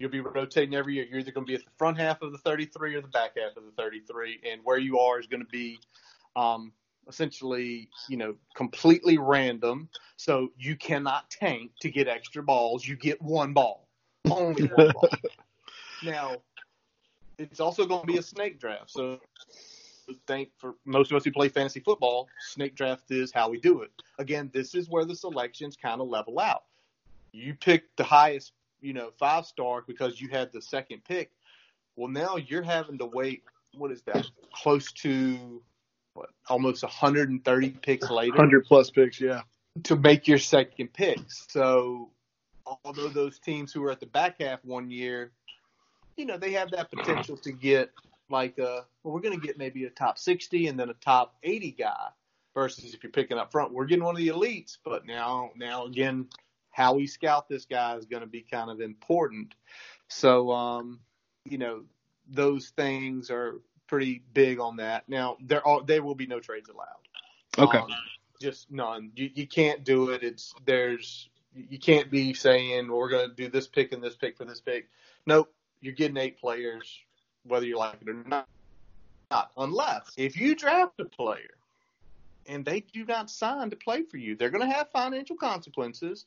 You'll 0.00 0.10
be 0.10 0.20
rotating 0.20 0.74
every 0.74 0.94
year. 0.94 1.06
You're 1.08 1.20
either 1.20 1.30
going 1.30 1.46
to 1.46 1.50
be 1.50 1.54
at 1.54 1.64
the 1.64 1.70
front 1.78 1.98
half 1.98 2.20
of 2.20 2.32
the 2.32 2.38
33 2.38 2.96
or 2.96 3.00
the 3.00 3.08
back 3.08 3.36
half 3.36 3.56
of 3.56 3.64
the 3.64 3.70
33, 3.80 4.40
and 4.50 4.60
where 4.64 4.78
you 4.78 4.98
are 4.98 5.20
is 5.20 5.28
going 5.28 5.42
to 5.42 5.48
be 5.48 5.78
um, 6.34 6.72
essentially, 7.08 7.88
you 8.08 8.16
know, 8.16 8.34
completely 8.56 9.18
random. 9.18 9.88
So 10.16 10.52
you 10.58 10.76
cannot 10.76 11.30
tank 11.30 11.72
to 11.80 11.90
get 11.90 12.08
extra 12.08 12.42
balls. 12.42 12.86
You 12.86 12.96
get 12.96 13.20
one 13.20 13.52
ball, 13.52 13.88
only 14.30 14.64
one 14.68 14.92
ball. 14.92 15.08
Now, 16.04 16.38
it's 17.38 17.60
also 17.60 17.86
going 17.86 18.00
to 18.00 18.06
be 18.08 18.18
a 18.18 18.22
snake 18.22 18.58
draft. 18.58 18.90
So 18.90 19.20
think 20.26 20.50
for 20.58 20.74
most 20.84 21.10
of 21.10 21.16
us 21.16 21.24
who 21.24 21.32
play 21.32 21.48
fantasy 21.48 21.80
football, 21.80 22.28
snake 22.40 22.74
draft 22.74 23.10
is 23.10 23.32
how 23.32 23.48
we 23.48 23.60
do 23.60 23.82
it. 23.82 23.90
Again, 24.18 24.50
this 24.52 24.74
is 24.74 24.88
where 24.88 25.04
the 25.04 25.14
selections 25.14 25.76
kind 25.76 26.00
of 26.00 26.08
level 26.08 26.38
out. 26.40 26.64
You 27.32 27.54
pick 27.54 27.94
the 27.96 28.04
highest, 28.04 28.52
you 28.80 28.92
know, 28.92 29.10
five 29.18 29.46
star 29.46 29.82
because 29.86 30.20
you 30.20 30.28
had 30.28 30.52
the 30.52 30.60
second 30.60 31.02
pick. 31.04 31.30
Well, 31.96 32.08
now 32.08 32.36
you're 32.36 32.62
having 32.62 32.98
to 32.98 33.06
wait. 33.06 33.42
What 33.74 33.90
is 33.90 34.02
that? 34.02 34.26
Close 34.54 34.92
to 34.92 35.62
what? 36.14 36.30
Almost 36.48 36.82
130 36.82 37.70
picks 37.70 38.10
later. 38.10 38.32
100 38.32 38.64
plus 38.64 38.90
picks, 38.90 39.20
yeah. 39.20 39.42
To 39.84 39.96
make 39.96 40.28
your 40.28 40.38
second 40.38 40.92
pick. 40.92 41.18
So, 41.28 42.10
although 42.84 43.08
those 43.08 43.38
teams 43.38 43.72
who 43.72 43.80
were 43.80 43.90
at 43.90 44.00
the 44.00 44.06
back 44.06 44.40
half 44.40 44.64
one 44.64 44.90
year, 44.90 45.32
you 46.16 46.26
know, 46.26 46.36
they 46.36 46.52
have 46.52 46.70
that 46.72 46.90
potential 46.90 47.36
to 47.38 47.52
get 47.52 47.90
like 48.28 48.58
a, 48.58 48.84
well, 49.02 49.14
we're 49.14 49.20
going 49.20 49.38
to 49.38 49.46
get 49.46 49.58
maybe 49.58 49.84
a 49.84 49.90
top 49.90 50.18
60 50.18 50.68
and 50.68 50.78
then 50.78 50.90
a 50.90 50.94
top 50.94 51.34
80 51.42 51.72
guy 51.72 52.08
versus 52.54 52.94
if 52.94 53.02
you're 53.02 53.12
picking 53.12 53.38
up 53.38 53.50
front, 53.50 53.72
we're 53.72 53.86
getting 53.86 54.04
one 54.04 54.14
of 54.14 54.18
the 54.18 54.28
elites. 54.28 54.76
But 54.84 55.06
now, 55.06 55.50
now 55.56 55.86
again, 55.86 56.28
how 56.70 56.94
we 56.94 57.06
scout 57.06 57.48
this 57.48 57.64
guy 57.64 57.96
is 57.96 58.06
going 58.06 58.22
to 58.22 58.28
be 58.28 58.42
kind 58.42 58.70
of 58.70 58.80
important. 58.80 59.54
So, 60.08 60.50
um, 60.50 61.00
you 61.44 61.58
know, 61.58 61.84
those 62.28 62.70
things 62.70 63.30
are 63.30 63.60
pretty 63.92 64.22
big 64.32 64.58
on 64.58 64.76
that. 64.76 65.06
Now, 65.06 65.36
there 65.38 65.66
are 65.68 65.82
there 65.84 66.02
will 66.02 66.14
be 66.14 66.26
no 66.26 66.40
trades 66.40 66.70
allowed. 66.70 67.66
Okay. 67.68 67.76
Um, 67.76 67.90
just 68.40 68.70
none. 68.70 69.12
You 69.14 69.28
you 69.34 69.46
can't 69.46 69.84
do 69.84 70.08
it. 70.08 70.22
It's 70.22 70.54
there's 70.64 71.28
you 71.54 71.78
can't 71.78 72.10
be 72.10 72.32
saying 72.32 72.88
well, 72.88 72.96
we're 72.96 73.10
going 73.10 73.28
to 73.28 73.36
do 73.36 73.50
this 73.50 73.66
pick 73.66 73.92
and 73.92 74.02
this 74.02 74.16
pick 74.16 74.38
for 74.38 74.46
this 74.46 74.62
pick. 74.62 74.88
Nope. 75.26 75.52
You're 75.82 75.92
getting 75.92 76.16
eight 76.16 76.40
players 76.40 77.00
whether 77.44 77.66
you 77.66 77.76
like 77.76 77.98
it 78.00 78.08
or 78.08 78.14
not. 78.14 78.48
Not 79.30 79.50
unless 79.58 80.10
if 80.16 80.40
you 80.40 80.54
draft 80.54 80.98
a 80.98 81.04
player 81.04 81.58
and 82.46 82.64
they 82.64 82.80
do 82.80 83.04
not 83.04 83.28
sign 83.28 83.68
to 83.68 83.76
play 83.76 84.04
for 84.04 84.16
you, 84.16 84.36
they're 84.36 84.48
going 84.48 84.66
to 84.66 84.74
have 84.74 84.88
financial 84.90 85.36
consequences. 85.36 86.24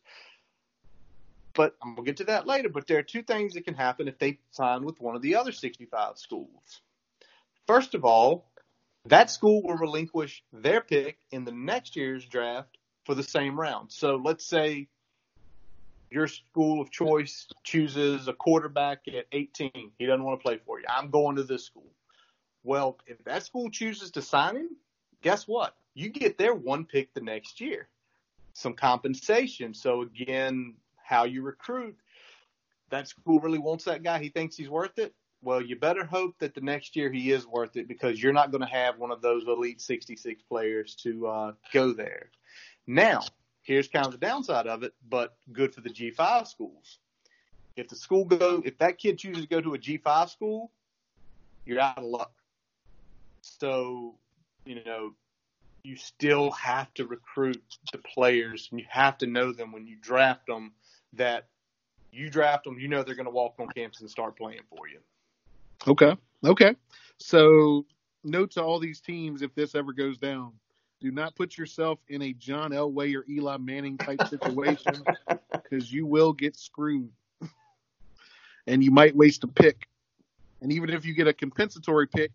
But 1.56 1.76
I'm 1.82 1.96
going 1.96 2.06
to 2.06 2.12
get 2.12 2.18
to 2.18 2.26
that 2.26 2.46
later. 2.46 2.70
But 2.70 2.86
there 2.86 3.00
are 3.00 3.04
two 3.04 3.24
things 3.24 3.54
that 3.54 3.66
can 3.66 3.74
happen 3.74 4.08
if 4.08 4.20
they 4.20 4.38
sign 4.52 4.84
with 4.84 5.02
one 5.02 5.16
of 5.16 5.24
the 5.24 5.36
other 5.36 5.52
65 5.52 6.20
schools. 6.20 6.82
First 7.68 7.96
of 7.96 8.06
all, 8.06 8.50
that 9.06 9.30
school 9.30 9.62
will 9.64 9.76
relinquish 9.76 10.44
their 10.52 10.82
pick 10.82 11.18
in 11.32 11.46
the 11.46 11.52
next 11.52 11.96
year's 11.96 12.26
draft 12.26 12.78
for 13.06 13.16
the 13.16 13.24
same 13.24 13.60
round. 13.60 13.92
So 13.92 14.16
let's 14.16 14.46
say 14.46 14.88
your 16.10 16.28
school 16.28 16.82
of 16.82 16.92
choice 16.92 17.48
chooses 17.64 18.28
a 18.28 18.34
quarterback 18.34 19.02
at 19.08 19.26
18. 19.32 19.92
He 19.98 20.06
doesn't 20.06 20.24
want 20.24 20.40
to 20.40 20.44
play 20.44 20.60
for 20.66 20.80
you. 20.80 20.86
I'm 20.90 21.10
going 21.10 21.36
to 21.36 21.44
this 21.44 21.66
school. 21.66 21.92
Well, 22.64 22.98
if 23.06 23.24
that 23.26 23.46
school 23.46 23.70
chooses 23.70 24.12
to 24.12 24.22
sign 24.22 24.56
him, 24.56 24.70
guess 25.22 25.48
what? 25.48 25.76
You 25.94 26.10
get 26.10 26.38
their 26.38 26.54
one 26.54 26.86
pick 26.86 27.14
the 27.14 27.22
next 27.22 27.62
year. 27.62 27.88
Some 28.54 28.74
compensation. 28.74 29.74
So 29.74 30.02
again, 30.02 30.76
how 30.96 31.26
you 31.26 31.42
recruit. 31.42 31.98
That 32.90 33.08
school 33.08 33.40
really 33.40 33.60
wants 33.60 33.86
that 33.86 34.04
guy. 34.04 34.20
He 34.20 34.30
thinks 34.30 34.56
he's 34.56 34.70
worth 34.70 34.98
it. 34.98 35.14
Well, 35.42 35.62
you 35.62 35.76
better 35.76 36.06
hope 36.06 36.40
that 36.40 36.56
the 36.56 36.62
next 36.62 36.96
year 36.96 37.12
he 37.12 37.32
is 37.32 37.46
worth 37.46 37.78
it 37.78 37.88
because 37.88 38.22
you're 38.22 38.34
not 38.34 38.52
going 38.52 38.62
to 38.62 38.68
have 38.68 38.98
one 38.98 39.12
of 39.12 39.22
those 39.22 39.44
elite 39.48 39.80
66 39.80 40.42
players 40.44 40.96
to 41.04 41.28
uh, 41.28 41.52
go 41.72 41.94
there. 41.94 42.30
Now, 42.88 43.22
Here's 43.66 43.88
kind 43.88 44.06
of 44.06 44.12
the 44.12 44.20
downside 44.20 44.68
of 44.68 44.84
it, 44.84 44.94
but 45.10 45.36
good 45.52 45.74
for 45.74 45.82
the 45.82 45.90
G5 45.90 46.48
schools. 46.48 47.00
If 47.76 47.88
the 47.88 47.96
school 47.96 48.24
go, 48.24 48.62
if 48.64 48.78
that 48.78 49.00
kid 49.00 49.18
chooses 49.18 49.42
to 49.42 49.50
go 49.50 49.60
to 49.60 49.74
a 49.74 49.80
G5 49.80 50.30
school, 50.30 50.72
you're 51.66 51.80
out 51.80 51.98
of 51.98 52.04
luck. 52.04 52.32
So, 53.42 54.14
you 54.66 54.84
know, 54.86 55.16
you 55.84 55.96
still 55.96 56.52
have 56.52 56.94
to 56.94 57.08
recruit 57.08 57.64
the 57.92 57.98
players 57.98 58.68
and 58.70 58.80
you 58.80 58.86
have 58.88 59.18
to 59.18 59.26
know 59.26 59.52
them 59.52 59.72
when 59.72 59.88
you 59.88 59.96
draft 60.00 60.46
them 60.46 60.74
that 61.14 61.48
you 62.12 62.30
draft 62.30 62.66
them, 62.66 62.78
you 62.78 62.88
know 62.88 63.02
they're 63.02 63.16
going 63.16 63.26
to 63.26 63.32
walk 63.32 63.56
on 63.58 63.68
campus 63.70 64.00
and 64.02 64.10
start 64.12 64.38
playing 64.38 64.62
for 64.70 64.88
you. 64.88 65.00
Okay. 65.88 66.16
Okay. 66.44 66.76
So, 67.18 67.86
note 68.24 68.52
to 68.52 68.64
all 68.64 68.80
these 68.80 69.00
teams 69.00 69.42
if 69.42 69.54
this 69.56 69.76
ever 69.76 69.94
goes 69.94 70.18
down 70.18 70.54
do 71.06 71.12
not 71.12 71.36
put 71.36 71.58
yourself 71.58 72.00
in 72.10 72.22
a 72.22 72.34
John 72.34 72.72
Elway 72.72 73.16
or 73.16 73.26
Eli 73.30 73.58
Manning 73.58 73.98
type 73.98 74.20
situation 74.28 75.04
because 75.52 75.92
you 75.92 76.06
will 76.06 76.34
get 76.34 76.56
screwed. 76.56 77.12
and 78.68 78.84
you 78.84 78.92
might 78.92 79.16
waste 79.16 79.44
a 79.44 79.48
pick. 79.48 79.88
And 80.62 80.72
even 80.72 80.90
if 80.90 81.06
you 81.06 81.14
get 81.14 81.28
a 81.28 81.34
compensatory 81.34 82.08
pick, 82.08 82.32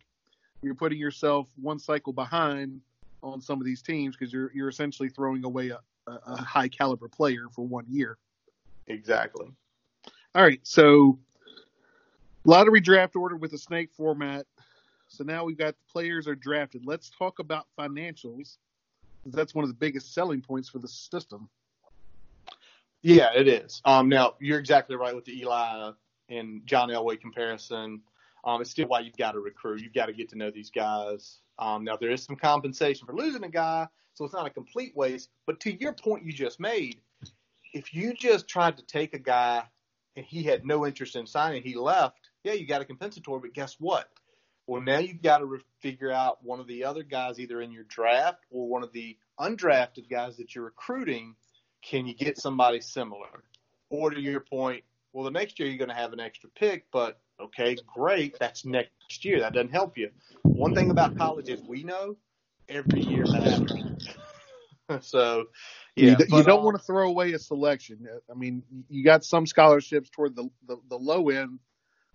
you're 0.63 0.75
putting 0.75 0.99
yourself 0.99 1.49
one 1.61 1.79
cycle 1.79 2.13
behind 2.13 2.81
on 3.23 3.41
some 3.41 3.61
of 3.61 3.65
these 3.65 3.83
teams 3.83 4.17
because 4.17 4.33
you're 4.33 4.53
you're 4.55 4.69
essentially 4.69 5.09
throwing 5.09 5.45
away 5.45 5.71
a, 5.71 5.81
a, 6.07 6.21
a 6.27 6.37
high 6.41 6.69
caliber 6.69 7.09
player 7.09 7.47
for 7.53 7.67
one 7.67 7.87
year. 7.89 8.19
Exactly. 8.87 9.47
All 10.35 10.43
right, 10.43 10.61
so 10.63 11.19
lottery 12.45 12.81
draft 12.81 13.17
order 13.17 13.37
with 13.37 13.53
a 13.53 13.59
snake 13.59 13.91
format. 13.93 14.47
So 15.09 15.25
now 15.25 15.45
we've 15.45 15.59
got 15.59 15.75
the 15.77 15.93
players 15.93 16.29
are 16.29 16.35
drafted. 16.35 16.83
Let's 16.87 17.11
talk 17.11 17.39
about 17.39 17.67
financials. 17.79 18.59
That's 19.27 19.55
one 19.55 19.65
of 19.65 19.69
the 19.69 19.75
biggest 19.75 20.15
selling 20.15 20.41
points 20.41 20.69
for 20.69 20.79
the 20.79 20.89
system. 20.89 21.49
Yeah, 23.03 23.31
it 23.35 23.49
is. 23.49 23.81
Um, 23.85 24.09
now 24.09 24.35
you're 24.41 24.59
exactly 24.59 24.97
right 24.97 25.15
with 25.15 25.25
the 25.25 25.39
Eli 25.41 25.93
and 26.29 26.65
John 26.67 26.91
Elway 26.91 27.21
comparison. 27.21 28.01
Um, 28.45 28.61
it's 28.61 28.71
still 28.71 28.89
why 28.89 29.01
you've 29.01 29.17
got 29.17 29.33
to 29.33 29.41
recruit. 29.41 29.83
You've 29.83 29.93
got 29.95 30.07
to 30.07 30.13
get 30.13 30.29
to 30.31 30.39
know 30.39 30.51
these 30.51 30.71
guys. 30.71 31.39
Um, 31.59 31.85
now 31.85 31.97
there 31.97 32.11
is 32.11 32.23
some 32.23 32.37
compensation 32.37 33.07
for 33.07 33.15
losing 33.15 33.45
a 33.45 33.49
guy, 33.49 33.87
so 34.15 34.25
it's 34.25 34.33
not 34.35 34.47
a 34.47 34.51
complete 34.51 34.97
waste. 34.97 35.31
But 35.47 35.61
to 35.61 35.79
your 35.79 35.93
point 35.93 36.25
you 36.25 36.33
just 36.33 36.61
made, 36.61 37.01
if 37.75 37.93
you 37.95 38.15
just 38.15 38.49
tried 38.49 38.77
to 38.79 38.83
take 38.85 39.15
a 39.15 39.19
guy 39.19 39.65
and 40.17 40.25
he 40.25 40.43
had 40.43 40.65
no 40.65 40.87
interest 40.87 41.17
in 41.17 41.27
signing, 41.27 41.63
he 41.63 41.75
left. 41.75 42.30
Yeah, 42.45 42.55
you 42.55 42.67
got 42.67 42.81
a 42.81 42.85
compensatory, 42.85 43.41
but 43.41 43.55
guess 43.55 43.77
what? 43.79 44.09
Well, 44.67 44.81
now 44.81 44.99
you've 44.99 45.23
got 45.23 45.39
to 45.39 45.47
re- 45.47 45.61
figure 45.81 46.13
out 46.13 46.39
one 46.43 46.61
of 46.61 46.67
the 46.67 46.85
other 46.85 47.03
guys 47.03 47.41
either 47.41 47.61
in 47.61 47.73
your 47.73 47.85
draft 47.85 48.45
or 48.51 48.69
one 48.69 48.83
of 48.83 48.93
the 48.93 49.17
undrafted 49.39 50.09
guys 50.09 50.37
that 50.37 50.55
you're 50.55 50.65
recruiting. 50.65 51.35
Can 51.83 52.07
you 52.07 52.15
get 52.15 52.39
somebody 52.39 52.81
similar? 52.81 53.43
Or 53.89 54.11
to 54.11 54.21
your 54.21 54.41
point, 54.41 54.85
well, 55.13 55.25
the 55.25 55.31
next 55.31 55.59
year 55.59 55.69
you're 55.69 55.79
going 55.79 55.89
to 55.89 55.95
have 55.95 56.13
an 56.13 56.21
extra 56.21 56.49
pick, 56.51 56.87
but 56.93 57.19
okay, 57.41 57.77
great. 57.93 58.39
That's 58.39 58.65
next 58.65 59.25
year. 59.25 59.41
That 59.41 59.55
doesn't 59.55 59.73
help 59.73 59.99
you. 59.99 60.11
One 60.43 60.75
thing 60.75 60.91
about 60.91 61.17
college 61.17 61.49
is 61.49 61.61
we 61.63 61.83
know 61.83 62.17
every 62.69 63.01
year 63.01 63.25
matters. 63.27 63.73
so, 65.01 65.47
yeah, 65.97 66.11
you, 66.11 66.17
but, 66.17 66.31
you 66.31 66.43
don't 66.45 66.61
um, 66.61 66.65
want 66.65 66.79
to 66.79 66.85
throw 66.85 67.09
away 67.09 67.33
a 67.33 67.39
selection. 67.39 68.07
I 68.31 68.35
mean, 68.35 68.63
you 68.89 69.03
got 69.03 69.25
some 69.25 69.47
scholarships 69.47 70.11
toward 70.11 70.37
the, 70.37 70.49
the, 70.69 70.77
the 70.89 70.97
low 70.97 71.29
end 71.31 71.59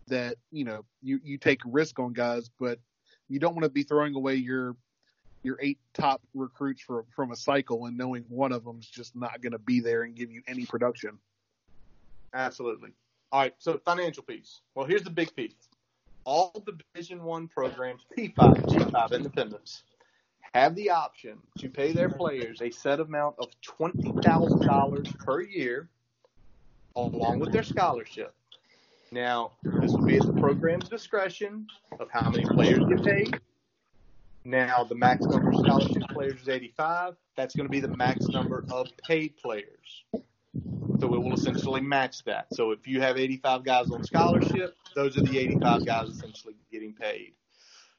that 0.08 0.38
you 0.51 0.66
know 0.66 0.86
you 1.01 1.20
you 1.24 1.38
take 1.38 1.66
a 1.66 1.70
risk 1.70 1.99
on 1.99 2.14
guys, 2.14 2.49
but 2.60 2.80
you 3.28 3.39
don't 3.39 3.53
want 3.53 3.64
to 3.64 3.70
be 3.70 3.84
throwing 3.84 4.16
away 4.16 4.36
your 4.36 4.76
your 5.45 5.58
eight 5.62 5.78
top 5.93 6.22
recruits 6.34 6.82
for, 6.82 7.06
from 7.16 7.32
a 7.32 7.36
cycle 7.36 7.86
and 7.86 7.95
knowing 7.95 8.26
one 8.28 8.51
of 8.51 8.66
them's 8.66 8.88
just 8.88 9.16
not 9.16 9.41
going 9.41 9.51
to 9.51 9.60
be 9.60 9.80
there 9.80 10.03
and 10.03 10.16
give 10.16 10.32
you 10.32 10.41
any 10.47 10.66
production. 10.66 11.20
Absolutely. 12.34 12.89
All 13.32 13.41
right. 13.41 13.53
So 13.60 13.80
financial 13.86 14.24
piece. 14.24 14.62
Well, 14.74 14.86
here's 14.86 15.03
the 15.03 15.12
big 15.12 15.34
piece. 15.36 15.53
All 16.26 16.51
the 16.66 16.78
Division 16.93 17.24
One 17.24 17.47
programs, 17.47 18.01
P5, 18.18 18.34
G5 18.36 19.12
independents, 19.12 19.84
have 20.56 20.74
the 20.76 20.89
option 20.89 21.38
to 21.60 21.70
pay 21.70 21.91
their 21.91 22.10
players 22.10 22.62
a 22.62 22.72
set 22.72 22.99
amount 22.99 23.36
of 23.38 23.49
twenty 23.62 24.12
thousand 24.24 24.66
dollars 24.66 25.08
per 25.20 25.41
year, 25.41 25.89
along 26.95 27.39
with 27.39 27.51
their 27.51 27.64
scholarship. 27.64 28.34
Now, 29.12 29.51
this 29.64 29.91
will 29.91 30.06
be 30.06 30.18
at 30.18 30.26
the 30.26 30.34
program's 30.34 30.89
discretion 30.89 31.68
of 31.99 32.10
how 32.12 32.30
many 32.30 32.43
players 32.45 32.80
get 32.89 33.03
paid. 33.03 33.39
Now, 34.43 34.84
the 34.84 34.95
max 34.95 35.26
number 35.26 35.49
of 35.49 35.56
scholarship 35.56 36.03
players 36.10 36.41
is 36.41 36.49
85. 36.49 37.16
That's 37.36 37.56
going 37.56 37.68
to 37.68 37.72
be 37.72 37.80
the 37.80 37.95
max 37.95 38.28
number 38.28 38.66
of 38.72 38.88
paid 39.08 39.38
players. 39.38 40.03
So 40.99 41.14
it 41.14 41.22
will 41.22 41.34
essentially 41.34 41.82
match 41.82 42.24
that. 42.26 42.47
So 42.53 42.72
if 42.72 42.88
you 42.88 43.01
have 43.01 43.18
85 43.18 43.64
guys 43.64 43.91
on 43.91 44.03
scholarship, 44.03 44.76
those 44.95 45.18
are 45.18 45.22
the 45.22 45.38
85 45.38 45.86
guys 45.86 46.10
essentially 46.10 46.56
getting 46.72 46.93
paid. 46.93 47.34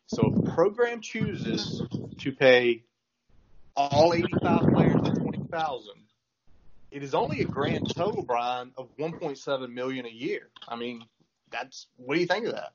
So 0.07 0.32
if 0.32 0.48
a 0.48 0.54
program 0.54 1.00
chooses 1.00 1.82
to 2.18 2.32
pay 2.32 2.84
all 3.76 4.14
85 4.14 4.61
players 4.72 4.96
at 5.04 5.14
20,000, 5.16 5.92
it 6.97 7.03
is 7.03 7.14
only 7.14 7.42
a 7.42 7.44
grand 7.44 7.94
total, 7.94 8.22
Brian, 8.22 8.72
of 8.78 8.88
1.7 8.97 9.70
million 9.70 10.07
a 10.07 10.11
year. 10.11 10.49
I 10.66 10.76
mean, 10.76 11.05
that's 11.51 11.88
what 11.99 12.14
do 12.14 12.20
you 12.22 12.26
think 12.26 12.47
of 12.47 12.55
that? 12.55 12.72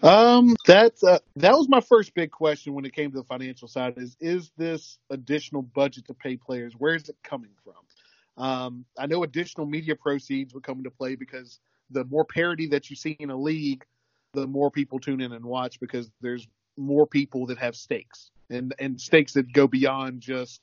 Um, 0.00 0.54
that's 0.66 1.02
uh, 1.02 1.18
that 1.34 1.52
was 1.52 1.68
my 1.68 1.80
first 1.80 2.14
big 2.14 2.30
question 2.30 2.74
when 2.74 2.84
it 2.84 2.92
came 2.92 3.10
to 3.10 3.16
the 3.16 3.24
financial 3.24 3.66
side. 3.66 3.94
Is 3.96 4.16
is 4.20 4.52
this 4.56 5.00
additional 5.10 5.62
budget 5.62 6.06
to 6.06 6.14
pay 6.14 6.36
players? 6.36 6.74
Where 6.78 6.94
is 6.94 7.08
it 7.08 7.16
coming 7.24 7.50
from? 7.64 8.44
Um, 8.44 8.84
I 8.96 9.06
know 9.06 9.24
additional 9.24 9.66
media 9.66 9.96
proceeds 9.96 10.54
would 10.54 10.62
come 10.62 10.78
into 10.78 10.90
play 10.92 11.16
because 11.16 11.58
the 11.90 12.04
more 12.04 12.24
parity 12.24 12.68
that 12.68 12.88
you 12.88 12.94
see 12.94 13.16
in 13.18 13.30
a 13.30 13.36
league, 13.36 13.84
the 14.32 14.46
more 14.46 14.70
people 14.70 15.00
tune 15.00 15.20
in 15.20 15.32
and 15.32 15.44
watch 15.44 15.80
because 15.80 16.08
there's 16.20 16.46
more 16.76 17.04
people 17.04 17.46
that 17.46 17.58
have 17.58 17.74
stakes 17.74 18.30
and 18.48 18.74
and 18.78 19.00
stakes 19.00 19.32
that 19.32 19.52
go 19.52 19.66
beyond 19.66 20.20
just 20.20 20.60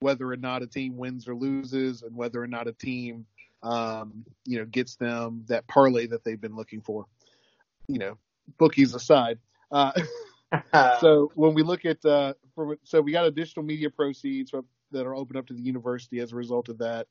whether 0.00 0.30
or 0.30 0.36
not 0.36 0.62
a 0.62 0.66
team 0.66 0.96
wins 0.96 1.28
or 1.28 1.34
loses 1.34 2.02
and 2.02 2.14
whether 2.14 2.42
or 2.42 2.46
not 2.46 2.68
a 2.68 2.72
team 2.72 3.26
um, 3.62 4.24
you 4.44 4.58
know 4.58 4.64
gets 4.64 4.96
them 4.96 5.44
that 5.48 5.66
parlay 5.66 6.06
that 6.06 6.24
they've 6.24 6.40
been 6.40 6.56
looking 6.56 6.80
for. 6.80 7.06
You 7.88 7.98
know, 7.98 8.18
bookies 8.58 8.94
aside. 8.94 9.38
Uh, 9.70 9.92
so 11.00 11.30
when 11.34 11.54
we 11.54 11.62
look 11.62 11.84
at 11.84 12.04
uh, 12.04 12.34
for, 12.54 12.76
so 12.84 13.00
we 13.00 13.12
got 13.12 13.26
additional 13.26 13.64
media 13.64 13.90
proceeds 13.90 14.50
from, 14.50 14.66
that 14.92 15.06
are 15.06 15.14
open 15.14 15.36
up 15.36 15.46
to 15.46 15.54
the 15.54 15.62
university 15.62 16.20
as 16.20 16.32
a 16.32 16.36
result 16.36 16.68
of 16.68 16.78
that 16.78 17.06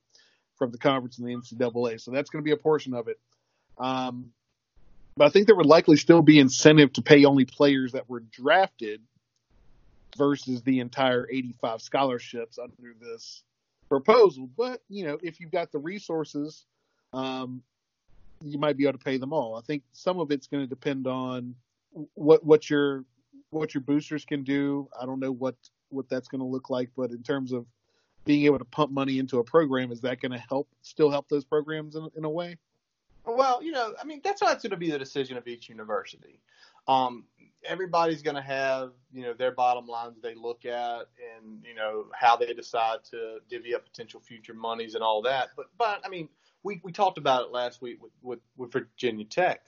from 0.57 0.71
the 0.71 0.77
conference 0.77 1.17
and 1.17 1.27
the 1.27 1.33
NCAA. 1.33 1.99
So 1.99 2.11
that's 2.11 2.29
going 2.29 2.43
to 2.43 2.45
be 2.45 2.53
a 2.53 2.57
portion 2.57 2.93
of 2.93 3.07
it. 3.07 3.19
Um, 3.77 4.31
but 5.17 5.25
I 5.25 5.29
think 5.29 5.47
there 5.47 5.55
would 5.55 5.65
likely 5.65 5.97
still 5.97 6.21
be 6.21 6.39
incentive 6.39 6.93
to 6.93 7.01
pay 7.01 7.25
only 7.25 7.45
players 7.45 7.93
that 7.93 8.09
were 8.09 8.21
drafted 8.21 9.01
versus 10.17 10.61
the 10.61 10.79
entire 10.79 11.27
85 11.29 11.81
scholarships 11.81 12.57
under 12.57 12.95
this 12.99 13.43
proposal. 13.89 14.49
But, 14.57 14.81
you 14.89 15.05
know, 15.05 15.17
if 15.21 15.39
you've 15.39 15.51
got 15.51 15.71
the 15.71 15.79
resources, 15.79 16.65
um, 17.13 17.61
you 18.43 18.57
might 18.57 18.77
be 18.77 18.83
able 18.83 18.97
to 18.97 19.03
pay 19.03 19.17
them 19.17 19.33
all. 19.33 19.55
I 19.55 19.61
think 19.61 19.83
some 19.93 20.19
of 20.19 20.31
it's 20.31 20.47
going 20.47 20.63
to 20.63 20.67
depend 20.67 21.07
on 21.07 21.55
what, 22.13 22.45
what 22.45 22.69
your, 22.69 23.03
what 23.49 23.73
your 23.73 23.81
boosters 23.81 24.25
can 24.25 24.43
do. 24.43 24.89
I 24.99 25.05
don't 25.05 25.19
know 25.19 25.31
what, 25.31 25.55
what 25.89 26.09
that's 26.09 26.27
going 26.27 26.41
to 26.41 26.47
look 26.47 26.69
like, 26.69 26.89
but 26.95 27.11
in 27.11 27.23
terms 27.23 27.51
of 27.51 27.65
being 28.25 28.45
able 28.45 28.59
to 28.59 28.65
pump 28.65 28.91
money 28.91 29.19
into 29.19 29.39
a 29.39 29.43
program, 29.43 29.91
is 29.91 30.01
that 30.01 30.19
going 30.19 30.31
to 30.31 30.37
help, 30.37 30.67
still 30.81 31.09
help 31.09 31.29
those 31.29 31.45
programs 31.45 31.95
in, 31.95 32.09
in 32.17 32.25
a 32.25 32.29
way? 32.29 32.57
Well, 33.25 33.63
you 33.63 33.71
know, 33.71 33.93
I 33.99 34.05
mean, 34.05 34.21
that's 34.23 34.41
what's 34.41 34.63
going 34.63 34.71
to 34.71 34.77
be 34.77 34.91
the 34.91 34.99
decision 34.99 35.37
of 35.37 35.47
each 35.47 35.69
university. 35.69 36.39
Um, 36.87 37.25
everybody's 37.67 38.21
going 38.21 38.35
to 38.35 38.41
have, 38.41 38.91
you 39.11 39.23
know, 39.23 39.33
their 39.33 39.51
bottom 39.51 39.87
lines 39.87 40.17
they 40.21 40.35
look 40.35 40.65
at, 40.65 41.07
and 41.35 41.63
you 41.63 41.75
know 41.75 42.05
how 42.13 42.35
they 42.35 42.53
decide 42.53 43.03
to 43.11 43.39
divvy 43.49 43.73
up 43.73 43.83
potential 43.83 44.19
future 44.19 44.53
monies 44.53 44.95
and 44.95 45.03
all 45.03 45.21
that. 45.23 45.49
But, 45.55 45.67
but 45.77 46.01
I 46.05 46.09
mean, 46.09 46.29
we 46.63 46.79
we 46.83 46.91
talked 46.91 47.17
about 47.17 47.43
it 47.45 47.51
last 47.51 47.81
week 47.81 48.01
with 48.01 48.11
with, 48.21 48.39
with 48.57 48.71
Virginia 48.71 49.25
Tech. 49.25 49.61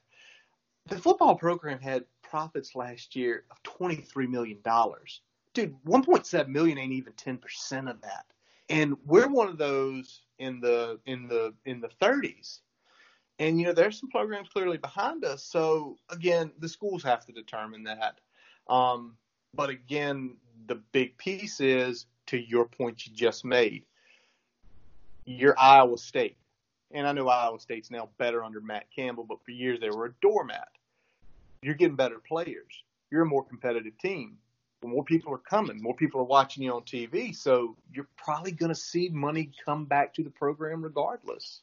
The 0.87 0.97
football 0.97 1.35
program 1.35 1.79
had 1.79 2.05
profits 2.21 2.75
last 2.75 3.15
year 3.15 3.43
of 3.51 3.61
twenty 3.63 3.97
three 3.97 4.27
million 4.27 4.59
dollars. 4.63 5.21
Dude, 5.53 5.75
one 5.83 6.03
point 6.03 6.25
seven 6.25 6.53
million 6.53 6.77
ain't 6.77 6.93
even 6.93 7.13
ten 7.13 7.37
percent 7.37 7.89
of 7.89 8.01
that, 8.01 8.25
and 8.69 8.95
we're 9.05 9.27
one 9.27 9.47
of 9.47 9.57
those 9.57 10.21
in 10.39 10.59
the 10.59 10.99
in 11.05 11.27
the 11.27 11.53
in 11.65 11.81
the 11.81 11.89
thirties 11.99 12.61
and, 13.39 13.59
you 13.59 13.67
know, 13.67 13.73
there's 13.73 13.99
some 13.99 14.09
programs 14.09 14.49
clearly 14.49 14.77
behind 14.77 15.23
us. 15.23 15.43
So, 15.43 15.97
again, 16.09 16.51
the 16.59 16.69
schools 16.69 17.03
have 17.03 17.25
to 17.25 17.31
determine 17.31 17.83
that. 17.83 18.19
Um, 18.67 19.15
but 19.53 19.69
again, 19.69 20.37
the 20.67 20.75
big 20.75 21.17
piece 21.17 21.59
is 21.59 22.05
to 22.27 22.37
your 22.37 22.65
point 22.65 23.05
you 23.05 23.13
just 23.13 23.45
made. 23.45 23.83
Your 25.25 25.55
Iowa 25.57 25.97
State. 25.97 26.37
And 26.91 27.05
I 27.05 27.11
know 27.11 27.27
Iowa 27.27 27.59
State's 27.59 27.91
now 27.91 28.09
better 28.17 28.43
under 28.43 28.61
Matt 28.61 28.85
Campbell, 28.95 29.25
but 29.27 29.43
for 29.43 29.51
years 29.51 29.79
they 29.79 29.89
were 29.89 30.05
a 30.05 30.13
doormat. 30.21 30.69
You're 31.61 31.75
getting 31.75 31.95
better 31.95 32.19
players. 32.19 32.83
You're 33.11 33.23
a 33.23 33.25
more 33.25 33.43
competitive 33.43 33.97
team. 33.97 34.37
more 34.83 35.03
people 35.03 35.33
are 35.33 35.39
coming. 35.39 35.81
More 35.81 35.95
people 35.95 36.21
are 36.21 36.25
watching 36.25 36.63
you 36.63 36.73
on 36.73 36.83
TV. 36.83 37.35
So 37.35 37.75
you're 37.91 38.07
probably 38.15 38.51
going 38.51 38.69
to 38.69 38.75
see 38.75 39.09
money 39.09 39.51
come 39.65 39.85
back 39.85 40.13
to 40.15 40.23
the 40.23 40.29
program 40.29 40.81
regardless. 40.81 41.61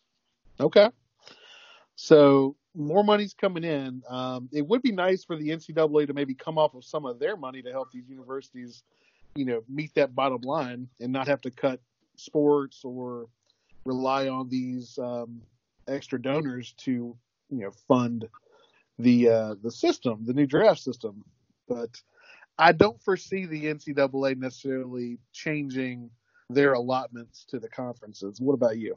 Okay. 0.61 0.91
So 1.97 2.57
more 2.75 3.05
money's 3.05 3.35
coming 3.35 3.65
in. 3.65 4.03
Um, 4.09 4.49
it 4.53 4.67
would 4.67 4.83
be 4.83 4.93
nice 4.93 5.25
for 5.25 5.37
the 5.37 5.49
NCAA 5.49 6.07
to 6.09 6.15
maybe 6.15 6.35
come 6.35 6.59
off 6.59 6.75
of 6.75 6.85
some 6.85 7.07
of 7.07 7.19
their 7.19 7.37
money 7.37 7.63
to 7.63 7.71
help 7.71 7.93
these 7.93 8.09
universities, 8.09 8.83
you 9.35 9.45
know, 9.45 9.63
meet 9.69 9.95
that 9.95 10.15
bottom 10.15 10.41
line 10.43 10.89
and 11.01 11.13
not 11.13 11.29
have 11.29 11.41
to 11.43 11.51
cut 11.51 11.81
sports 12.17 12.81
or 12.85 13.27
rely 13.85 14.29
on 14.29 14.49
these 14.49 14.99
um, 14.99 15.41
extra 15.87 16.21
donors 16.21 16.73
to, 16.79 17.17
you 17.51 17.61
know, 17.61 17.71
fund 17.87 18.29
the 18.99 19.29
uh, 19.29 19.55
the 19.63 19.71
system, 19.71 20.25
the 20.25 20.35
new 20.35 20.47
draft 20.47 20.81
system. 20.81 21.25
But 21.69 21.91
I 22.59 22.73
don't 22.73 23.01
foresee 23.03 23.47
the 23.47 23.65
NCAA 23.67 24.37
necessarily 24.37 25.19
changing 25.33 26.11
their 26.51 26.75
allotments 26.75 27.45
to 27.47 27.59
the 27.59 27.69
conferences. 27.69 28.41
What 28.41 28.55
about 28.55 28.79
you? 28.79 28.97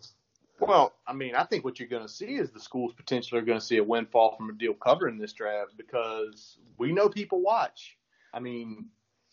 Well, 0.59 0.95
I 1.05 1.13
mean, 1.13 1.35
I 1.35 1.43
think 1.43 1.63
what 1.63 1.79
you're 1.79 1.87
going 1.87 2.05
to 2.05 2.11
see 2.11 2.35
is 2.35 2.49
the 2.49 2.59
schools 2.59 2.93
potentially 2.93 3.39
are 3.39 3.45
going 3.45 3.59
to 3.59 3.65
see 3.65 3.77
a 3.77 3.83
windfall 3.83 4.35
from 4.35 4.49
a 4.49 4.53
deal 4.53 4.73
covering 4.73 5.17
this 5.17 5.33
draft 5.33 5.77
because 5.77 6.57
we 6.77 6.91
know 6.91 7.09
people 7.09 7.41
watch. 7.41 7.97
I 8.33 8.39
mean, 8.39 8.87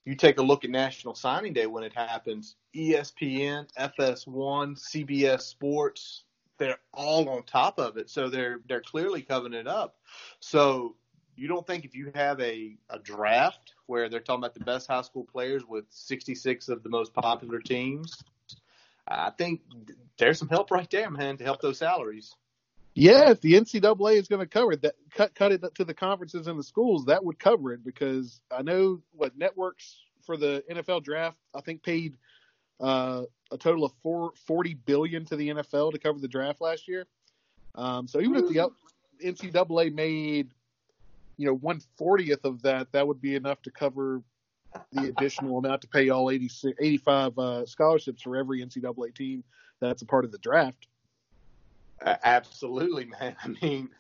you 0.05 0.15
take 0.15 0.39
a 0.39 0.43
look 0.43 0.65
at 0.65 0.71
National 0.71 1.15
Signing 1.15 1.55
Day 1.55 1.67
when 1.67 1.83
it 1.83 1.95
happens, 1.95 2.57
ESPN, 2.77 3.67
FS1, 3.79 4.79
CBS 4.79 5.43
Sports, 5.43 6.25
they're 6.59 6.79
all 6.93 7.29
on 7.29 7.43
top 7.45 7.79
of 7.79 7.97
it. 7.97 8.11
So 8.11 8.29
they're 8.29 8.61
they're 8.69 8.81
clearly 8.81 9.23
covering 9.23 9.55
it 9.55 9.67
up. 9.67 9.97
So 10.41 10.95
you 11.37 11.49
don't 11.49 11.67
think 11.67 11.85
if 11.85 11.95
you 11.95 12.13
have 12.15 12.41
a, 12.41 12.77
a 12.91 12.99
draft 12.99 13.75
where 13.87 14.09
they're 14.09 14.21
talking 14.21 14.41
about 14.41 14.55
the 14.55 14.65
best 14.65 14.87
high 14.87 15.03
school 15.03 15.25
players 15.25 15.65
with 15.67 15.85
66 15.89 16.69
of 16.69 16.83
the 16.83 16.89
most 16.89 17.13
popular 17.13 17.59
teams, 17.59 18.23
I 19.07 19.31
think 19.31 19.61
there's 20.19 20.39
some 20.39 20.49
help 20.49 20.71
right 20.71 20.91
there, 20.91 21.11
man, 21.11 21.37
to 21.37 21.45
help 21.45 21.61
those 21.61 21.79
salaries. 21.79 22.35
Yeah, 22.95 23.31
if 23.31 23.41
the 23.41 23.55
NCAA 23.55 24.17
is 24.17 24.29
going 24.29 24.41
to 24.41 24.47
cover 24.47 24.73
it, 24.73 24.83
that 24.83 24.95
cut 25.11 25.35
cut 25.35 25.51
it 25.51 25.63
to 25.75 25.85
the 25.85 25.95
conferences 25.95 26.47
and 26.47 26.59
the 26.59 26.63
schools, 26.63 27.07
that 27.07 27.25
would 27.25 27.39
cover 27.39 27.73
it 27.73 27.85
because 27.85 28.41
I 28.51 28.63
know 28.63 29.03
what 29.13 29.37
networks 29.37 29.97
for 30.25 30.37
the 30.37 30.63
NFL 30.71 31.03
draft 31.03 31.37
I 31.55 31.61
think 31.61 31.83
paid 31.83 32.17
uh, 32.81 33.23
a 33.51 33.59
total 33.59 33.85
of 33.85 33.93
four, 34.03 34.33
40 34.47 34.75
billion 34.75 35.25
to 35.27 35.37
the 35.37 35.49
NFL 35.49 35.93
to 35.93 35.99
cover 35.99 36.19
the 36.19 36.29
draft 36.29 36.61
last 36.61 36.89
year. 36.89 37.07
Um, 37.75 38.07
so 38.07 38.21
even 38.21 38.37
if 38.37 38.49
the 38.49 38.71
NCAA 39.25 39.93
made 39.93 40.51
you 41.37 41.47
know 41.47 41.55
one 41.55 41.81
fortieth 41.97 42.45
of 42.45 42.63
that, 42.63 42.93
that 42.93 43.09
would 43.09 43.21
be 43.21 43.35
enough 43.35 43.61
to 43.63 43.73
cover 43.73 44.23
the 44.93 45.09
additional 45.09 45.59
amount 45.59 45.83
to 45.83 45.89
pay 45.89 46.09
all 46.09 46.31
86, 46.31 46.77
85 46.81 47.39
uh, 47.39 47.67
scholarships 47.67 48.23
for 48.23 48.37
every 48.37 48.65
NCAA 48.65 49.15
team 49.15 49.45
that's 49.81 50.03
a 50.03 50.07
part 50.07 50.25
of 50.25 50.33
the 50.33 50.39
draft. 50.39 50.89
Uh, 52.05 52.17
absolutely, 52.25 53.07
man. 53.07 53.37
I 53.43 53.49
mean, 53.63 53.91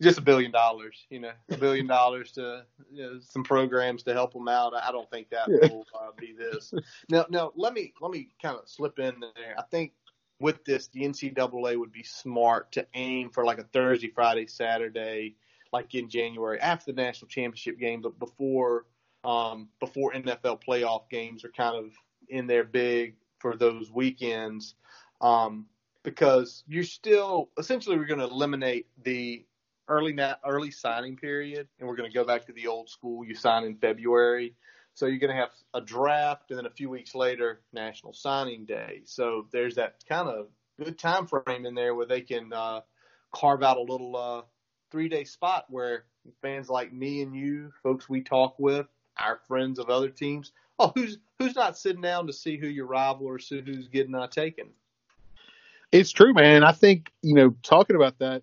just 0.00 0.18
a 0.18 0.22
billion 0.22 0.50
dollars, 0.50 1.06
you 1.10 1.20
know, 1.20 1.32
a 1.50 1.56
billion 1.56 1.86
dollars 1.86 2.32
to 2.32 2.64
you 2.92 3.02
know, 3.02 3.20
some 3.20 3.44
programs 3.44 4.02
to 4.04 4.12
help 4.12 4.32
them 4.32 4.48
out. 4.48 4.74
I 4.74 4.90
don't 4.90 5.10
think 5.10 5.30
that 5.30 5.48
yeah. 5.48 5.68
will 5.68 5.86
uh, 5.94 6.10
be 6.16 6.34
this. 6.36 6.74
Now, 7.08 7.26
now 7.30 7.52
let 7.56 7.72
me 7.72 7.92
let 8.00 8.10
me 8.10 8.28
kind 8.40 8.56
of 8.56 8.68
slip 8.68 8.98
in 8.98 9.14
there. 9.20 9.54
I 9.58 9.62
think 9.70 9.92
with 10.40 10.64
this, 10.64 10.88
the 10.88 11.02
NCAA 11.02 11.78
would 11.78 11.92
be 11.92 12.02
smart 12.02 12.72
to 12.72 12.86
aim 12.94 13.30
for 13.30 13.44
like 13.44 13.58
a 13.58 13.64
Thursday, 13.64 14.08
Friday, 14.08 14.46
Saturday, 14.48 15.36
like 15.72 15.94
in 15.94 16.08
January 16.08 16.60
after 16.60 16.92
the 16.92 17.00
national 17.00 17.28
championship 17.28 17.78
game, 17.78 18.02
but 18.02 18.18
before 18.18 18.86
um, 19.24 19.68
before 19.80 20.12
NFL 20.12 20.60
playoff 20.66 21.08
games 21.10 21.44
are 21.44 21.50
kind 21.50 21.76
of 21.76 21.92
in 22.28 22.46
there 22.46 22.64
big 22.64 23.16
for 23.38 23.56
those 23.56 23.90
weekends. 23.90 24.74
Um, 25.20 25.66
because 26.02 26.64
you're 26.66 26.82
still 26.82 27.50
essentially 27.58 27.96
we're 27.96 28.06
going 28.06 28.18
to 28.18 28.26
eliminate 28.26 28.86
the 29.04 29.44
early 29.88 30.12
na- 30.12 30.34
early 30.46 30.70
signing 30.70 31.16
period, 31.16 31.68
and 31.78 31.88
we're 31.88 31.96
going 31.96 32.10
to 32.10 32.14
go 32.14 32.24
back 32.24 32.46
to 32.46 32.52
the 32.52 32.66
old 32.66 32.88
school. 32.88 33.24
You 33.24 33.34
sign 33.34 33.64
in 33.64 33.76
February, 33.76 34.54
so 34.94 35.06
you're 35.06 35.18
going 35.18 35.34
to 35.34 35.40
have 35.40 35.50
a 35.74 35.80
draft, 35.80 36.50
and 36.50 36.58
then 36.58 36.66
a 36.66 36.70
few 36.70 36.90
weeks 36.90 37.14
later, 37.14 37.60
National 37.72 38.12
Signing 38.12 38.64
Day. 38.64 39.02
So 39.04 39.46
there's 39.52 39.76
that 39.76 39.96
kind 40.08 40.28
of 40.28 40.48
good 40.82 40.98
time 40.98 41.26
frame 41.26 41.66
in 41.66 41.74
there 41.74 41.94
where 41.94 42.06
they 42.06 42.20
can 42.20 42.52
uh, 42.52 42.80
carve 43.32 43.62
out 43.62 43.76
a 43.76 43.82
little 43.82 44.16
uh, 44.16 44.42
three 44.90 45.08
day 45.08 45.24
spot 45.24 45.66
where 45.68 46.04
fans 46.40 46.68
like 46.68 46.92
me 46.92 47.22
and 47.22 47.34
you, 47.34 47.72
folks 47.82 48.08
we 48.08 48.22
talk 48.22 48.54
with, 48.58 48.86
our 49.18 49.40
friends 49.48 49.78
of 49.78 49.90
other 49.90 50.08
teams. 50.08 50.52
Oh, 50.78 50.92
who's 50.94 51.18
who's 51.38 51.54
not 51.54 51.78
sitting 51.78 52.02
down 52.02 52.26
to 52.26 52.32
see 52.32 52.56
who 52.56 52.66
your 52.66 52.86
rival 52.86 53.26
or 53.26 53.38
see 53.38 53.60
who's 53.60 53.88
getting 53.88 54.14
uh, 54.14 54.26
taken? 54.26 54.68
It's 55.92 56.10
true, 56.10 56.32
man. 56.32 56.64
I 56.64 56.72
think 56.72 57.12
you 57.22 57.34
know 57.34 57.54
talking 57.62 57.96
about 57.96 58.18
that, 58.18 58.42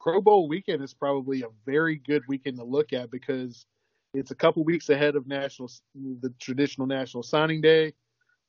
Pro 0.00 0.20
Bowl 0.20 0.48
weekend 0.48 0.82
is 0.82 0.94
probably 0.94 1.42
a 1.42 1.48
very 1.64 1.96
good 1.96 2.22
weekend 2.28 2.58
to 2.58 2.64
look 2.64 2.92
at 2.92 3.10
because 3.10 3.66
it's 4.14 4.30
a 4.30 4.34
couple 4.34 4.62
weeks 4.64 4.90
ahead 4.90 5.16
of 5.16 5.26
national 5.26 5.70
the 5.94 6.32
traditional 6.38 6.86
national 6.86 7.22
signing 7.22 7.60
day. 7.60 7.94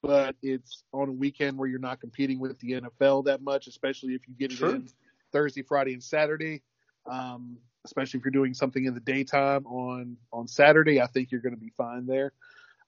but 0.01 0.35
it's 0.41 0.83
on 0.93 1.09
a 1.09 1.11
weekend 1.11 1.57
where 1.57 1.69
you're 1.69 1.79
not 1.79 1.99
competing 1.99 2.39
with 2.39 2.57
the 2.59 2.81
NFL 2.81 3.25
that 3.25 3.41
much, 3.41 3.67
especially 3.67 4.13
if 4.15 4.27
you 4.27 4.33
get 4.33 4.51
it 4.51 4.57
True. 4.57 4.71
in 4.71 4.89
Thursday, 5.31 5.61
Friday, 5.61 5.93
and 5.93 6.03
Saturday. 6.03 6.61
Um, 7.09 7.57
especially 7.85 8.19
if 8.19 8.25
you're 8.25 8.31
doing 8.31 8.53
something 8.53 8.85
in 8.85 8.93
the 8.93 8.99
daytime 8.99 9.65
on 9.65 10.17
on 10.31 10.47
Saturday, 10.47 11.01
I 11.01 11.07
think 11.07 11.31
you're 11.31 11.41
going 11.41 11.55
to 11.55 11.61
be 11.61 11.71
fine 11.77 12.05
there. 12.05 12.33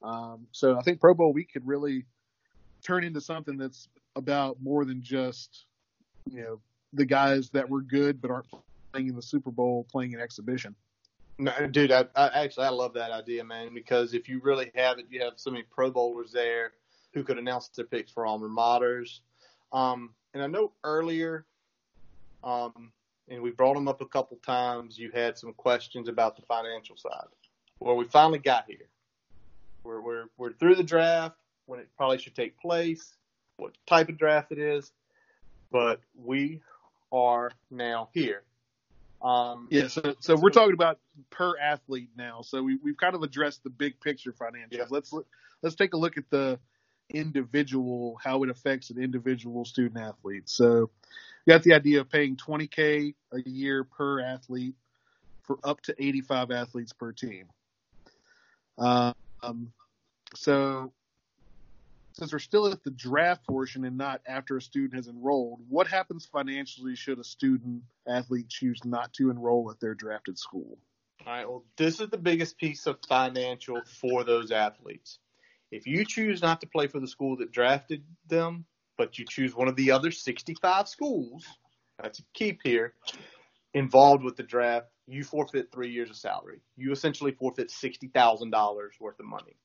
Um, 0.01 0.47
so 0.51 0.77
I 0.77 0.81
think 0.81 0.99
Pro 0.99 1.13
Bowl 1.13 1.33
week 1.33 1.51
could 1.53 1.65
really 1.65 2.05
turn 2.83 3.03
into 3.03 3.21
something 3.21 3.57
that's 3.57 3.87
about 4.15 4.57
more 4.61 4.85
than 4.85 5.01
just 5.01 5.65
you 6.29 6.41
know 6.41 6.59
the 6.91 7.05
guys 7.05 7.49
that 7.49 7.67
were 7.67 7.81
good 7.81 8.21
but 8.21 8.29
aren't 8.29 8.47
playing 8.91 9.07
in 9.07 9.15
the 9.15 9.21
Super 9.21 9.51
Bowl 9.51 9.85
playing 9.91 10.13
an 10.13 10.19
exhibition. 10.19 10.75
No, 11.39 11.51
dude, 11.71 11.91
I, 11.91 12.05
I 12.15 12.43
actually 12.43 12.67
I 12.67 12.69
love 12.69 12.93
that 12.93 13.11
idea, 13.11 13.43
man. 13.43 13.73
Because 13.73 14.13
if 14.13 14.29
you 14.29 14.39
really 14.43 14.71
have 14.75 14.99
it, 14.99 15.05
you 15.09 15.21
have 15.21 15.33
so 15.35 15.49
many 15.49 15.63
Pro 15.63 15.89
Bowlers 15.89 16.31
there 16.31 16.73
who 17.13 17.23
could 17.23 17.37
announce 17.37 17.69
their 17.69 17.85
picks 17.85 18.11
for 18.11 18.25
alma 18.25 18.47
maters. 18.47 19.19
Um, 19.71 20.13
and 20.33 20.43
I 20.43 20.47
know 20.47 20.71
earlier, 20.83 21.45
um, 22.43 22.91
and 23.29 23.41
we 23.41 23.51
brought 23.51 23.75
them 23.75 23.87
up 23.87 24.01
a 24.01 24.05
couple 24.05 24.37
times. 24.45 24.97
You 24.97 25.11
had 25.11 25.37
some 25.37 25.53
questions 25.53 26.09
about 26.09 26.35
the 26.35 26.41
financial 26.43 26.97
side. 26.97 27.27
Well, 27.79 27.95
we 27.95 28.05
finally 28.05 28.39
got 28.39 28.65
here. 28.67 28.87
We're 29.83 30.01
we're 30.01 30.25
we're 30.37 30.53
through 30.53 30.75
the 30.75 30.83
draft 30.83 31.35
when 31.65 31.79
it 31.79 31.89
probably 31.97 32.17
should 32.17 32.35
take 32.35 32.57
place, 32.59 33.15
what 33.57 33.73
type 33.87 34.09
of 34.09 34.17
draft 34.17 34.51
it 34.51 34.59
is, 34.59 34.91
but 35.71 36.01
we 36.15 36.61
are 37.11 37.51
now 37.71 38.09
here. 38.13 38.43
Um, 39.21 39.67
Yeah, 39.71 39.87
so 39.87 40.15
so 40.19 40.35
we're 40.35 40.49
talking 40.49 40.73
about 40.73 40.99
per 41.29 41.57
athlete 41.57 42.09
now. 42.17 42.41
So 42.41 42.61
we 42.63 42.77
we've 42.83 42.97
kind 42.97 43.15
of 43.15 43.23
addressed 43.23 43.63
the 43.63 43.69
big 43.69 43.99
picture 44.01 44.33
financials. 44.33 44.71
Yeah. 44.71 44.85
Let's 44.89 45.13
look- 45.13 45.27
let's 45.61 45.75
take 45.75 45.93
a 45.93 45.97
look 45.97 46.17
at 46.17 46.29
the 46.29 46.59
individual 47.09 48.19
how 48.23 48.43
it 48.43 48.49
affects 48.49 48.89
an 48.89 49.01
individual 49.01 49.65
student 49.65 50.01
athlete. 50.01 50.49
So 50.49 50.89
you 51.45 51.53
got 51.53 51.63
the 51.63 51.73
idea 51.73 52.01
of 52.01 52.09
paying 52.09 52.35
20k 52.37 53.13
a 53.31 53.49
year 53.49 53.83
per 53.83 54.21
athlete 54.21 54.75
for 55.41 55.59
up 55.63 55.81
to 55.81 55.95
85 55.97 56.51
athletes 56.51 56.93
per 56.93 57.11
team. 57.11 57.47
Um, 58.77 59.73
so 60.35 60.93
since 62.13 62.31
we're 62.31 62.39
still 62.39 62.67
at 62.67 62.83
the 62.83 62.91
draft 62.91 63.45
portion 63.45 63.85
and 63.85 63.97
not 63.97 64.21
after 64.27 64.57
a 64.57 64.61
student 64.61 64.95
has 64.95 65.07
enrolled, 65.07 65.59
what 65.67 65.87
happens 65.87 66.25
financially 66.25 66.95
should 66.95 67.19
a 67.19 67.23
student 67.23 67.83
athlete 68.07 68.49
choose 68.49 68.79
not 68.85 69.13
to 69.13 69.29
enroll 69.29 69.69
at 69.71 69.79
their 69.79 69.95
drafted 69.95 70.37
school? 70.37 70.77
All 71.25 71.33
right. 71.33 71.47
Well, 71.47 71.63
this 71.77 71.99
is 71.99 72.09
the 72.09 72.17
biggest 72.17 72.57
piece 72.57 72.85
of 72.85 72.97
financial 73.07 73.81
for 73.85 74.23
those 74.23 74.51
athletes. 74.51 75.19
If 75.73 75.87
you 75.87 76.05
choose 76.05 76.43
not 76.43 76.61
to 76.61 76.67
play 76.67 76.85
for 76.85 76.99
the 76.99 77.07
school 77.07 77.35
that 77.37 77.51
drafted 77.51 78.03
them, 78.27 78.65
but 78.95 79.17
you 79.17 79.25
choose 79.27 79.55
one 79.55 79.67
of 79.67 79.75
the 79.75 79.89
other 79.89 80.11
65 80.11 80.87
schools, 80.87 81.43
that's 81.99 82.19
a 82.19 82.23
keep 82.35 82.59
here, 82.63 82.93
involved 83.73 84.23
with 84.23 84.35
the 84.35 84.43
draft, 84.43 84.85
you 85.07 85.23
forfeit 85.23 85.71
three 85.71 85.89
years 85.89 86.11
of 86.11 86.15
salary. 86.15 86.59
You 86.77 86.91
essentially 86.91 87.31
forfeit 87.31 87.69
$60,000 87.69 88.89
worth 88.99 89.19
of 89.19 89.25
money. 89.25 89.55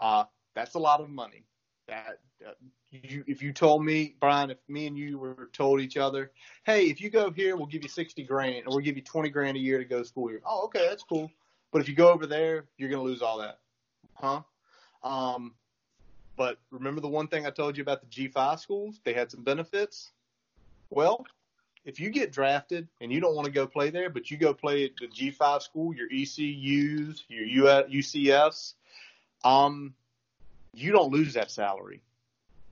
Uh, 0.00 0.24
that's 0.54 0.74
a 0.74 0.78
lot 0.78 1.00
of 1.00 1.10
money. 1.10 1.42
That 1.88 2.20
uh, 2.46 2.52
you, 2.92 3.24
if 3.26 3.42
you 3.42 3.52
told 3.52 3.84
me, 3.84 4.14
Brian, 4.20 4.50
if 4.50 4.58
me 4.68 4.86
and 4.86 4.96
you 4.96 5.18
were 5.18 5.50
told 5.52 5.80
each 5.80 5.96
other, 5.96 6.30
hey, 6.64 6.84
if 6.84 7.00
you 7.00 7.10
go 7.10 7.32
here, 7.32 7.56
we'll 7.56 7.66
give 7.66 7.82
you 7.82 7.88
60 7.88 8.22
grand 8.22 8.68
or 8.68 8.76
we'll 8.76 8.84
give 8.84 8.96
you 8.96 9.02
20 9.02 9.30
grand 9.30 9.56
a 9.56 9.60
year 9.60 9.78
to 9.78 9.84
go 9.84 9.98
to 9.98 10.04
school 10.04 10.28
here. 10.28 10.42
Oh, 10.46 10.66
okay, 10.66 10.86
that's 10.88 11.02
cool. 11.02 11.28
But 11.72 11.82
if 11.82 11.88
you 11.88 11.96
go 11.96 12.12
over 12.12 12.24
there, 12.24 12.66
you're 12.78 12.88
going 12.88 13.02
to 13.02 13.10
lose 13.10 13.20
all 13.20 13.38
that. 13.38 13.58
Huh? 14.14 14.42
Um, 15.04 15.54
but 16.36 16.58
remember 16.70 17.00
the 17.00 17.08
one 17.08 17.28
thing 17.28 17.46
I 17.46 17.50
told 17.50 17.76
you 17.76 17.82
about 17.82 18.00
the 18.00 18.08
G5 18.08 18.58
schools? 18.58 19.00
They 19.04 19.12
had 19.12 19.30
some 19.30 19.44
benefits. 19.44 20.10
Well, 20.90 21.24
if 21.84 22.00
you 22.00 22.10
get 22.10 22.32
drafted 22.32 22.88
and 23.00 23.12
you 23.12 23.20
don't 23.20 23.36
want 23.36 23.46
to 23.46 23.52
go 23.52 23.66
play 23.66 23.90
there, 23.90 24.10
but 24.10 24.30
you 24.30 24.36
go 24.36 24.54
play 24.54 24.84
at 24.84 24.92
the 24.98 25.06
G5 25.06 25.62
school, 25.62 25.94
your 25.94 26.08
ECUs, 26.10 27.24
your 27.28 27.84
UCFs, 27.84 28.74
um, 29.44 29.94
you 30.72 30.90
don't 30.90 31.12
lose 31.12 31.34
that 31.34 31.50
salary. 31.50 32.02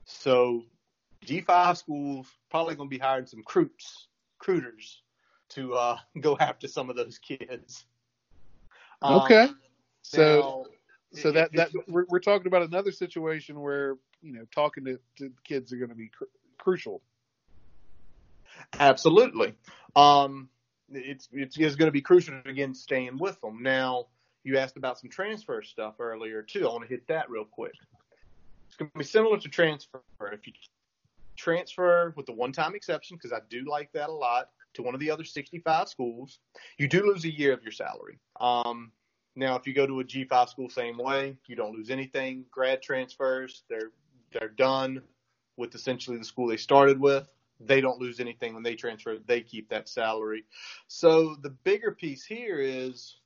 So 0.05 0.63
G5 1.25 1.77
schools 1.77 2.27
probably 2.49 2.75
going 2.75 2.89
to 2.89 2.93
be 2.93 2.99
hiring 2.99 3.27
some 3.27 3.39
recruits, 3.39 4.07
recruiters 4.39 5.01
to 5.49 5.75
uh, 5.75 5.97
go 6.19 6.37
after 6.39 6.67
some 6.67 6.89
of 6.89 6.95
those 6.95 7.17
kids. 7.17 7.85
Um, 9.01 9.21
Okay. 9.21 9.49
So 10.01 10.19
now, 10.21 10.65
so 11.13 11.31
that 11.31 11.51
that 11.53 11.71
we're, 11.87 12.05
we're 12.09 12.19
talking 12.19 12.47
about 12.47 12.63
another 12.63 12.91
situation 12.91 13.59
where 13.59 13.97
you 14.21 14.33
know 14.33 14.45
talking 14.53 14.85
to, 14.85 14.99
to 15.17 15.31
kids 15.43 15.71
are 15.73 15.77
going 15.77 15.89
to 15.89 15.95
be 15.95 16.09
cr- 16.09 16.25
crucial. 16.57 17.01
Absolutely. 18.79 19.53
Um, 19.95 20.49
it's 20.91 21.29
it's, 21.31 21.57
it's 21.57 21.75
going 21.75 21.87
to 21.87 21.91
be 21.91 22.01
crucial 22.01 22.35
again 22.45 22.73
staying 22.73 23.17
with 23.17 23.39
them. 23.41 23.61
Now, 23.61 24.07
you 24.43 24.57
asked 24.57 24.77
about 24.77 24.99
some 24.99 25.09
transfer 25.09 25.61
stuff 25.61 25.95
earlier 25.99 26.41
too. 26.41 26.67
I 26.67 26.71
want 26.71 26.83
to 26.83 26.89
hit 26.89 27.07
that 27.07 27.29
real 27.29 27.45
quick. 27.45 27.73
It's 28.67 28.77
going 28.77 28.91
to 28.91 28.97
be 28.97 29.05
similar 29.05 29.37
to 29.37 29.49
transfer. 29.49 30.01
If 30.31 30.47
you 30.47 30.53
transfer 31.35 32.13
with 32.15 32.25
the 32.25 32.33
one-time 32.33 32.75
exception, 32.75 33.17
because 33.17 33.33
I 33.33 33.39
do 33.49 33.65
like 33.69 33.91
that 33.93 34.09
a 34.09 34.13
lot, 34.13 34.49
to 34.73 34.81
one 34.81 34.93
of 34.93 34.99
the 34.99 35.11
other 35.11 35.23
65 35.23 35.87
schools, 35.87 36.39
you 36.77 36.87
do 36.87 37.05
lose 37.05 37.25
a 37.25 37.31
year 37.31 37.53
of 37.53 37.61
your 37.63 37.71
salary. 37.71 38.17
Um, 38.39 38.91
now, 39.35 39.55
if 39.55 39.65
you 39.65 39.73
go 39.73 39.87
to 39.87 39.99
a 39.99 40.03
G5 40.03 40.49
school, 40.49 40.69
same 40.69 40.97
way, 40.97 41.35
you 41.47 41.55
don't 41.55 41.75
lose 41.75 41.89
anything. 41.89 42.45
Grad 42.51 42.81
transfers, 42.81 43.63
they're 43.69 43.91
they're 44.31 44.49
done 44.49 45.01
with 45.57 45.75
essentially 45.75 46.17
the 46.17 46.23
school 46.23 46.47
they 46.47 46.57
started 46.57 46.99
with 46.99 47.27
they 47.59 47.81
don't 47.81 47.99
lose 47.99 48.19
anything 48.19 48.53
when 48.53 48.63
they 48.63 48.75
transfer. 48.75 49.17
They 49.25 49.41
keep 49.41 49.69
that 49.69 49.89
salary. 49.89 50.45
So 50.87 51.35
the 51.41 51.49
bigger 51.49 51.91
piece 51.91 52.25
here 52.25 52.59
is, 52.59 53.17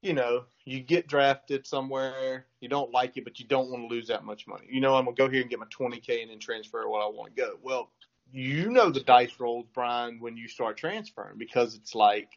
you 0.00 0.12
know, 0.12 0.44
you 0.64 0.80
get 0.80 1.06
drafted 1.06 1.66
somewhere, 1.66 2.46
you 2.60 2.68
don't 2.68 2.92
like 2.92 3.16
it, 3.16 3.24
but 3.24 3.38
you 3.38 3.46
don't 3.46 3.70
want 3.70 3.82
to 3.82 3.94
lose 3.94 4.08
that 4.08 4.24
much 4.24 4.46
money. 4.46 4.66
You 4.68 4.80
know, 4.80 4.94
I'm 4.94 5.04
gonna 5.04 5.16
go 5.16 5.28
here 5.28 5.42
and 5.42 5.50
get 5.50 5.58
my 5.58 5.66
20k 5.66 6.22
and 6.22 6.30
then 6.30 6.38
transfer 6.38 6.88
what 6.88 7.02
I 7.02 7.08
want 7.08 7.34
to 7.34 7.42
go. 7.42 7.58
Well, 7.62 7.90
you 8.32 8.70
know 8.70 8.90
the 8.90 9.00
dice 9.00 9.38
rolls, 9.38 9.66
Brian, 9.74 10.18
when 10.20 10.36
you 10.36 10.48
start 10.48 10.76
transferring 10.76 11.38
because 11.38 11.74
it's 11.74 11.94
like 11.94 12.30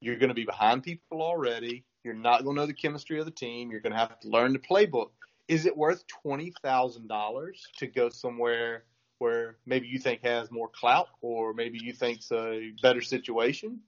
you're 0.00 0.16
going 0.16 0.28
to 0.28 0.34
be 0.34 0.44
behind 0.44 0.82
people 0.82 1.22
already. 1.22 1.84
You're 2.06 2.14
not 2.14 2.44
going 2.44 2.56
to 2.56 2.62
know 2.62 2.66
the 2.66 2.72
chemistry 2.72 3.18
of 3.18 3.26
the 3.26 3.30
team. 3.30 3.70
You're 3.70 3.80
going 3.80 3.92
to 3.92 3.98
have 3.98 4.18
to 4.20 4.28
learn 4.28 4.54
the 4.54 4.58
playbook. 4.58 5.10
Is 5.48 5.66
it 5.66 5.76
worth 5.76 6.06
twenty 6.06 6.54
thousand 6.62 7.08
dollars 7.08 7.66
to 7.78 7.86
go 7.86 8.08
somewhere? 8.08 8.84
where 9.18 9.56
maybe 9.64 9.88
you 9.88 9.98
think 9.98 10.22
has 10.22 10.50
more 10.50 10.68
clout 10.68 11.08
or 11.22 11.54
maybe 11.54 11.78
you 11.82 11.92
think's 11.92 12.30
a 12.32 12.72
better 12.82 13.00
situation. 13.00 13.80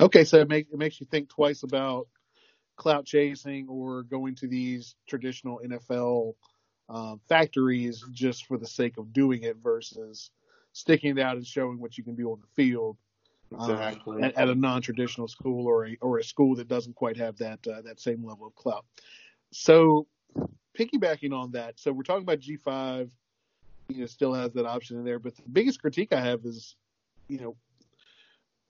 Okay, 0.00 0.24
so 0.24 0.38
it, 0.38 0.48
make, 0.48 0.68
it 0.70 0.78
makes 0.78 1.00
you 1.00 1.06
think 1.06 1.28
twice 1.28 1.62
about 1.62 2.06
clout 2.76 3.06
chasing 3.06 3.66
or 3.68 4.02
going 4.02 4.34
to 4.36 4.46
these 4.46 4.94
traditional 5.08 5.60
NFL 5.64 6.34
um, 6.88 7.20
factories 7.28 8.04
just 8.12 8.46
for 8.46 8.58
the 8.58 8.66
sake 8.66 8.98
of 8.98 9.12
doing 9.12 9.42
it 9.42 9.56
versus 9.56 10.30
sticking 10.72 11.16
it 11.16 11.20
out 11.20 11.36
and 11.36 11.46
showing 11.46 11.80
what 11.80 11.96
you 11.96 12.04
can 12.04 12.14
do 12.14 12.30
on 12.30 12.40
the 12.40 12.62
field 12.62 12.98
Exactly. 13.52 14.22
at, 14.22 14.34
at 14.36 14.48
a 14.48 14.54
non-traditional 14.54 15.28
school 15.28 15.66
or 15.66 15.86
a 15.86 15.96
or 16.00 16.18
a 16.18 16.24
school 16.24 16.56
that 16.56 16.68
doesn't 16.68 16.94
quite 16.94 17.16
have 17.16 17.38
that 17.38 17.66
uh, 17.66 17.82
that 17.82 18.00
same 18.00 18.24
level 18.24 18.46
of 18.46 18.54
clout. 18.54 18.84
So, 19.52 20.06
piggybacking 20.78 21.32
on 21.32 21.52
that, 21.52 21.78
so 21.78 21.92
we're 21.92 22.02
talking 22.02 22.22
about 22.22 22.40
G5. 22.40 23.10
You 23.88 24.00
know, 24.00 24.06
still 24.06 24.34
has 24.34 24.52
that 24.54 24.66
option 24.66 24.98
in 24.98 25.04
there, 25.04 25.20
but 25.20 25.36
the 25.36 25.42
biggest 25.50 25.80
critique 25.80 26.12
I 26.12 26.20
have 26.20 26.44
is, 26.44 26.74
you 27.28 27.38
know, 27.38 27.56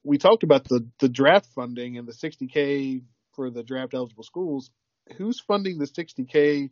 we 0.04 0.18
talked 0.18 0.42
about 0.42 0.64
the 0.64 0.86
the 0.98 1.08
draft 1.08 1.46
funding 1.54 1.96
and 1.96 2.06
the 2.06 2.12
60k 2.12 3.02
for 3.32 3.50
the 3.50 3.62
draft 3.62 3.94
eligible 3.94 4.24
schools. 4.24 4.70
Who's 5.16 5.40
funding 5.40 5.78
the 5.78 5.86
60k? 5.86 6.70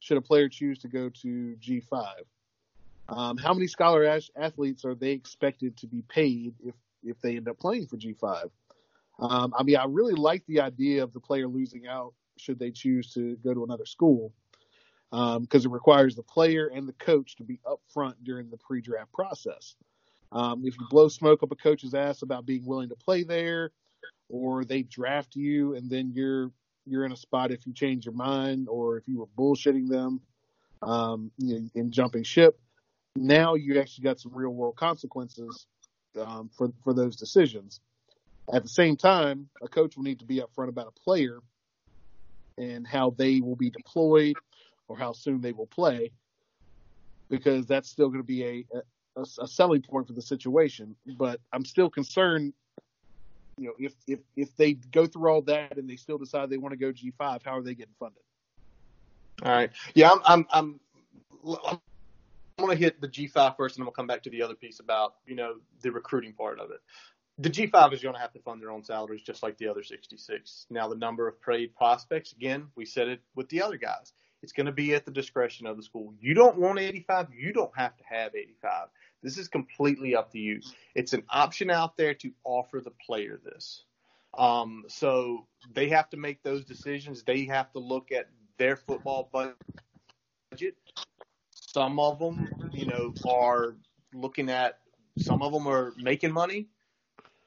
Should 0.00 0.16
a 0.16 0.22
player 0.22 0.48
choose 0.48 0.78
to 0.80 0.88
go 0.88 1.10
to 1.22 1.56
G5? 1.60 2.12
Um, 3.08 3.36
how 3.36 3.52
many 3.52 3.66
scholar 3.66 4.20
athletes 4.36 4.84
are 4.84 4.94
they 4.94 5.10
expected 5.10 5.76
to 5.78 5.86
be 5.86 6.02
paid 6.02 6.54
if 6.64 6.74
if 7.02 7.20
they 7.20 7.36
end 7.36 7.48
up 7.48 7.58
playing 7.58 7.86
for 7.86 7.96
G5? 7.96 8.50
Um, 9.18 9.52
I 9.56 9.62
mean, 9.62 9.76
I 9.76 9.84
really 9.84 10.14
like 10.14 10.44
the 10.46 10.60
idea 10.60 11.02
of 11.02 11.12
the 11.12 11.20
player 11.20 11.46
losing 11.46 11.86
out 11.86 12.14
should 12.38 12.58
they 12.58 12.70
choose 12.70 13.12
to 13.12 13.36
go 13.36 13.52
to 13.52 13.64
another 13.64 13.84
school 13.84 14.32
because 15.10 15.64
it 15.64 15.70
requires 15.70 16.14
the 16.14 16.22
player 16.22 16.68
and 16.68 16.88
the 16.88 16.92
coach 16.94 17.36
to 17.36 17.44
be 17.44 17.60
upfront 17.66 18.14
during 18.22 18.48
the 18.48 18.56
pre-draft 18.56 19.12
process. 19.12 19.74
Um, 20.32 20.64
if 20.64 20.78
you 20.78 20.86
blow 20.88 21.08
smoke 21.08 21.42
up 21.42 21.50
a 21.50 21.56
coach's 21.56 21.94
ass 21.94 22.22
about 22.22 22.46
being 22.46 22.64
willing 22.64 22.88
to 22.90 22.96
play 22.96 23.24
there, 23.24 23.72
or 24.30 24.64
they 24.64 24.82
draft 24.82 25.34
you 25.34 25.74
and 25.74 25.90
then 25.90 26.12
you're 26.14 26.50
you're 26.86 27.04
in 27.04 27.12
a 27.12 27.16
spot 27.16 27.50
if 27.50 27.66
you 27.66 27.72
change 27.74 28.06
your 28.06 28.14
mind 28.14 28.68
or 28.68 28.96
if 28.96 29.06
you 29.06 29.18
were 29.18 29.26
bullshitting 29.36 29.88
them 29.88 30.20
um, 30.82 31.30
you 31.36 31.68
in 31.74 31.90
jumping 31.90 32.22
ship, 32.22 32.58
now 33.16 33.54
you 33.54 33.78
actually 33.80 34.04
got 34.04 34.18
some 34.18 34.32
real 34.34 34.50
world 34.50 34.76
consequences 34.76 35.66
um, 36.18 36.50
for 36.56 36.72
for 36.82 36.94
those 36.94 37.16
decisions. 37.16 37.80
At 38.52 38.62
the 38.62 38.68
same 38.68 38.96
time, 38.96 39.48
a 39.62 39.68
coach 39.68 39.96
will 39.96 40.02
need 40.02 40.18
to 40.20 40.24
be 40.24 40.40
upfront 40.40 40.68
about 40.68 40.88
a 40.88 41.00
player 41.00 41.40
and 42.58 42.86
how 42.86 43.10
they 43.16 43.40
will 43.40 43.56
be 43.56 43.70
deployed 43.70 44.36
or 44.88 44.96
how 44.96 45.12
soon 45.12 45.40
they 45.40 45.52
will 45.52 45.68
play, 45.68 46.10
because 47.28 47.66
that's 47.66 47.88
still 47.88 48.08
going 48.08 48.20
to 48.20 48.24
be 48.24 48.44
a, 48.44 48.64
a, 49.16 49.24
a 49.40 49.46
selling 49.46 49.82
point 49.82 50.08
for 50.08 50.14
the 50.14 50.22
situation. 50.22 50.96
But 51.16 51.40
I'm 51.52 51.64
still 51.64 51.88
concerned. 51.88 52.54
You 53.56 53.68
know, 53.68 53.74
if 53.78 53.94
if 54.06 54.20
if 54.36 54.56
they 54.56 54.72
go 54.72 55.06
through 55.06 55.30
all 55.30 55.42
that 55.42 55.76
and 55.76 55.88
they 55.88 55.96
still 55.96 56.18
decide 56.18 56.50
they 56.50 56.56
want 56.56 56.72
to 56.72 56.78
go 56.78 56.92
G5, 56.92 57.42
how 57.44 57.58
are 57.58 57.62
they 57.62 57.74
getting 57.74 57.94
funded? 57.98 58.22
All 59.44 59.52
right. 59.52 59.70
Yeah, 59.94 60.10
I'm. 60.10 60.46
I'm. 60.50 60.80
I'm, 61.64 61.80
I'm 62.60 62.66
going 62.66 62.76
to 62.76 62.84
hit 62.84 63.00
the 63.00 63.08
G5 63.08 63.56
first, 63.56 63.76
and 63.76 63.84
going 63.84 63.92
to 63.92 63.96
come 63.96 64.06
back 64.06 64.22
to 64.24 64.30
the 64.30 64.42
other 64.42 64.54
piece 64.54 64.80
about 64.80 65.14
you 65.26 65.34
know 65.34 65.54
the 65.80 65.90
recruiting 65.90 66.34
part 66.34 66.60
of 66.60 66.70
it. 66.70 66.80
The 67.38 67.48
G5 67.48 67.94
is 67.94 68.02
going 68.02 68.14
to 68.14 68.20
have 68.20 68.34
to 68.34 68.40
fund 68.40 68.60
their 68.60 68.70
own 68.70 68.84
salaries 68.84 69.22
just 69.22 69.42
like 69.42 69.56
the 69.56 69.68
other 69.68 69.82
66. 69.82 70.66
Now, 70.68 70.86
the 70.88 70.96
number 70.96 71.26
of 71.26 71.40
paid 71.40 71.74
prospects, 71.74 72.32
again, 72.32 72.66
we 72.76 72.84
said 72.84 73.08
it 73.08 73.20
with 73.34 73.48
the 73.48 73.62
other 73.62 73.78
guys. 73.78 74.12
It's 74.42 74.52
going 74.52 74.66
to 74.66 74.72
be 74.72 74.94
at 74.94 75.06
the 75.06 75.10
discretion 75.10 75.66
of 75.66 75.78
the 75.78 75.82
school. 75.82 76.12
You 76.20 76.34
don't 76.34 76.58
want 76.58 76.78
85, 76.78 77.28
you 77.32 77.54
don't 77.54 77.74
have 77.74 77.96
to 77.96 78.04
have 78.04 78.34
85. 78.34 78.88
This 79.22 79.38
is 79.38 79.48
completely 79.48 80.14
up 80.14 80.32
to 80.32 80.38
you. 80.38 80.60
It's 80.94 81.14
an 81.14 81.22
option 81.30 81.70
out 81.70 81.96
there 81.96 82.12
to 82.12 82.30
offer 82.44 82.82
the 82.82 82.92
player 83.06 83.40
this. 83.42 83.84
Um, 84.36 84.84
so 84.88 85.46
they 85.72 85.88
have 85.88 86.10
to 86.10 86.18
make 86.18 86.42
those 86.42 86.66
decisions. 86.66 87.22
They 87.22 87.46
have 87.46 87.72
to 87.72 87.78
look 87.78 88.12
at 88.12 88.28
their 88.58 88.76
football 88.76 89.30
budget 89.32 90.76
some 91.72 92.00
of 92.00 92.18
them, 92.18 92.48
you 92.72 92.86
know, 92.86 93.14
are 93.28 93.76
looking 94.12 94.50
at 94.50 94.78
some 95.18 95.40
of 95.42 95.52
them 95.52 95.68
are 95.68 95.92
making 95.98 96.32
money 96.32 96.66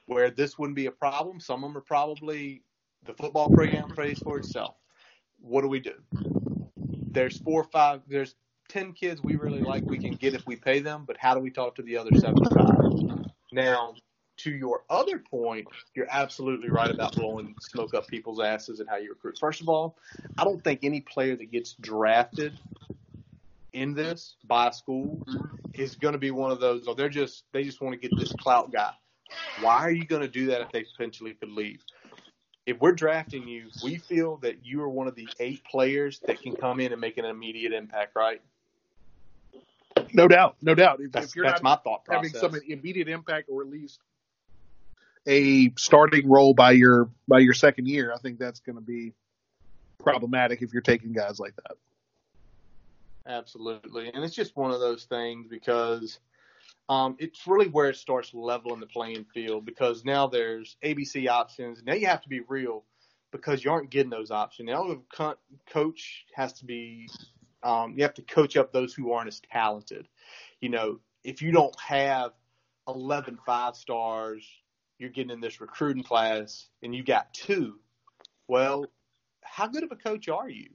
where 0.06 0.30
this 0.30 0.58
wouldn't 0.58 0.76
be 0.76 0.86
a 0.86 0.92
problem. 0.92 1.40
Some 1.40 1.64
of 1.64 1.70
them 1.70 1.78
are 1.78 1.82
probably 1.82 2.64
the 3.06 3.14
football 3.14 3.50
program 3.50 3.90
pays 3.90 4.20
for 4.20 4.38
itself. 4.38 4.76
What 5.42 5.62
do 5.62 5.68
we 5.68 5.80
do? 5.80 5.96
There's 7.12 7.40
four 7.40 7.62
or 7.62 7.66
five, 7.66 8.02
there's 8.08 8.36
10 8.70 8.94
kids 8.94 9.22
we 9.22 9.36
really 9.36 9.62
like 9.62 9.84
we 9.86 9.98
can 9.98 10.14
get 10.14 10.34
if 10.34 10.48
we 10.48 10.56
pay 10.56 10.80
them, 10.80 11.04
but 11.06 11.18
how 11.18 11.34
do 11.34 11.42
we 11.42 11.52
talk 11.52 11.76
to 11.76 11.82
the 11.82 11.98
other 11.98 12.16
75? 12.16 13.26
Now, 13.52 13.94
to 14.38 14.52
your 14.52 14.84
other 14.90 15.20
point, 15.20 15.68
you're 15.96 16.08
absolutely 16.10 16.70
right 16.70 16.90
about 16.90 17.16
blowing 17.16 17.56
smoke 17.60 17.94
up 17.94 18.08
people's 18.08 18.40
asses 18.40 18.80
and 18.80 18.90
how 18.90 18.96
you 18.96 19.10
recruit. 19.10 19.38
First 19.40 19.62
of 19.62 19.70
all, 19.70 19.98
I 20.38 20.44
don't 20.44 20.64
think 20.64 20.80
any 20.84 21.02
player 21.02 21.36
that 21.36 21.52
gets 21.52 21.74
drafted 21.74 22.58
in 23.74 23.94
this 23.94 24.36
by 24.46 24.68
a 24.68 24.74
school 24.74 25.26
is 25.74 25.96
going 25.96 26.14
to 26.14 26.20
be 26.20 26.32
one 26.32 26.52
of 26.52 26.60
those. 26.60 26.88
Or 26.88 26.96
they're 26.96 27.10
just 27.10 27.44
they 27.52 27.64
just 27.64 27.82
want 27.82 28.00
to 28.00 28.08
get 28.08 28.18
this 28.18 28.32
clout 28.34 28.72
guy. 28.72 28.92
Why 29.62 29.80
are 29.80 29.92
you 29.92 30.06
going 30.06 30.22
to 30.22 30.28
do 30.28 30.48
that 30.48 30.62
if 30.62 30.72
they 30.72 30.84
potentially 30.84 31.34
could 31.34 31.50
leave? 31.50 31.82
If 32.66 32.80
we're 32.80 32.94
drafting 32.94 33.48
you, 33.48 33.68
we 33.84 33.98
feel 33.98 34.38
that 34.38 34.66
you 34.66 34.82
are 34.82 34.90
one 34.90 35.08
of 35.08 35.16
the 35.16 35.28
eight 35.40 35.64
players 35.66 36.22
that 36.28 36.42
can 36.42 36.56
come 36.56 36.80
in 36.80 36.94
and 36.94 37.02
make 37.02 37.18
an 37.18 37.26
immediate 37.26 37.74
impact, 37.74 38.16
right? 38.16 38.42
No 40.14 40.28
doubt, 40.28 40.56
no 40.62 40.74
doubt. 40.74 41.00
If, 41.02 41.12
that's, 41.12 41.28
if 41.28 41.36
you're 41.36 41.46
that's 41.46 41.62
my 41.62 41.76
thought 41.76 42.06
process. 42.06 42.34
Having 42.42 42.60
some 42.60 42.62
immediate 42.70 43.10
impact, 43.10 43.50
or 43.52 43.64
at 43.64 43.70
least 43.70 44.00
a 45.28 45.72
starting 45.78 46.30
role 46.30 46.54
by 46.54 46.72
your 46.72 47.10
by 47.28 47.40
your 47.40 47.54
second 47.54 47.88
year, 47.88 48.14
I 48.14 48.20
think 48.20 48.40
that's 48.40 48.60
going 48.60 48.76
to 48.76 48.82
be 48.82 49.14
problematic 50.00 50.62
if 50.62 50.72
you're 50.72 50.82
taking 50.82 51.14
guys 51.14 51.40
like 51.40 51.56
that. 51.56 51.76
Absolutely. 53.28 54.12
And 54.14 54.24
it's 54.24 54.36
just 54.36 54.56
one 54.58 54.72
of 54.72 54.80
those 54.80 55.06
things 55.06 55.48
because 55.50 56.20
um, 56.90 57.16
it's 57.20 57.48
really 57.48 57.70
where 57.70 57.90
it 57.90 57.96
starts 57.96 58.34
leveling 58.34 58.80
the 58.80 58.86
playing 58.86 59.26
field 59.34 59.66
because 59.66 60.04
now 60.04 60.28
there's 60.28 60.78
ABC 60.84 61.28
options. 61.28 61.82
Now 61.84 61.94
you 61.94 62.08
have 62.08 62.22
to 62.22 62.30
be 62.30 62.42
real 62.42 62.84
because 63.32 63.64
you 63.64 63.72
aren't 63.72 63.90
getting 63.90 64.10
those 64.10 64.32
options. 64.32 64.68
Now 64.68 65.00
the 65.18 65.36
coach 65.72 66.26
has 66.36 66.54
to 66.54 66.66
be, 66.66 67.10
um, 67.64 67.94
you 67.96 68.04
have 68.04 68.14
to 68.16 68.22
coach 68.22 68.58
up 68.58 68.74
those 68.74 68.94
who 68.94 69.12
aren't 69.14 69.30
as 69.30 69.42
talented. 69.52 70.08
You 70.60 70.70
know, 70.70 71.00
if 71.24 71.42
you 71.42 71.52
don't 71.52 71.76
have 71.80 72.32
11 72.88 73.40
five 73.46 73.76
stars, 73.76 74.46
you're 75.00 75.10
getting 75.10 75.32
in 75.32 75.42
this 75.42 75.62
recruiting 75.62 76.04
class 76.04 76.68
and 76.82 76.94
you 76.94 77.04
got 77.04 77.34
two. 77.34 77.80
Well, 78.48 78.86
how 79.42 79.68
good 79.68 79.84
of 79.84 79.92
a 79.92 79.96
coach 79.96 80.28
are 80.28 80.50
you? 80.50 80.70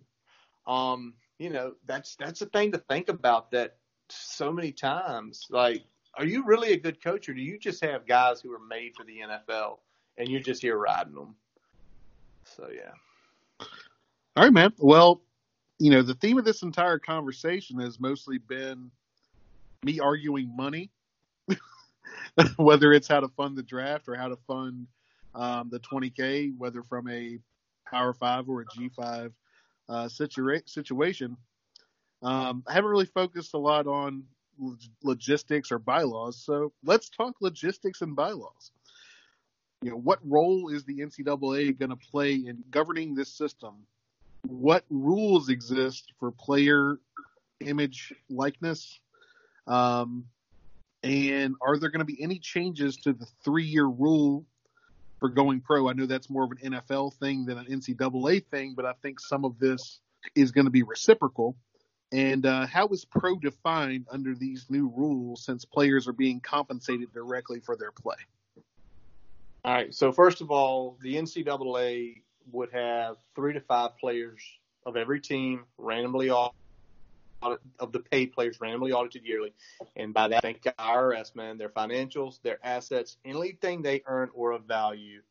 Um, 0.66 1.14
you 1.38 1.50
know, 1.50 1.74
that's 1.86 2.16
that's 2.16 2.42
a 2.42 2.46
thing 2.46 2.72
to 2.72 2.78
think 2.78 3.08
about. 3.08 3.50
That 3.52 3.76
so 4.08 4.52
many 4.52 4.72
times, 4.72 5.46
like, 5.50 5.84
are 6.16 6.26
you 6.26 6.44
really 6.44 6.72
a 6.72 6.78
good 6.78 7.02
coach, 7.02 7.28
or 7.28 7.34
do 7.34 7.40
you 7.42 7.58
just 7.58 7.82
have 7.84 8.06
guys 8.06 8.40
who 8.40 8.52
are 8.52 8.60
made 8.68 8.94
for 8.96 9.04
the 9.04 9.18
NFL 9.18 9.78
and 10.16 10.28
you're 10.28 10.40
just 10.40 10.62
here 10.62 10.76
riding 10.76 11.14
them? 11.14 11.34
So 12.44 12.68
yeah. 12.74 13.66
All 14.36 14.44
right, 14.44 14.52
man. 14.52 14.72
Well, 14.78 15.22
you 15.78 15.90
know, 15.90 16.02
the 16.02 16.14
theme 16.14 16.38
of 16.38 16.44
this 16.44 16.62
entire 16.62 16.98
conversation 16.98 17.78
has 17.80 18.00
mostly 18.00 18.38
been 18.38 18.90
me 19.84 20.00
arguing 20.00 20.54
money, 20.56 20.90
whether 22.56 22.92
it's 22.92 23.06
how 23.06 23.20
to 23.20 23.28
fund 23.28 23.56
the 23.56 23.62
draft 23.62 24.08
or 24.08 24.16
how 24.16 24.28
to 24.28 24.36
fund 24.46 24.88
um, 25.34 25.68
the 25.70 25.78
20K, 25.80 26.56
whether 26.56 26.82
from 26.82 27.08
a 27.08 27.38
Power 27.88 28.12
Five 28.12 28.48
or 28.48 28.62
a 28.62 28.66
G5 28.66 29.32
uh, 29.88 30.06
situa- 30.06 30.68
situation. 30.68 31.36
Um, 32.22 32.64
I 32.66 32.72
haven't 32.72 32.90
really 32.90 33.06
focused 33.06 33.54
a 33.54 33.58
lot 33.58 33.86
on 33.86 34.24
logistics 35.04 35.70
or 35.70 35.78
bylaws, 35.78 36.42
so 36.44 36.72
let's 36.84 37.08
talk 37.08 37.36
logistics 37.40 38.02
and 38.02 38.16
bylaws. 38.16 38.72
You 39.82 39.90
know, 39.90 39.96
what 39.96 40.18
role 40.24 40.70
is 40.70 40.84
the 40.84 40.98
NCAA 40.98 41.78
going 41.78 41.90
to 41.90 41.96
play 41.96 42.34
in 42.34 42.64
governing 42.70 43.14
this 43.14 43.32
system? 43.32 43.86
What 44.46 44.84
rules 44.90 45.48
exist 45.48 46.12
for 46.18 46.32
player 46.32 46.98
image 47.60 48.12
likeness? 48.28 48.98
Um, 49.68 50.24
and 51.04 51.54
are 51.60 51.78
there 51.78 51.90
going 51.90 52.00
to 52.00 52.04
be 52.04 52.20
any 52.20 52.40
changes 52.40 52.96
to 52.98 53.12
the 53.12 53.26
three-year 53.44 53.86
rule 53.86 54.44
for 55.18 55.28
going 55.28 55.60
pro. 55.60 55.88
I 55.88 55.92
know 55.92 56.06
that's 56.06 56.30
more 56.30 56.44
of 56.44 56.52
an 56.52 56.72
NFL 56.72 57.14
thing 57.14 57.44
than 57.44 57.58
an 57.58 57.66
NCAA 57.66 58.46
thing, 58.46 58.74
but 58.74 58.84
I 58.84 58.92
think 59.02 59.20
some 59.20 59.44
of 59.44 59.58
this 59.58 60.00
is 60.34 60.52
going 60.52 60.64
to 60.66 60.70
be 60.70 60.82
reciprocal. 60.82 61.56
And 62.10 62.46
uh, 62.46 62.66
how 62.66 62.88
is 62.88 63.04
pro 63.04 63.36
defined 63.36 64.06
under 64.10 64.34
these 64.34 64.66
new 64.70 64.92
rules 64.96 65.44
since 65.44 65.64
players 65.64 66.08
are 66.08 66.12
being 66.12 66.40
compensated 66.40 67.12
directly 67.12 67.60
for 67.60 67.76
their 67.76 67.92
play? 67.92 68.16
All 69.64 69.74
right. 69.74 69.92
So, 69.92 70.12
first 70.12 70.40
of 70.40 70.50
all, 70.50 70.96
the 71.02 71.16
NCAA 71.16 72.22
would 72.50 72.72
have 72.72 73.16
three 73.34 73.52
to 73.52 73.60
five 73.60 73.98
players 73.98 74.40
of 74.86 74.96
every 74.96 75.20
team 75.20 75.64
randomly 75.76 76.30
off 76.30 76.54
of 77.42 77.92
the 77.92 78.00
paid 78.00 78.32
players 78.32 78.60
randomly 78.60 78.92
audited 78.92 79.24
yearly. 79.24 79.52
And 79.96 80.12
by 80.12 80.28
that, 80.28 80.38
I 80.38 80.40
think 80.40 80.62
IRS, 80.62 81.34
man, 81.34 81.58
their 81.58 81.68
financials, 81.68 82.40
their 82.42 82.58
assets, 82.62 83.16
anything 83.24 83.82
they 83.82 84.02
earn 84.06 84.30
or 84.34 84.52
of 84.52 84.64
value. 84.64 85.22